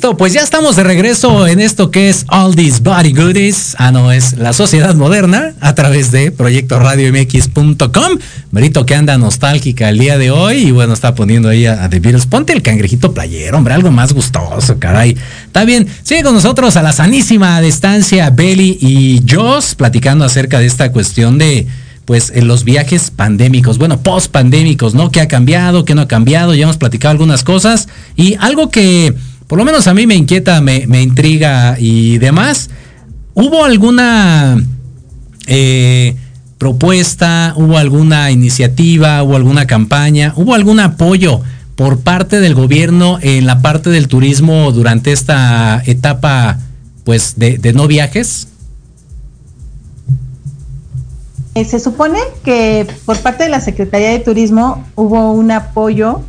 Pues 0.01 0.33
ya 0.33 0.43
estamos 0.43 0.77
de 0.77 0.85
regreso 0.85 1.47
en 1.47 1.59
esto 1.59 1.91
que 1.91 2.09
es 2.09 2.27
All 2.29 2.55
These 2.55 2.81
Body 2.81 3.13
Goodies. 3.13 3.77
Ah, 3.79 3.91
no, 3.91 4.13
es 4.13 4.35
la 4.37 4.53
sociedad 4.53 4.95
moderna 4.95 5.55
a 5.61 5.75
través 5.75 6.11
de 6.11 6.31
proyecto 6.31 6.79
radio 6.79 7.11
mx.com. 7.13 8.19
Merito 8.51 8.85
que 8.85 8.95
anda 8.95 9.17
nostálgica 9.17 9.89
el 9.89 9.99
día 9.99 10.19
de 10.19 10.31
hoy 10.31 10.69
y 10.69 10.71
bueno, 10.71 10.93
está 10.93 11.15
poniendo 11.15 11.49
ahí 11.49 11.67
a, 11.67 11.89
The 11.89 11.99
Beatles. 12.01 12.27
Ponte 12.27 12.53
el 12.53 12.63
cangrejito 12.63 13.15
playero, 13.15 13.57
hombre, 13.57 13.75
algo 13.75 13.91
más 13.91 14.13
gustoso, 14.13 14.79
caray. 14.79 15.17
Está 15.47 15.65
bien, 15.65 15.89
sigue 16.03 16.23
con 16.23 16.35
nosotros 16.35 16.77
a 16.77 16.83
la 16.83 16.93
sanísima 16.93 17.61
distancia 17.61 18.31
Belly 18.31 18.79
y 18.81 19.23
Joss 19.29 19.75
platicando 19.75 20.25
acerca 20.25 20.59
de 20.59 20.67
esta 20.67 20.93
cuestión 20.93 21.39
de 21.39 21.67
pues 22.05 22.31
en 22.35 22.47
los 22.47 22.65
viajes 22.65 23.11
pandémicos, 23.11 23.79
bueno, 23.79 24.01
post 24.01 24.31
pandémicos, 24.31 24.95
¿no? 24.95 25.11
¿Qué 25.11 25.21
ha 25.21 25.27
cambiado? 25.27 25.85
¿Qué 25.85 25.95
no 25.95 26.03
ha 26.03 26.09
cambiado? 26.09 26.55
Ya 26.55 26.65
hemos 26.65 26.77
platicado 26.77 27.11
algunas 27.11 27.43
cosas 27.43 27.89
y 28.15 28.37
algo 28.39 28.71
que 28.71 29.13
por 29.47 29.59
lo 29.59 29.65
menos 29.65 29.87
a 29.87 29.95
mí 29.95 30.07
me 30.07 30.17
inquieta, 30.17 30.61
me, 30.61 31.03
intriga 31.03 31.77
y 31.79 32.19
demás. 32.19 32.71
¿Hubo 33.35 33.65
alguna 33.65 34.57
eh, 35.47 36.17
propuesta, 36.59 37.55
hubo 37.57 37.79
alguna 37.79 38.31
iniciativa, 38.31 39.23
hubo 39.23 39.37
alguna 39.37 39.67
campaña, 39.67 40.33
hubo 40.37 40.55
algún 40.55 40.81
apoyo 40.81 41.41
por 41.77 42.01
parte 42.01 42.41
del 42.41 42.55
gobierno 42.55 43.19
en 43.21 43.47
la 43.47 43.61
parte 43.61 43.91
del 43.91 44.09
turismo 44.09 44.73
durante 44.73 45.13
esta 45.13 45.83
etapa 45.85 46.59
pues 47.05 47.35
de, 47.37 47.59
de 47.59 47.73
no 47.73 47.87
viajes? 47.87 48.49
Eh, 51.55 51.65
se 51.65 51.79
supone 51.79 52.19
que 52.45 52.87
por 53.07 53.19
parte 53.21 53.45
de 53.45 53.51
la 53.51 53.61
Secretaría 53.61 54.11
de 54.11 54.19
Turismo 54.19 54.85
hubo 54.95 55.33
un 55.33 55.51
apoyo 55.51 56.23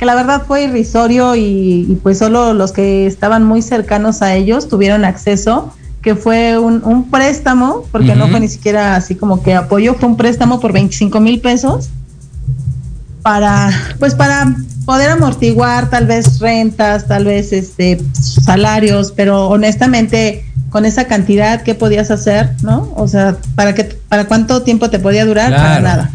que 0.00 0.06
la 0.06 0.14
verdad 0.14 0.44
fue 0.46 0.64
irrisorio 0.64 1.36
y, 1.36 2.00
pues 2.02 2.16
solo 2.16 2.54
los 2.54 2.72
que 2.72 3.06
estaban 3.06 3.44
muy 3.44 3.60
cercanos 3.60 4.22
a 4.22 4.34
ellos 4.34 4.66
tuvieron 4.66 5.04
acceso 5.04 5.74
que 6.00 6.14
fue 6.14 6.58
un, 6.58 6.82
un 6.82 7.10
préstamo, 7.10 7.84
porque 7.92 8.14
no 8.14 8.28
fue 8.28 8.40
ni 8.40 8.48
siquiera 8.48 8.96
así 8.96 9.14
como 9.14 9.42
que 9.42 9.54
apoyo, 9.54 9.92
fue 9.92 10.08
un 10.08 10.16
préstamo 10.16 10.58
por 10.58 10.72
25 10.72 11.20
mil 11.20 11.42
pesos 11.42 11.90
para, 13.20 13.70
pues 13.98 14.14
para 14.14 14.56
poder 14.86 15.10
amortiguar 15.10 15.90
tal 15.90 16.06
vez 16.06 16.38
rentas, 16.38 17.06
tal 17.06 17.26
vez 17.26 17.52
este 17.52 18.00
salarios, 18.14 19.12
pero 19.14 19.48
honestamente 19.48 20.46
con 20.70 20.86
esa 20.86 21.04
cantidad 21.08 21.60
qué 21.60 21.74
podías 21.74 22.10
hacer, 22.10 22.48
¿no? 22.62 22.90
O 22.96 23.06
sea, 23.06 23.36
para 23.54 23.74
qué, 23.74 23.84
para 24.08 24.24
cuánto 24.24 24.62
tiempo 24.62 24.88
te 24.88 24.98
podía 24.98 25.26
durar, 25.26 25.54
para 25.54 25.80
nada. 25.80 26.10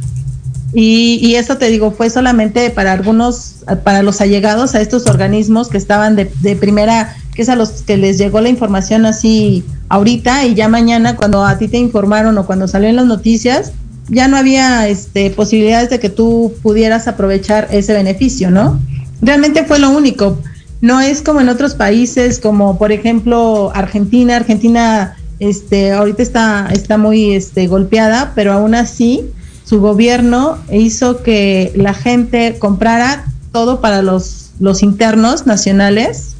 Y, 0.77 1.19
y 1.21 1.35
eso 1.35 1.57
te 1.57 1.67
digo, 1.67 1.91
fue 1.91 2.09
solamente 2.09 2.69
para 2.69 2.91
algunos, 2.91 3.63
para 3.85 4.03
los 4.03 4.19
allegados 4.19 4.75
a 4.75 4.81
estos 4.81 5.07
organismos 5.07 5.69
que 5.69 5.77
estaban 5.77 6.17
de, 6.17 6.29
de 6.41 6.57
primera, 6.57 7.15
que 7.33 7.43
es 7.43 7.49
a 7.49 7.55
los 7.55 7.83
que 7.83 7.95
les 7.95 8.17
llegó 8.17 8.41
la 8.41 8.49
información 8.49 9.05
así 9.05 9.63
ahorita 9.87 10.45
y 10.45 10.53
ya 10.53 10.67
mañana 10.67 11.15
cuando 11.15 11.45
a 11.45 11.57
ti 11.57 11.69
te 11.69 11.77
informaron 11.77 12.37
o 12.37 12.45
cuando 12.45 12.67
salió 12.67 12.89
en 12.89 12.97
las 12.97 13.05
noticias, 13.05 13.71
ya 14.09 14.27
no 14.27 14.35
había 14.35 14.89
este, 14.89 15.29
posibilidades 15.31 15.89
de 15.89 16.01
que 16.01 16.09
tú 16.09 16.53
pudieras 16.61 17.07
aprovechar 17.07 17.69
ese 17.71 17.93
beneficio, 17.93 18.51
¿no? 18.51 18.77
Realmente 19.21 19.63
fue 19.63 19.79
lo 19.79 19.91
único. 19.91 20.39
No 20.81 20.99
es 20.99 21.21
como 21.21 21.39
en 21.39 21.47
otros 21.47 21.73
países, 21.73 22.37
como 22.37 22.77
por 22.77 22.91
ejemplo 22.91 23.71
Argentina. 23.73 24.35
Argentina, 24.35 25.15
este, 25.39 25.93
ahorita 25.93 26.21
está, 26.21 26.67
está 26.73 26.97
muy 26.97 27.33
este, 27.33 27.67
golpeada, 27.67 28.33
pero 28.35 28.51
aún 28.51 28.75
así 28.75 29.31
su 29.65 29.81
gobierno 29.81 30.57
hizo 30.71 31.23
que 31.23 31.73
la 31.75 31.93
gente 31.93 32.57
comprara 32.59 33.25
todo 33.51 33.81
para 33.81 34.01
los, 34.01 34.51
los 34.59 34.83
internos 34.83 35.45
nacionales, 35.47 36.35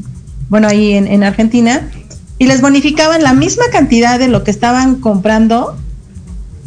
bueno, 0.50 0.68
ahí 0.68 0.94
en, 0.94 1.08
en 1.08 1.24
Argentina, 1.24 1.90
y 2.38 2.46
les 2.46 2.62
bonificaban 2.62 3.24
la 3.24 3.34
misma 3.34 3.64
cantidad 3.72 4.20
de 4.20 4.28
lo 4.28 4.44
que 4.44 4.52
estaban 4.52 4.96
comprando, 4.96 5.76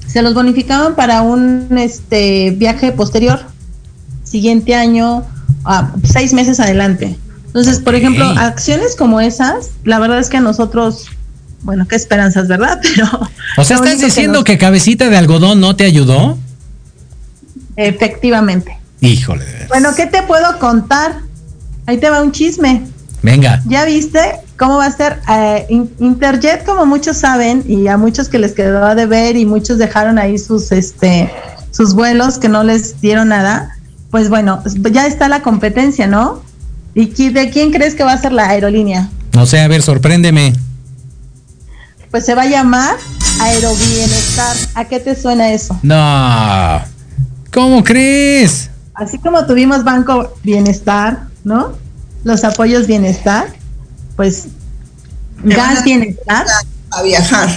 se 0.07 0.23
los 0.23 0.35
bonificaban 0.35 0.97
para 0.97 1.23
un 1.23 1.69
este 1.79 2.51
viaje 2.53 2.93
posterior, 2.93 3.41
siguiente 4.25 4.75
año, 4.75 5.25
a 5.65 5.93
seis 6.03 6.33
meses 6.33 6.59
adelante. 6.61 7.19
Entonces, 7.47 7.79
por 7.81 7.95
ejemplo, 7.95 8.25
acciones 8.37 8.97
como 8.97 9.21
esas, 9.21 9.71
la 9.85 9.99
verdad 9.99 10.19
es 10.19 10.29
que 10.29 10.39
a 10.39 10.41
nosotros, 10.41 11.07
bueno, 11.63 11.87
qué 11.87 11.97
esperanzas, 11.97 12.49
¿verdad? 12.49 12.81
Pero 12.83 13.07
O 13.59 13.65
sea, 13.65 13.77
¿estás 13.77 14.01
diciendo 14.01 14.39
nos- 14.41 14.45
que 14.45 14.59
cabecita 14.59 15.09
de 15.09 15.17
algodón 15.17 15.61
no 15.61 15.77
te 15.77 15.85
ayudó? 15.85 16.39
Efectivamente. 17.79 18.77
Híjole. 19.01 19.45
Bueno, 19.69 19.91
¿qué 19.97 20.07
te 20.07 20.23
puedo 20.25 20.59
contar? 20.59 21.21
Ahí 21.87 21.99
te 21.99 22.11
va 22.11 22.21
un 22.23 22.33
chisme. 22.33 22.83
Venga. 23.23 23.63
¿Ya 23.67 23.85
viste 23.85 24.21
cómo 24.59 24.77
va 24.79 24.87
a 24.87 24.93
ser 24.93 25.21
eh, 25.31 25.67
In- 25.69 25.91
Interjet, 26.01 26.65
como 26.65 26.85
muchos 26.87 27.17
saben, 27.17 27.65
y 27.67 27.87
a 27.89 27.97
muchos 27.97 28.29
que 28.29 28.39
les 28.39 28.53
quedó 28.53 28.95
de 28.95 29.07
ver 29.07 29.37
y 29.37 29.47
muchos 29.47 29.79
dejaron 29.79 30.19
ahí 30.19 30.39
sus 30.39 30.73
este 30.73 31.31
sus 31.71 31.95
vuelos 31.95 32.39
que 32.39 32.49
no 32.49 32.65
les 32.65 33.01
dieron 33.01 33.29
nada? 33.29 33.77
Pues 34.11 34.29
bueno, 34.29 34.63
ya 34.93 35.07
está 35.07 35.29
la 35.29 35.43
competencia, 35.43 36.07
¿no? 36.07 36.43
¿Y 36.95 37.07
de 37.31 37.51
quién 37.51 37.71
crees 37.71 37.95
que 37.95 38.03
va 38.03 38.13
a 38.13 38.19
ser 38.19 38.33
la 38.33 38.49
aerolínea? 38.49 39.09
No 39.35 39.47
sé, 39.47 39.61
a 39.61 39.69
ver, 39.69 39.83
sorpréndeme. 39.83 40.55
Pues 42.11 42.25
se 42.25 42.35
va 42.35 42.43
a 42.43 42.47
llamar 42.47 42.97
Aerobienestar. 43.41 44.57
¿A 44.75 44.85
qué 44.87 44.99
te 44.99 45.15
suena 45.15 45.51
eso? 45.53 45.79
No. 45.83 46.81
¿Cómo 47.53 47.83
crees? 47.85 48.71
Así 48.95 49.19
como 49.19 49.47
tuvimos 49.47 49.85
Banco 49.85 50.35
Bienestar, 50.43 51.25
¿no? 51.45 51.73
Los 52.25 52.45
apoyos 52.45 52.87
Bienestar, 52.87 53.47
pues 54.17 54.49
Gas 55.45 55.85
Bienestar. 55.85 56.47
A 56.91 57.03
viajar. 57.03 57.49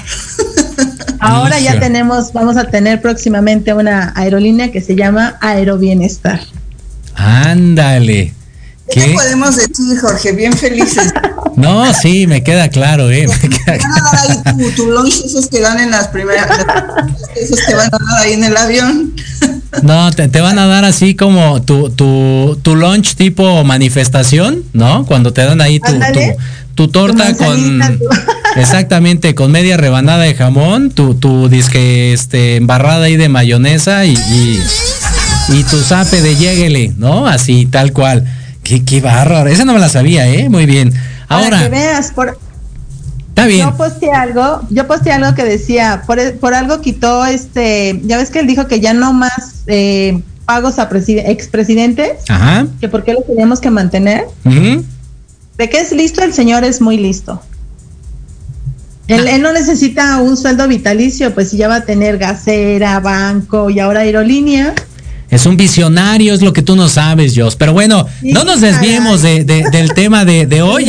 Ahora 1.19 1.59
ya 1.59 1.79
tenemos, 1.79 2.33
vamos 2.33 2.57
a 2.57 2.65
tener 2.65 3.01
próximamente 3.01 3.73
una 3.73 4.11
aerolínea 4.15 4.71
que 4.71 4.81
se 4.81 4.95
llama 4.95 5.37
Aerobinestar. 5.41 6.41
Ándale. 7.15 8.33
¿Qué 8.89 9.05
¿Qué? 9.05 9.13
podemos 9.13 9.55
decir, 9.55 9.99
Jorge? 9.99 10.31
Bien 10.33 10.53
felices. 10.53 11.13
No, 11.57 11.93
sí, 11.93 12.27
me 12.27 12.43
queda 12.43 12.69
claro, 12.69 13.11
¿eh? 13.11 13.27
Me 13.27 13.49
queda- 13.49 13.77
Van 13.77 13.91
a 13.91 14.11
dar 14.11 14.31
ahí 14.55 14.57
tu, 14.57 14.71
tu 14.71 14.89
lunch, 14.91 15.21
esos 15.25 15.47
que 15.47 15.59
dan 15.59 15.79
en 15.81 15.91
las 15.91 16.07
primeras, 16.07 16.47
esos 17.35 17.59
que 17.67 17.75
van 17.75 17.87
a 17.87 17.89
dar 17.89 18.23
ahí 18.23 18.33
en 18.33 18.43
el 18.45 18.55
avión. 18.55 19.13
No, 19.83 20.11
te, 20.11 20.27
te 20.27 20.41
van 20.41 20.59
a 20.59 20.67
dar 20.67 20.83
así 20.85 21.15
como 21.15 21.61
tu, 21.61 21.89
tu, 21.89 22.59
tu 22.61 22.75
lunch 22.75 23.15
tipo 23.15 23.63
manifestación, 23.63 24.63
¿no? 24.73 25.05
Cuando 25.05 25.31
te 25.33 25.43
dan 25.43 25.61
ahí 25.61 25.79
tu, 25.79 25.93
tu, 25.93 26.19
tu 26.75 26.87
torta 26.89 27.35
con... 27.35 27.81
Exactamente, 28.57 29.33
con 29.33 29.49
media 29.51 29.77
rebanada 29.77 30.23
de 30.23 30.35
jamón, 30.35 30.91
tu, 30.91 31.15
tu 31.15 31.47
disque 31.47 32.11
este, 32.11 32.57
embarrada 32.57 33.05
ahí 33.05 33.15
de 33.15 33.29
mayonesa 33.29 34.05
y, 34.05 34.11
y, 34.13 34.61
y 35.49 35.63
tu 35.63 35.81
zape 35.81 36.21
de 36.21 36.35
lléguele, 36.35 36.93
¿no? 36.97 37.27
Así, 37.27 37.65
tal 37.65 37.93
cual. 37.93 38.25
Qué, 38.63 38.83
qué 38.83 38.99
bárbaro. 38.99 39.49
Esa 39.49 39.63
no 39.63 39.73
me 39.73 39.79
la 39.79 39.87
sabía, 39.87 40.27
¿eh? 40.27 40.49
Muy 40.49 40.65
bien. 40.65 40.91
Para 41.27 41.41
que 41.41 41.55
Ahora, 41.55 41.69
veas, 41.69 42.11
por, 42.11 42.37
está 43.31 43.47
bien. 43.47 43.67
yo 43.67 43.75
posteé 43.75 44.11
algo, 44.11 44.61
yo 44.69 44.87
posteé 44.87 45.13
algo 45.13 45.33
que 45.35 45.43
decía, 45.43 46.03
por, 46.05 46.19
por 46.39 46.53
algo 46.53 46.79
quitó 46.81 47.25
este, 47.25 47.99
ya 48.03 48.17
ves 48.17 48.29
que 48.29 48.39
él 48.39 48.47
dijo 48.47 48.67
que 48.67 48.79
ya 48.79 48.93
no 48.93 49.11
más 49.13 49.63
eh, 49.67 50.21
pagos 50.45 50.79
a 50.79 50.89
preside- 50.89 51.23
expresidentes, 51.29 52.19
Ajá. 52.29 52.67
que 52.79 52.87
por 52.87 53.03
qué 53.03 53.13
los 53.13 53.25
teníamos 53.25 53.59
que 53.59 53.69
mantener. 53.71 54.25
De 54.43 55.69
que 55.69 55.79
es 55.79 55.91
listo, 55.91 56.23
el 56.23 56.33
señor 56.33 56.63
es 56.63 56.81
muy 56.81 56.97
listo. 56.97 57.41
Él, 59.07 59.27
él 59.27 59.41
no 59.41 59.51
necesita 59.51 60.21
un 60.21 60.37
sueldo 60.37 60.67
vitalicio, 60.67 61.33
pues 61.33 61.49
si 61.49 61.57
ya 61.57 61.67
va 61.67 61.75
a 61.75 61.85
tener 61.85 62.17
gasera, 62.17 62.99
banco 63.01 63.69
y 63.69 63.79
ahora 63.79 64.01
aerolínea. 64.01 64.73
Es 65.31 65.45
un 65.45 65.55
visionario, 65.57 66.33
es 66.33 66.41
lo 66.41 66.51
que 66.53 66.61
tú 66.61 66.75
no 66.75 66.87
sabes, 66.89 67.33
Jos. 67.35 67.55
Pero 67.55 67.73
bueno, 67.73 68.05
Sí, 68.21 68.31
no 68.33 68.43
nos 68.43 68.61
desviemos 68.61 69.21
de, 69.21 69.43
de- 69.45 69.63
del 69.71 69.93
tema 69.95 70.25
de, 70.25 70.45
de 70.45 70.61
hoy. 70.61 70.85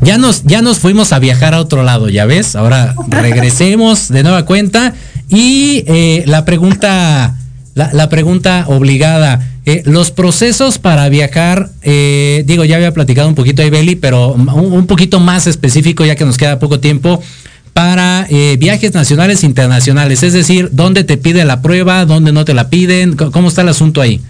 Ya, 0.00 0.18
nos, 0.18 0.42
ya 0.44 0.62
nos 0.62 0.78
fuimos 0.78 1.12
a 1.12 1.18
viajar 1.18 1.52
a 1.54 1.60
otro 1.60 1.82
lado, 1.84 2.08
ya 2.08 2.24
ves. 2.24 2.56
Ahora 2.56 2.94
regresemos 3.08 4.08
de 4.08 4.22
nueva 4.22 4.44
cuenta. 4.44 4.94
Y 5.28 5.84
eh, 5.86 6.24
la 6.26 6.44
pregunta, 6.44 7.36
la, 7.74 7.90
la 7.92 8.08
pregunta 8.08 8.64
obligada. 8.68 9.40
eh, 9.66 9.82
los 9.84 10.10
procesos 10.10 10.78
para 10.78 11.08
viajar, 11.10 11.68
eh, 11.82 12.42
digo, 12.46 12.64
ya 12.64 12.76
había 12.76 12.92
platicado 12.94 13.28
un 13.28 13.34
poquito 13.34 13.60
ahí, 13.60 13.68
Beli, 13.68 13.96
pero 13.96 14.32
un, 14.32 14.48
un 14.48 14.86
poquito 14.86 15.20
más 15.20 15.46
específico, 15.46 16.06
ya 16.06 16.16
que 16.16 16.24
nos 16.24 16.38
queda 16.38 16.58
poco 16.58 16.80
tiempo, 16.80 17.20
para 17.72 18.26
eh, 18.28 18.56
viajes 18.58 18.92
nacionales 18.94 19.42
e 19.42 19.46
internacionales. 19.46 20.22
Es 20.22 20.32
decir, 20.32 20.68
¿dónde 20.72 21.04
te 21.04 21.16
pide 21.16 21.44
la 21.44 21.62
prueba? 21.62 22.04
¿Dónde 22.04 22.32
no 22.32 22.44
te 22.44 22.54
la 22.54 22.68
piden? 22.70 23.16
¿Cómo 23.16 23.48
está 23.48 23.62
el 23.62 23.68
asunto 23.68 24.00
ahí? 24.00 24.20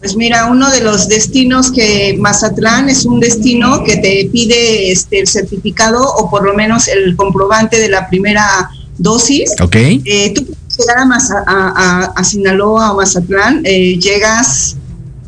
Pues 0.00 0.16
mira, 0.16 0.46
uno 0.46 0.70
de 0.70 0.82
los 0.82 1.08
destinos 1.08 1.70
que 1.72 2.16
Mazatlán 2.18 2.88
es 2.88 3.06
un 3.06 3.18
destino 3.18 3.82
que 3.82 3.96
te 3.96 4.28
pide 4.32 4.92
este, 4.92 5.20
el 5.20 5.26
certificado 5.26 6.00
o 6.04 6.30
por 6.30 6.44
lo 6.44 6.54
menos 6.54 6.86
el 6.88 7.16
comprobante 7.16 7.78
de 7.78 7.88
la 7.88 8.08
primera 8.08 8.44
dosis. 8.98 9.50
Ok. 9.60 9.74
Eh, 9.76 10.32
tú 10.34 10.44
puedes 10.44 10.76
llegar 10.78 10.98
a, 10.98 11.06
Maza- 11.06 11.44
a, 11.46 11.72
a- 12.04 12.04
a 12.14 12.24
Sinaloa 12.24 12.92
o 12.92 12.96
Mazatlán, 12.96 13.62
eh, 13.64 13.98
llegas, 13.98 14.76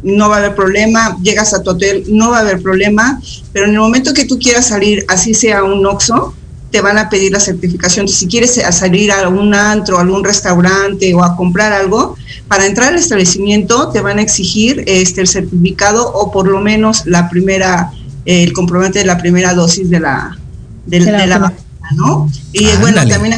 no 0.02 0.28
va 0.28 0.36
a 0.36 0.38
haber 0.40 0.54
problema, 0.54 1.16
llegas 1.22 1.54
a 1.54 1.62
tu 1.62 1.70
hotel, 1.70 2.04
no 2.08 2.30
va 2.30 2.38
a 2.38 2.40
haber 2.40 2.62
problema, 2.62 3.20
pero 3.52 3.64
en 3.64 3.72
el 3.72 3.78
momento 3.80 4.12
que 4.14 4.26
tú 4.26 4.38
quieras 4.38 4.66
salir, 4.68 5.04
así 5.08 5.34
sea 5.34 5.64
un 5.64 5.84
Oxxo, 5.86 6.34
te 6.70 6.80
van 6.82 6.98
a 6.98 7.08
pedir 7.08 7.32
la 7.32 7.40
certificación. 7.40 8.08
Si 8.08 8.26
quieres 8.26 8.58
a 8.58 8.72
salir 8.72 9.10
a 9.10 9.28
un 9.28 9.54
antro, 9.54 9.98
a 9.98 10.02
algún 10.02 10.22
restaurante 10.24 11.14
o 11.14 11.24
a 11.24 11.34
comprar 11.36 11.72
algo, 11.72 12.16
para 12.46 12.66
entrar 12.66 12.88
al 12.92 12.98
establecimiento 12.98 13.88
te 13.90 14.00
van 14.00 14.18
a 14.18 14.22
exigir 14.22 14.84
este, 14.86 15.20
el 15.22 15.28
certificado 15.28 16.10
o 16.12 16.30
por 16.30 16.46
lo 16.46 16.60
menos 16.60 17.06
la 17.06 17.28
primera, 17.30 17.90
eh, 18.26 18.42
el 18.44 18.52
comprobante 18.52 18.98
de 18.98 19.04
la 19.06 19.16
primera 19.18 19.54
dosis 19.54 19.88
de 19.88 20.00
la, 20.00 20.38
del- 20.86 21.04
De 21.06 21.12
la 21.12 21.18
de 21.20 21.26
la 21.26 21.38
vacuna. 21.38 21.62
¿no? 21.94 22.30
Y 22.52 22.66
eh, 22.66 22.76
bueno, 22.82 23.00
también 23.08 23.34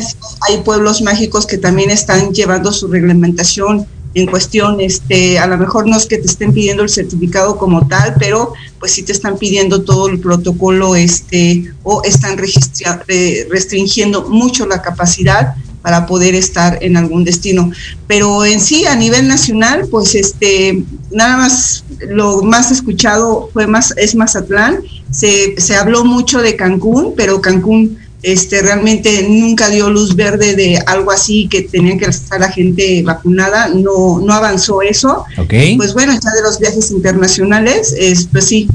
hay 0.49 0.57
pueblos 0.65 1.03
mágicos 1.03 1.47
que 1.47 1.57
también 1.57 1.91
están 1.91 2.33
llevando 2.33 2.73
su 2.73 2.89
reglamentación 2.89 3.87
en 4.15 4.27
cuestión, 4.27 4.81
este, 4.81 5.39
a 5.39 5.47
lo 5.47 5.57
mejor 5.57 5.87
no 5.87 5.97
es 5.97 6.07
que 6.07 6.19
te 6.19 6.27
estén 6.27 6.53
pidiendo 6.53 6.83
el 6.83 6.89
certificado 6.89 7.57
como 7.57 7.87
tal, 7.87 8.15
pero 8.19 8.53
pues 8.79 8.93
sí 8.93 9.03
te 9.03 9.13
están 9.13 9.39
pidiendo 9.39 9.83
todo 9.83 10.09
el 10.09 10.19
protocolo, 10.19 10.97
este, 10.97 11.73
o 11.85 12.03
están 12.03 12.37
restringiendo 12.37 14.29
mucho 14.29 14.67
la 14.67 14.83
capacidad 14.83 15.55
para 15.83 16.07
poder 16.07 16.35
estar 16.35 16.79
en 16.83 16.97
algún 16.97 17.25
destino. 17.25 17.71
Pero 18.07 18.45
en 18.45 18.61
sí, 18.61 18.85
a 18.87 18.97
nivel 18.97 19.29
nacional, 19.29 19.87
pues 19.91 20.15
este, 20.15 20.83
nada 21.11 21.39
más, 21.39 21.85
lo 22.09 22.43
más 22.43 22.71
escuchado 22.71 23.49
fue 23.53 23.67
más, 23.67 23.95
es 23.97 24.15
Mazatlán. 24.15 24.81
Se, 25.11 25.55
se 25.59 25.77
habló 25.77 26.05
mucho 26.05 26.43
de 26.43 26.57
Cancún, 26.57 27.15
pero 27.17 27.41
Cancún 27.41 27.99
este, 28.23 28.61
realmente 28.61 29.27
nunca 29.29 29.71
dio 29.71 29.91
luz 29.91 30.15
verde 30.15 30.55
de 30.55 30.79
algo 30.87 31.11
así 31.11 31.49
que 31.49 31.63
tenía 31.63 31.97
que 31.97 32.05
estar 32.05 32.39
la 32.39 32.51
gente 32.53 33.03
vacunada, 33.03 33.69
no, 33.69 34.21
no 34.21 34.33
avanzó 34.33 34.83
eso. 34.83 35.25
Ok. 35.39 35.55
Pues 35.77 35.95
bueno, 35.95 36.13
ya 36.13 36.31
de 36.33 36.43
los 36.43 36.59
viajes 36.59 36.91
internacionales, 36.91 37.95
es, 37.99 38.29
pues 38.31 38.45
sí, 38.45 38.69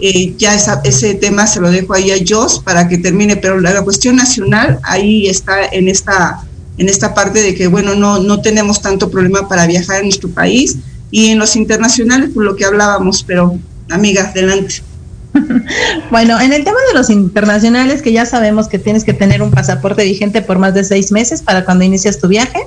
eh, 0.00 0.34
ya 0.38 0.54
ese 0.84 1.14
tema 1.14 1.46
se 1.46 1.60
lo 1.60 1.70
dejo 1.70 1.94
ahí 1.94 2.10
a 2.10 2.16
Joss 2.26 2.60
para 2.60 2.88
que 2.88 2.98
termine, 2.98 3.36
pero 3.36 3.60
la, 3.60 3.82
cuestión 3.82 4.16
nacional 4.16 4.78
ahí 4.82 5.26
está 5.28 5.64
en 5.66 5.88
esta, 5.88 6.44
en 6.78 6.88
esta 6.88 7.14
parte 7.14 7.42
de 7.42 7.54
que, 7.54 7.66
bueno, 7.66 7.94
no, 7.94 8.20
no 8.20 8.40
tenemos 8.40 8.80
tanto 8.80 9.10
problema 9.10 9.48
para 9.48 9.66
viajar 9.66 9.98
en 10.00 10.04
nuestro 10.04 10.28
país 10.30 10.76
y 11.10 11.28
en 11.28 11.38
los 11.38 11.56
internacionales, 11.56 12.30
por 12.34 12.44
lo 12.44 12.56
que 12.56 12.64
hablábamos, 12.64 13.24
pero 13.24 13.58
amiga, 13.90 14.30
adelante. 14.30 14.82
Bueno, 16.10 16.40
en 16.40 16.52
el 16.52 16.64
tema 16.64 16.78
de 16.88 16.98
los 16.98 17.10
internacionales, 17.10 18.02
que 18.02 18.12
ya 18.12 18.26
sabemos 18.26 18.68
que 18.68 18.78
tienes 18.78 19.04
que 19.04 19.12
tener 19.12 19.42
un 19.42 19.50
pasaporte 19.50 20.04
vigente 20.04 20.42
por 20.42 20.58
más 20.58 20.74
de 20.74 20.84
seis 20.84 21.12
meses 21.12 21.42
para 21.42 21.64
cuando 21.64 21.84
inicias 21.84 22.20
tu 22.20 22.28
viaje 22.28 22.58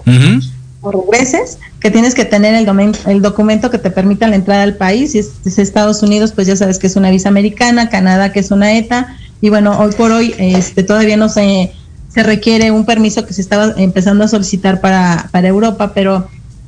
o 0.82 0.92
regreses, 0.92 1.58
que 1.80 1.90
tienes 1.90 2.14
que 2.14 2.26
tener 2.26 2.54
el, 2.54 2.68
el 3.08 3.22
documento 3.22 3.72
que 3.72 3.78
te 3.78 3.90
permita 3.90 4.28
la 4.28 4.36
entrada 4.36 4.64
al 4.64 4.76
país. 4.76 5.14
Si 5.14 5.20
es, 5.20 5.58
Estados 5.58 6.04
Unidos, 6.04 6.34
pues 6.34 6.48
ya 6.48 6.56
sabes 6.56 6.78
que 6.78 6.88
es 6.88 6.96
una 6.96 7.10
visa 7.10 7.30
americana, 7.30 7.90
Canadá, 7.90 8.32
que 8.32 8.40
es 8.40 8.52
una 8.52 8.78
ETA. 8.78 9.18
Y 9.42 9.50
bueno, 9.50 9.78
hoy 9.80 9.92
por 9.94 10.12
hoy 10.12 10.36
este, 10.38 10.84
todavía 10.84 11.18
no 11.18 11.30
se, 11.30 11.72
se 12.10 12.24
requiere 12.24 12.72
un 12.72 12.86
permiso 12.86 13.26
que 13.26 13.34
se 13.34 13.42
estaba 13.42 13.74
empezando 13.78 14.24
a 14.24 14.28
solicitar 14.28 14.82
para, 14.82 15.30
para 15.32 15.48
Europa, 15.48 15.94
pero 15.94 16.28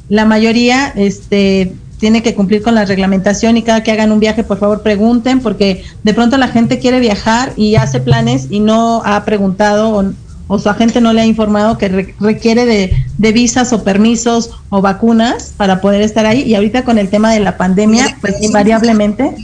la 0.09 0.25
mayoría 0.25 0.91
este, 0.95 1.73
tiene 1.99 2.23
que 2.23 2.33
cumplir 2.33 2.63
con 2.63 2.75
la 2.75 2.85
reglamentación 2.85 3.57
y 3.57 3.61
cada 3.61 3.83
que 3.83 3.91
hagan 3.91 4.11
un 4.11 4.19
viaje, 4.19 4.43
por 4.43 4.57
favor, 4.57 4.81
pregunten, 4.81 5.41
porque 5.41 5.83
de 6.03 6.13
pronto 6.13 6.37
la 6.37 6.47
gente 6.47 6.79
quiere 6.79 6.99
viajar 6.99 7.51
y 7.57 7.75
hace 7.75 7.99
planes 7.99 8.47
y 8.49 8.61
no 8.61 9.01
ha 9.05 9.23
preguntado 9.25 10.13
o, 10.47 10.57
su 10.57 10.67
agente 10.67 10.99
no 10.99 11.13
le 11.13 11.21
ha 11.21 11.25
informado 11.27 11.77
que 11.77 12.15
requiere 12.19 12.65
de, 12.65 13.31
visas 13.31 13.71
o 13.71 13.83
permisos 13.83 14.49
o 14.69 14.81
vacunas 14.81 15.53
para 15.55 15.79
poder 15.79 16.01
estar 16.01 16.25
ahí. 16.25 16.41
Y 16.41 16.55
ahorita 16.55 16.83
con 16.83 16.97
el 16.97 17.09
tema 17.09 17.31
de 17.31 17.39
la 17.39 17.55
pandemia, 17.55 18.17
pues 18.19 18.41
invariablemente, 18.41 19.35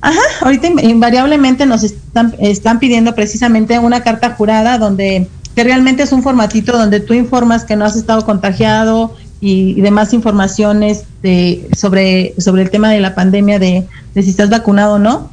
ajá, 0.00 0.20
ahorita 0.40 0.68
invariablemente 0.82 1.66
nos 1.66 1.82
están, 1.82 2.34
están 2.38 2.78
pidiendo 2.78 3.14
precisamente 3.14 3.78
una 3.78 4.02
carta 4.02 4.30
jurada 4.30 4.78
donde 4.78 5.28
que 5.54 5.64
realmente 5.64 6.02
es 6.02 6.12
un 6.12 6.22
formatito 6.22 6.72
donde 6.72 7.00
tú 7.00 7.12
informas 7.14 7.64
que 7.64 7.76
no 7.76 7.84
has 7.84 7.96
estado 7.96 8.24
contagiado, 8.24 9.14
y, 9.42 9.80
demás 9.80 10.14
informaciones 10.14 11.04
de, 11.20 11.68
sobre, 11.76 12.32
sobre 12.38 12.62
el 12.62 12.70
tema 12.70 12.90
de 12.90 13.00
la 13.00 13.16
pandemia 13.16 13.58
de, 13.58 13.88
si 14.14 14.30
estás 14.30 14.48
vacunado 14.48 14.94
o 14.94 14.98
no. 15.00 15.30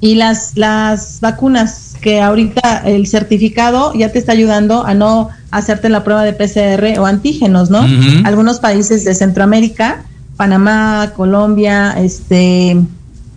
Y 0.00 0.14
las, 0.14 0.56
las 0.56 1.18
vacunas, 1.20 1.96
que 2.00 2.20
ahorita 2.20 2.82
el 2.84 3.06
certificado 3.06 3.92
ya 3.94 4.12
te 4.12 4.18
está 4.18 4.32
ayudando 4.32 4.86
a 4.86 4.94
no 4.94 5.30
hacerte 5.50 5.88
la 5.88 6.04
prueba 6.04 6.22
de 6.22 6.34
PCR 6.34 7.00
o 7.00 7.06
antígenos, 7.06 7.70
¿no? 7.70 7.80
Algunos 8.24 8.60
países 8.60 9.04
de 9.04 9.14
Centroamérica, 9.14 10.04
Panamá, 10.36 11.12
Colombia, 11.16 11.94
este, 11.98 12.76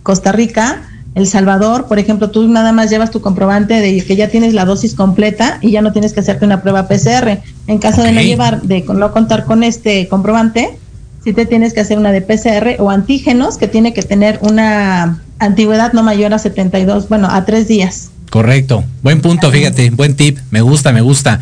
Costa 0.02 0.30
Rica, 0.32 0.82
el 1.14 1.26
Salvador, 1.26 1.88
por 1.88 1.98
ejemplo, 1.98 2.30
tú 2.30 2.48
nada 2.48 2.72
más 2.72 2.88
llevas 2.88 3.10
tu 3.10 3.20
comprobante 3.20 3.74
de 3.74 4.02
que 4.02 4.16
ya 4.16 4.28
tienes 4.28 4.54
la 4.54 4.64
dosis 4.64 4.94
completa 4.94 5.58
y 5.60 5.70
ya 5.70 5.82
no 5.82 5.92
tienes 5.92 6.14
que 6.14 6.20
hacerte 6.20 6.46
una 6.46 6.62
prueba 6.62 6.88
PCR. 6.88 7.38
En 7.66 7.78
caso 7.78 8.02
de 8.02 8.12
no 8.12 8.22
llevar, 8.22 8.62
de 8.62 8.82
no 8.82 9.12
contar 9.12 9.44
con 9.44 9.62
este 9.62 10.08
comprobante, 10.08 10.78
sí 11.22 11.34
te 11.34 11.44
tienes 11.44 11.74
que 11.74 11.80
hacer 11.80 11.98
una 11.98 12.12
de 12.12 12.22
PCR 12.22 12.80
o 12.80 12.90
antígenos 12.90 13.58
que 13.58 13.68
tiene 13.68 13.92
que 13.92 14.02
tener 14.02 14.38
una 14.40 15.20
antigüedad 15.38 15.92
no 15.92 16.02
mayor 16.02 16.32
a 16.32 16.38
72, 16.38 17.08
bueno, 17.08 17.28
a 17.30 17.44
tres 17.44 17.68
días. 17.68 18.10
Correcto. 18.30 18.82
Buen 19.02 19.20
punto, 19.20 19.50
fíjate, 19.50 19.90
buen 19.90 20.16
tip. 20.16 20.38
Me 20.50 20.62
gusta, 20.62 20.92
me 20.92 21.02
gusta. 21.02 21.40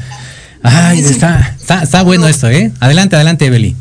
Ay, 0.65 0.99
está, 0.99 1.55
está, 1.61 1.85
está 1.85 2.03
bueno 2.03 2.27
esto, 2.27 2.51
¿eh? 2.51 2.73
Adelante, 2.81 3.15
adelante, 3.15 3.47
Evelyn 3.47 3.80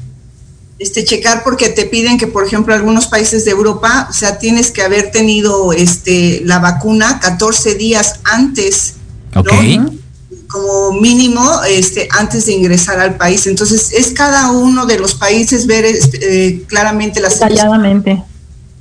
este, 0.80 1.04
checar 1.04 1.44
porque 1.44 1.70
te 1.70 1.86
piden 1.86 2.18
que, 2.18 2.28
por 2.28 2.46
ejemplo, 2.46 2.74
algunos 2.74 3.08
países 3.08 3.46
de 3.46 3.52
Europa, 3.52 4.08
o 4.10 4.14
sea, 4.14 4.40
tienes 4.40 4.72
que 4.72 4.82
haber 4.82 5.12
tenido 5.12 5.74
este, 5.74 6.42
la 6.46 6.60
vacuna 6.60 7.20
14 7.20 7.76
días 7.76 8.22
antes, 8.24 8.94
como 10.48 10.94
mínimo, 10.94 11.44
este, 11.68 12.08
antes 12.18 12.46
de 12.46 12.54
ingresar 12.54 13.00
al 13.00 13.16
país. 13.18 13.46
Entonces, 13.46 13.92
es 13.92 14.12
cada 14.12 14.52
uno 14.52 14.86
de 14.86 14.98
los 14.98 15.16
países 15.16 15.68
ver 15.68 15.86
este, 15.86 16.64
claramente 16.68 17.20
las... 17.20 17.34
Detalladamente. 17.40 18.24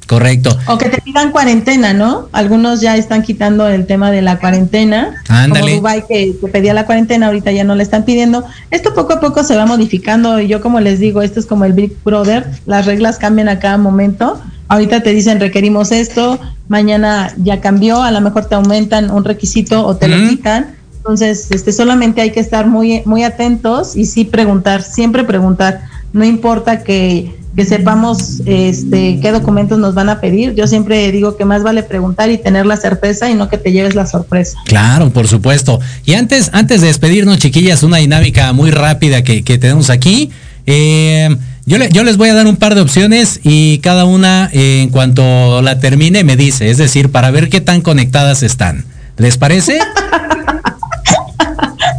Correcto. 0.08 0.56
O 0.66 0.78
que 0.78 0.88
te 0.88 1.02
pidan 1.02 1.32
cuarentena, 1.32 1.92
¿no? 1.92 2.30
Algunos 2.32 2.80
ya 2.80 2.96
están 2.96 3.22
quitando 3.22 3.68
el 3.68 3.84
tema 3.86 4.10
de 4.10 4.22
la 4.22 4.38
cuarentena. 4.38 5.22
Ándale. 5.28 5.60
Como 5.60 5.76
Dubai 5.76 6.06
que, 6.08 6.34
pedía 6.50 6.72
la 6.72 6.86
cuarentena, 6.86 7.26
ahorita 7.26 7.52
ya 7.52 7.62
no 7.62 7.74
le 7.74 7.82
están 7.82 8.06
pidiendo. 8.06 8.42
Esto 8.70 8.94
poco 8.94 9.12
a 9.12 9.20
poco 9.20 9.44
se 9.44 9.54
va 9.54 9.66
modificando 9.66 10.40
y 10.40 10.48
yo 10.48 10.62
como 10.62 10.80
les 10.80 10.98
digo, 10.98 11.20
esto 11.20 11.38
es 11.38 11.44
como 11.44 11.66
el 11.66 11.74
Big 11.74 11.94
Brother, 12.04 12.46
las 12.64 12.86
reglas 12.86 13.18
cambian 13.18 13.50
a 13.50 13.58
cada 13.58 13.76
momento. 13.76 14.40
Ahorita 14.68 15.02
te 15.02 15.10
dicen 15.10 15.40
requerimos 15.40 15.92
esto, 15.92 16.40
mañana 16.68 17.34
ya 17.36 17.60
cambió, 17.60 18.02
a 18.02 18.10
lo 18.10 18.22
mejor 18.22 18.46
te 18.46 18.54
aumentan 18.54 19.10
un 19.10 19.24
requisito 19.24 19.84
o 19.84 19.96
te 19.96 20.08
lo 20.08 20.26
quitan. 20.26 20.74
Entonces, 20.96 21.48
este 21.50 21.70
solamente 21.70 22.22
hay 22.22 22.30
que 22.30 22.40
estar 22.40 22.66
muy 22.66 23.02
muy 23.04 23.24
atentos 23.24 23.94
y 23.94 24.06
sí 24.06 24.24
preguntar, 24.24 24.80
siempre 24.82 25.24
preguntar. 25.24 25.82
No 26.14 26.24
importa 26.24 26.82
que 26.82 27.38
que 27.58 27.64
sepamos 27.64 28.40
este, 28.46 29.18
qué 29.20 29.32
documentos 29.32 29.80
nos 29.80 29.92
van 29.92 30.08
a 30.08 30.20
pedir. 30.20 30.54
Yo 30.54 30.68
siempre 30.68 31.10
digo 31.10 31.36
que 31.36 31.44
más 31.44 31.64
vale 31.64 31.82
preguntar 31.82 32.30
y 32.30 32.38
tener 32.38 32.66
la 32.66 32.76
certeza 32.76 33.28
y 33.30 33.34
no 33.34 33.48
que 33.48 33.58
te 33.58 33.72
lleves 33.72 33.96
la 33.96 34.06
sorpresa. 34.06 34.58
Claro, 34.64 35.10
por 35.10 35.26
supuesto. 35.26 35.80
Y 36.06 36.14
antes, 36.14 36.50
antes 36.52 36.82
de 36.82 36.86
despedirnos, 36.86 37.38
chiquillas, 37.38 37.82
una 37.82 37.96
dinámica 37.96 38.52
muy 38.52 38.70
rápida 38.70 39.24
que, 39.24 39.42
tenemos 39.42 39.90
aquí. 39.90 40.30
Eh, 40.66 41.36
yo, 41.66 41.78
yo 41.78 42.04
les 42.04 42.16
voy 42.16 42.28
a 42.28 42.34
dar 42.34 42.46
un 42.46 42.58
par 42.58 42.76
de 42.76 42.80
opciones 42.80 43.40
y 43.42 43.78
cada 43.78 44.04
una 44.04 44.50
eh, 44.52 44.82
en 44.82 44.90
cuanto 44.90 45.60
la 45.60 45.80
termine 45.80 46.22
me 46.22 46.36
dice, 46.36 46.70
es 46.70 46.78
decir, 46.78 47.10
para 47.10 47.32
ver 47.32 47.48
qué 47.48 47.60
tan 47.60 47.80
conectadas 47.80 48.44
están. 48.44 48.84
¿Les 49.16 49.36
parece? 49.36 49.80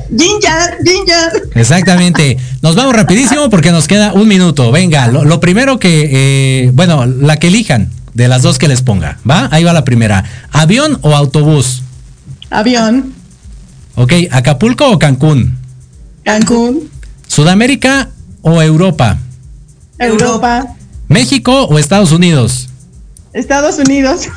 Ginger, 0.10 0.78
Ginger. 0.84 1.50
Exactamente. 1.56 2.38
Nos 2.62 2.76
vamos 2.76 2.96
rapidísimo 2.96 3.50
porque 3.50 3.72
nos 3.72 3.88
queda 3.88 4.14
un 4.14 4.28
minuto. 4.28 4.72
Venga, 4.72 5.08
lo, 5.08 5.40
primero 5.40 5.80
que, 5.80 6.10
eh, 6.12 6.72
bueno, 6.74 7.06
la 7.06 7.38
que 7.38 7.48
elijan 7.48 7.92
de 8.14 8.28
las 8.28 8.42
dos 8.42 8.58
que 8.58 8.68
les 8.68 8.82
ponga. 8.82 9.20
¿Va? 9.30 9.48
Ahí 9.52 9.64
va 9.64 9.74
la 9.74 9.86
primera. 9.86 10.24
¿Avión 10.52 10.98
o 11.02 11.16
autobús? 11.16 11.84
Avión. 12.50 13.14
Ok, 13.96 14.14
¿Acapulco 14.32 14.90
o 14.90 14.98
Cancún? 14.98 15.58
Cancún. 16.24 16.90
¿Sudamérica 17.28 18.10
o 18.42 18.62
Europa? 18.62 19.18
Europa. 20.00 20.76
¿México 21.08 21.66
o 21.66 21.78
Estados 21.78 22.12
Unidos? 22.12 22.70
Estados 23.34 23.78
Unidos. 23.78 24.28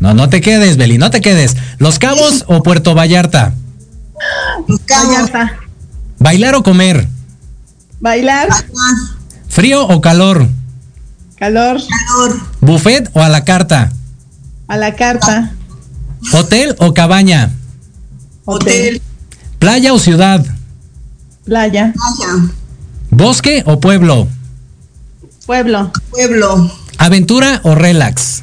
No, 0.00 0.14
no 0.14 0.28
te 0.28 0.40
quedes, 0.40 0.76
Beli, 0.76 0.98
no 0.98 1.10
te 1.10 1.20
quedes. 1.20 1.56
¿Los 1.78 1.98
Cabos 1.98 2.44
o 2.46 2.62
Puerto 2.62 2.94
Vallarta? 2.94 3.52
¿Bailar 6.18 6.54
o 6.54 6.62
comer? 6.62 7.06
Bailar. 8.00 8.48
¿Frío 9.48 9.86
o 9.86 10.00
calor? 10.00 10.48
Calor. 11.36 11.80
¿Buffet 12.60 13.10
o 13.14 13.22
a 13.22 13.28
la 13.28 13.44
carta? 13.44 13.92
A 14.66 14.76
la 14.76 14.94
carta. 14.96 15.52
¿Hotel 16.32 16.74
o 16.78 16.94
cabaña? 16.94 17.50
Hotel. 18.44 19.00
¿Playa 19.58 19.92
o 19.92 19.98
ciudad? 19.98 20.44
Playa. 21.44 21.94
¿Bosque 23.10 23.62
o 23.66 23.80
pueblo? 23.80 24.28
Pueblo. 25.46 25.92
Pueblo. 26.10 26.70
¿Aventura 26.98 27.60
o 27.62 27.74
relax? 27.74 28.42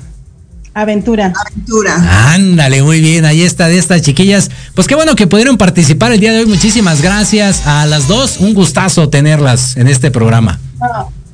Aventura. 0.76 1.32
Aventura. 1.34 2.34
Ándale, 2.34 2.84
muy 2.84 3.00
bien, 3.00 3.24
ahí 3.24 3.44
está 3.44 3.70
de 3.70 3.78
estas 3.78 4.02
chiquillas. 4.02 4.52
Pues 4.74 4.88
qué 4.88 4.96
bueno 4.96 5.16
que 5.16 5.26
pudieron 5.26 5.58
participar 5.58 6.12
el 6.12 6.20
día 6.20 6.34
de 6.34 6.40
hoy. 6.40 6.46
Muchísimas 6.48 7.02
gracias 7.02 7.66
a 7.66 7.86
las 7.86 8.10
dos. 8.10 8.42
Un 8.42 8.54
gustazo 8.54 9.08
tenerlas 9.08 9.78
en 9.78 9.88
este 9.88 10.12
programa. 10.12 10.60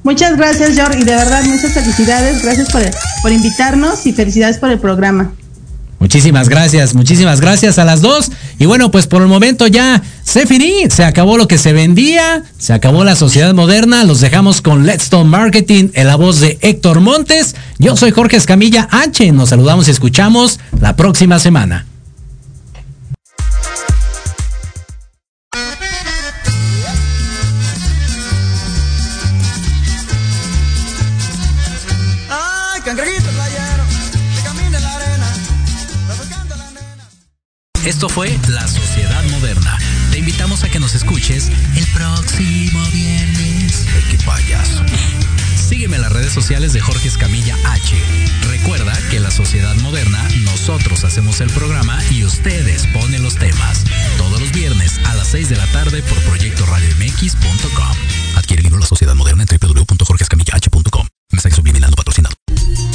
muchas 0.04 0.38
gracias, 0.38 0.76
George, 0.76 1.00
y 1.00 1.04
de 1.06 1.16
verdad 1.16 1.44
muchas 1.44 1.74
felicidades. 1.74 2.44
Gracias 2.44 2.72
por, 2.72 2.84
por 3.24 3.32
invitarnos 3.32 4.06
y 4.06 4.14
felicidades 4.14 4.60
por 4.60 4.70
el 4.70 4.78
programa. 4.78 5.32
Muchísimas 6.02 6.50
gracias, 6.50 6.96
muchísimas 6.96 7.42
gracias 7.42 7.78
a 7.78 7.86
las 7.86 8.02
dos. 8.02 8.32
Y 8.58 8.66
bueno, 8.66 8.90
pues 8.90 9.06
por 9.06 9.22
el 9.22 9.28
momento 9.28 9.68
ya 9.68 10.02
se 10.24 10.48
finí, 10.48 10.90
se 10.90 11.04
acabó 11.04 11.38
lo 11.38 11.48
que 11.48 11.60
se 11.60 11.74
vendía, 11.74 12.42
se 12.58 12.74
acabó 12.74 13.04
la 13.04 13.16
sociedad 13.16 13.54
moderna. 13.54 14.04
Los 14.04 14.20
dejamos 14.20 14.64
con 14.64 14.88
Let's 14.88 15.12
Marketing 15.24 15.90
en 15.94 16.08
la 16.08 16.16
voz 16.16 16.40
de 16.40 16.58
Héctor 16.62 17.02
Montes. 17.02 17.56
Yo 17.78 17.96
soy 17.96 18.10
Jorge 18.10 18.38
Escamilla 18.38 18.90
H. 18.90 19.32
Nos 19.32 19.50
saludamos 19.50 19.88
y 19.90 19.92
escuchamos 19.92 20.60
la 20.80 20.96
próxima 20.96 21.38
semana. 21.38 21.86
Esto 37.92 38.08
fue 38.08 38.40
La 38.48 38.70
Sociedad 38.70 39.22
Moderna. 39.32 39.78
Te 40.12 40.20
invitamos 40.20 40.64
a 40.64 40.70
que 40.70 40.80
nos 40.80 40.96
escuches 40.96 41.52
el 41.76 41.86
próximo 41.88 42.82
viernes. 42.94 43.86
qué 44.10 44.18
payaso. 44.26 44.82
Sígueme 45.58 45.98
en 45.98 46.04
las 46.04 46.14
redes 46.14 46.32
sociales 46.32 46.72
de 46.72 46.80
Jorge 46.80 47.10
Escamilla 47.10 47.54
H. 47.66 48.02
Recuerda 48.48 48.98
que 49.10 49.18
en 49.18 49.24
la 49.24 49.30
sociedad 49.30 49.76
moderna 49.82 50.26
nosotros 50.44 51.04
hacemos 51.04 51.42
el 51.42 51.50
programa 51.50 52.00
y 52.10 52.24
ustedes 52.24 52.88
ponen 52.88 53.24
los 53.24 53.36
temas. 53.36 53.84
Todos 54.18 54.40
los 54.40 54.54
viernes 54.54 54.98
a 55.04 55.14
las 55.16 55.28
6 55.28 55.50
de 55.50 55.58
la 55.58 55.68
tarde 55.68 56.02
por 56.02 56.18
Proyecto 56.24 56.66
Radio 56.68 56.88
MX.com. 56.96 57.98
Adquiere 58.38 58.62
el 58.62 58.68
libro 58.68 58.80
La 58.80 58.86
Sociedad 58.86 59.16
Moderna 59.16 59.44
en 59.44 59.50
www.jorgescamillah.com. 59.60 61.08
Mensaje 61.34 61.62
patrocinado. 61.62 61.91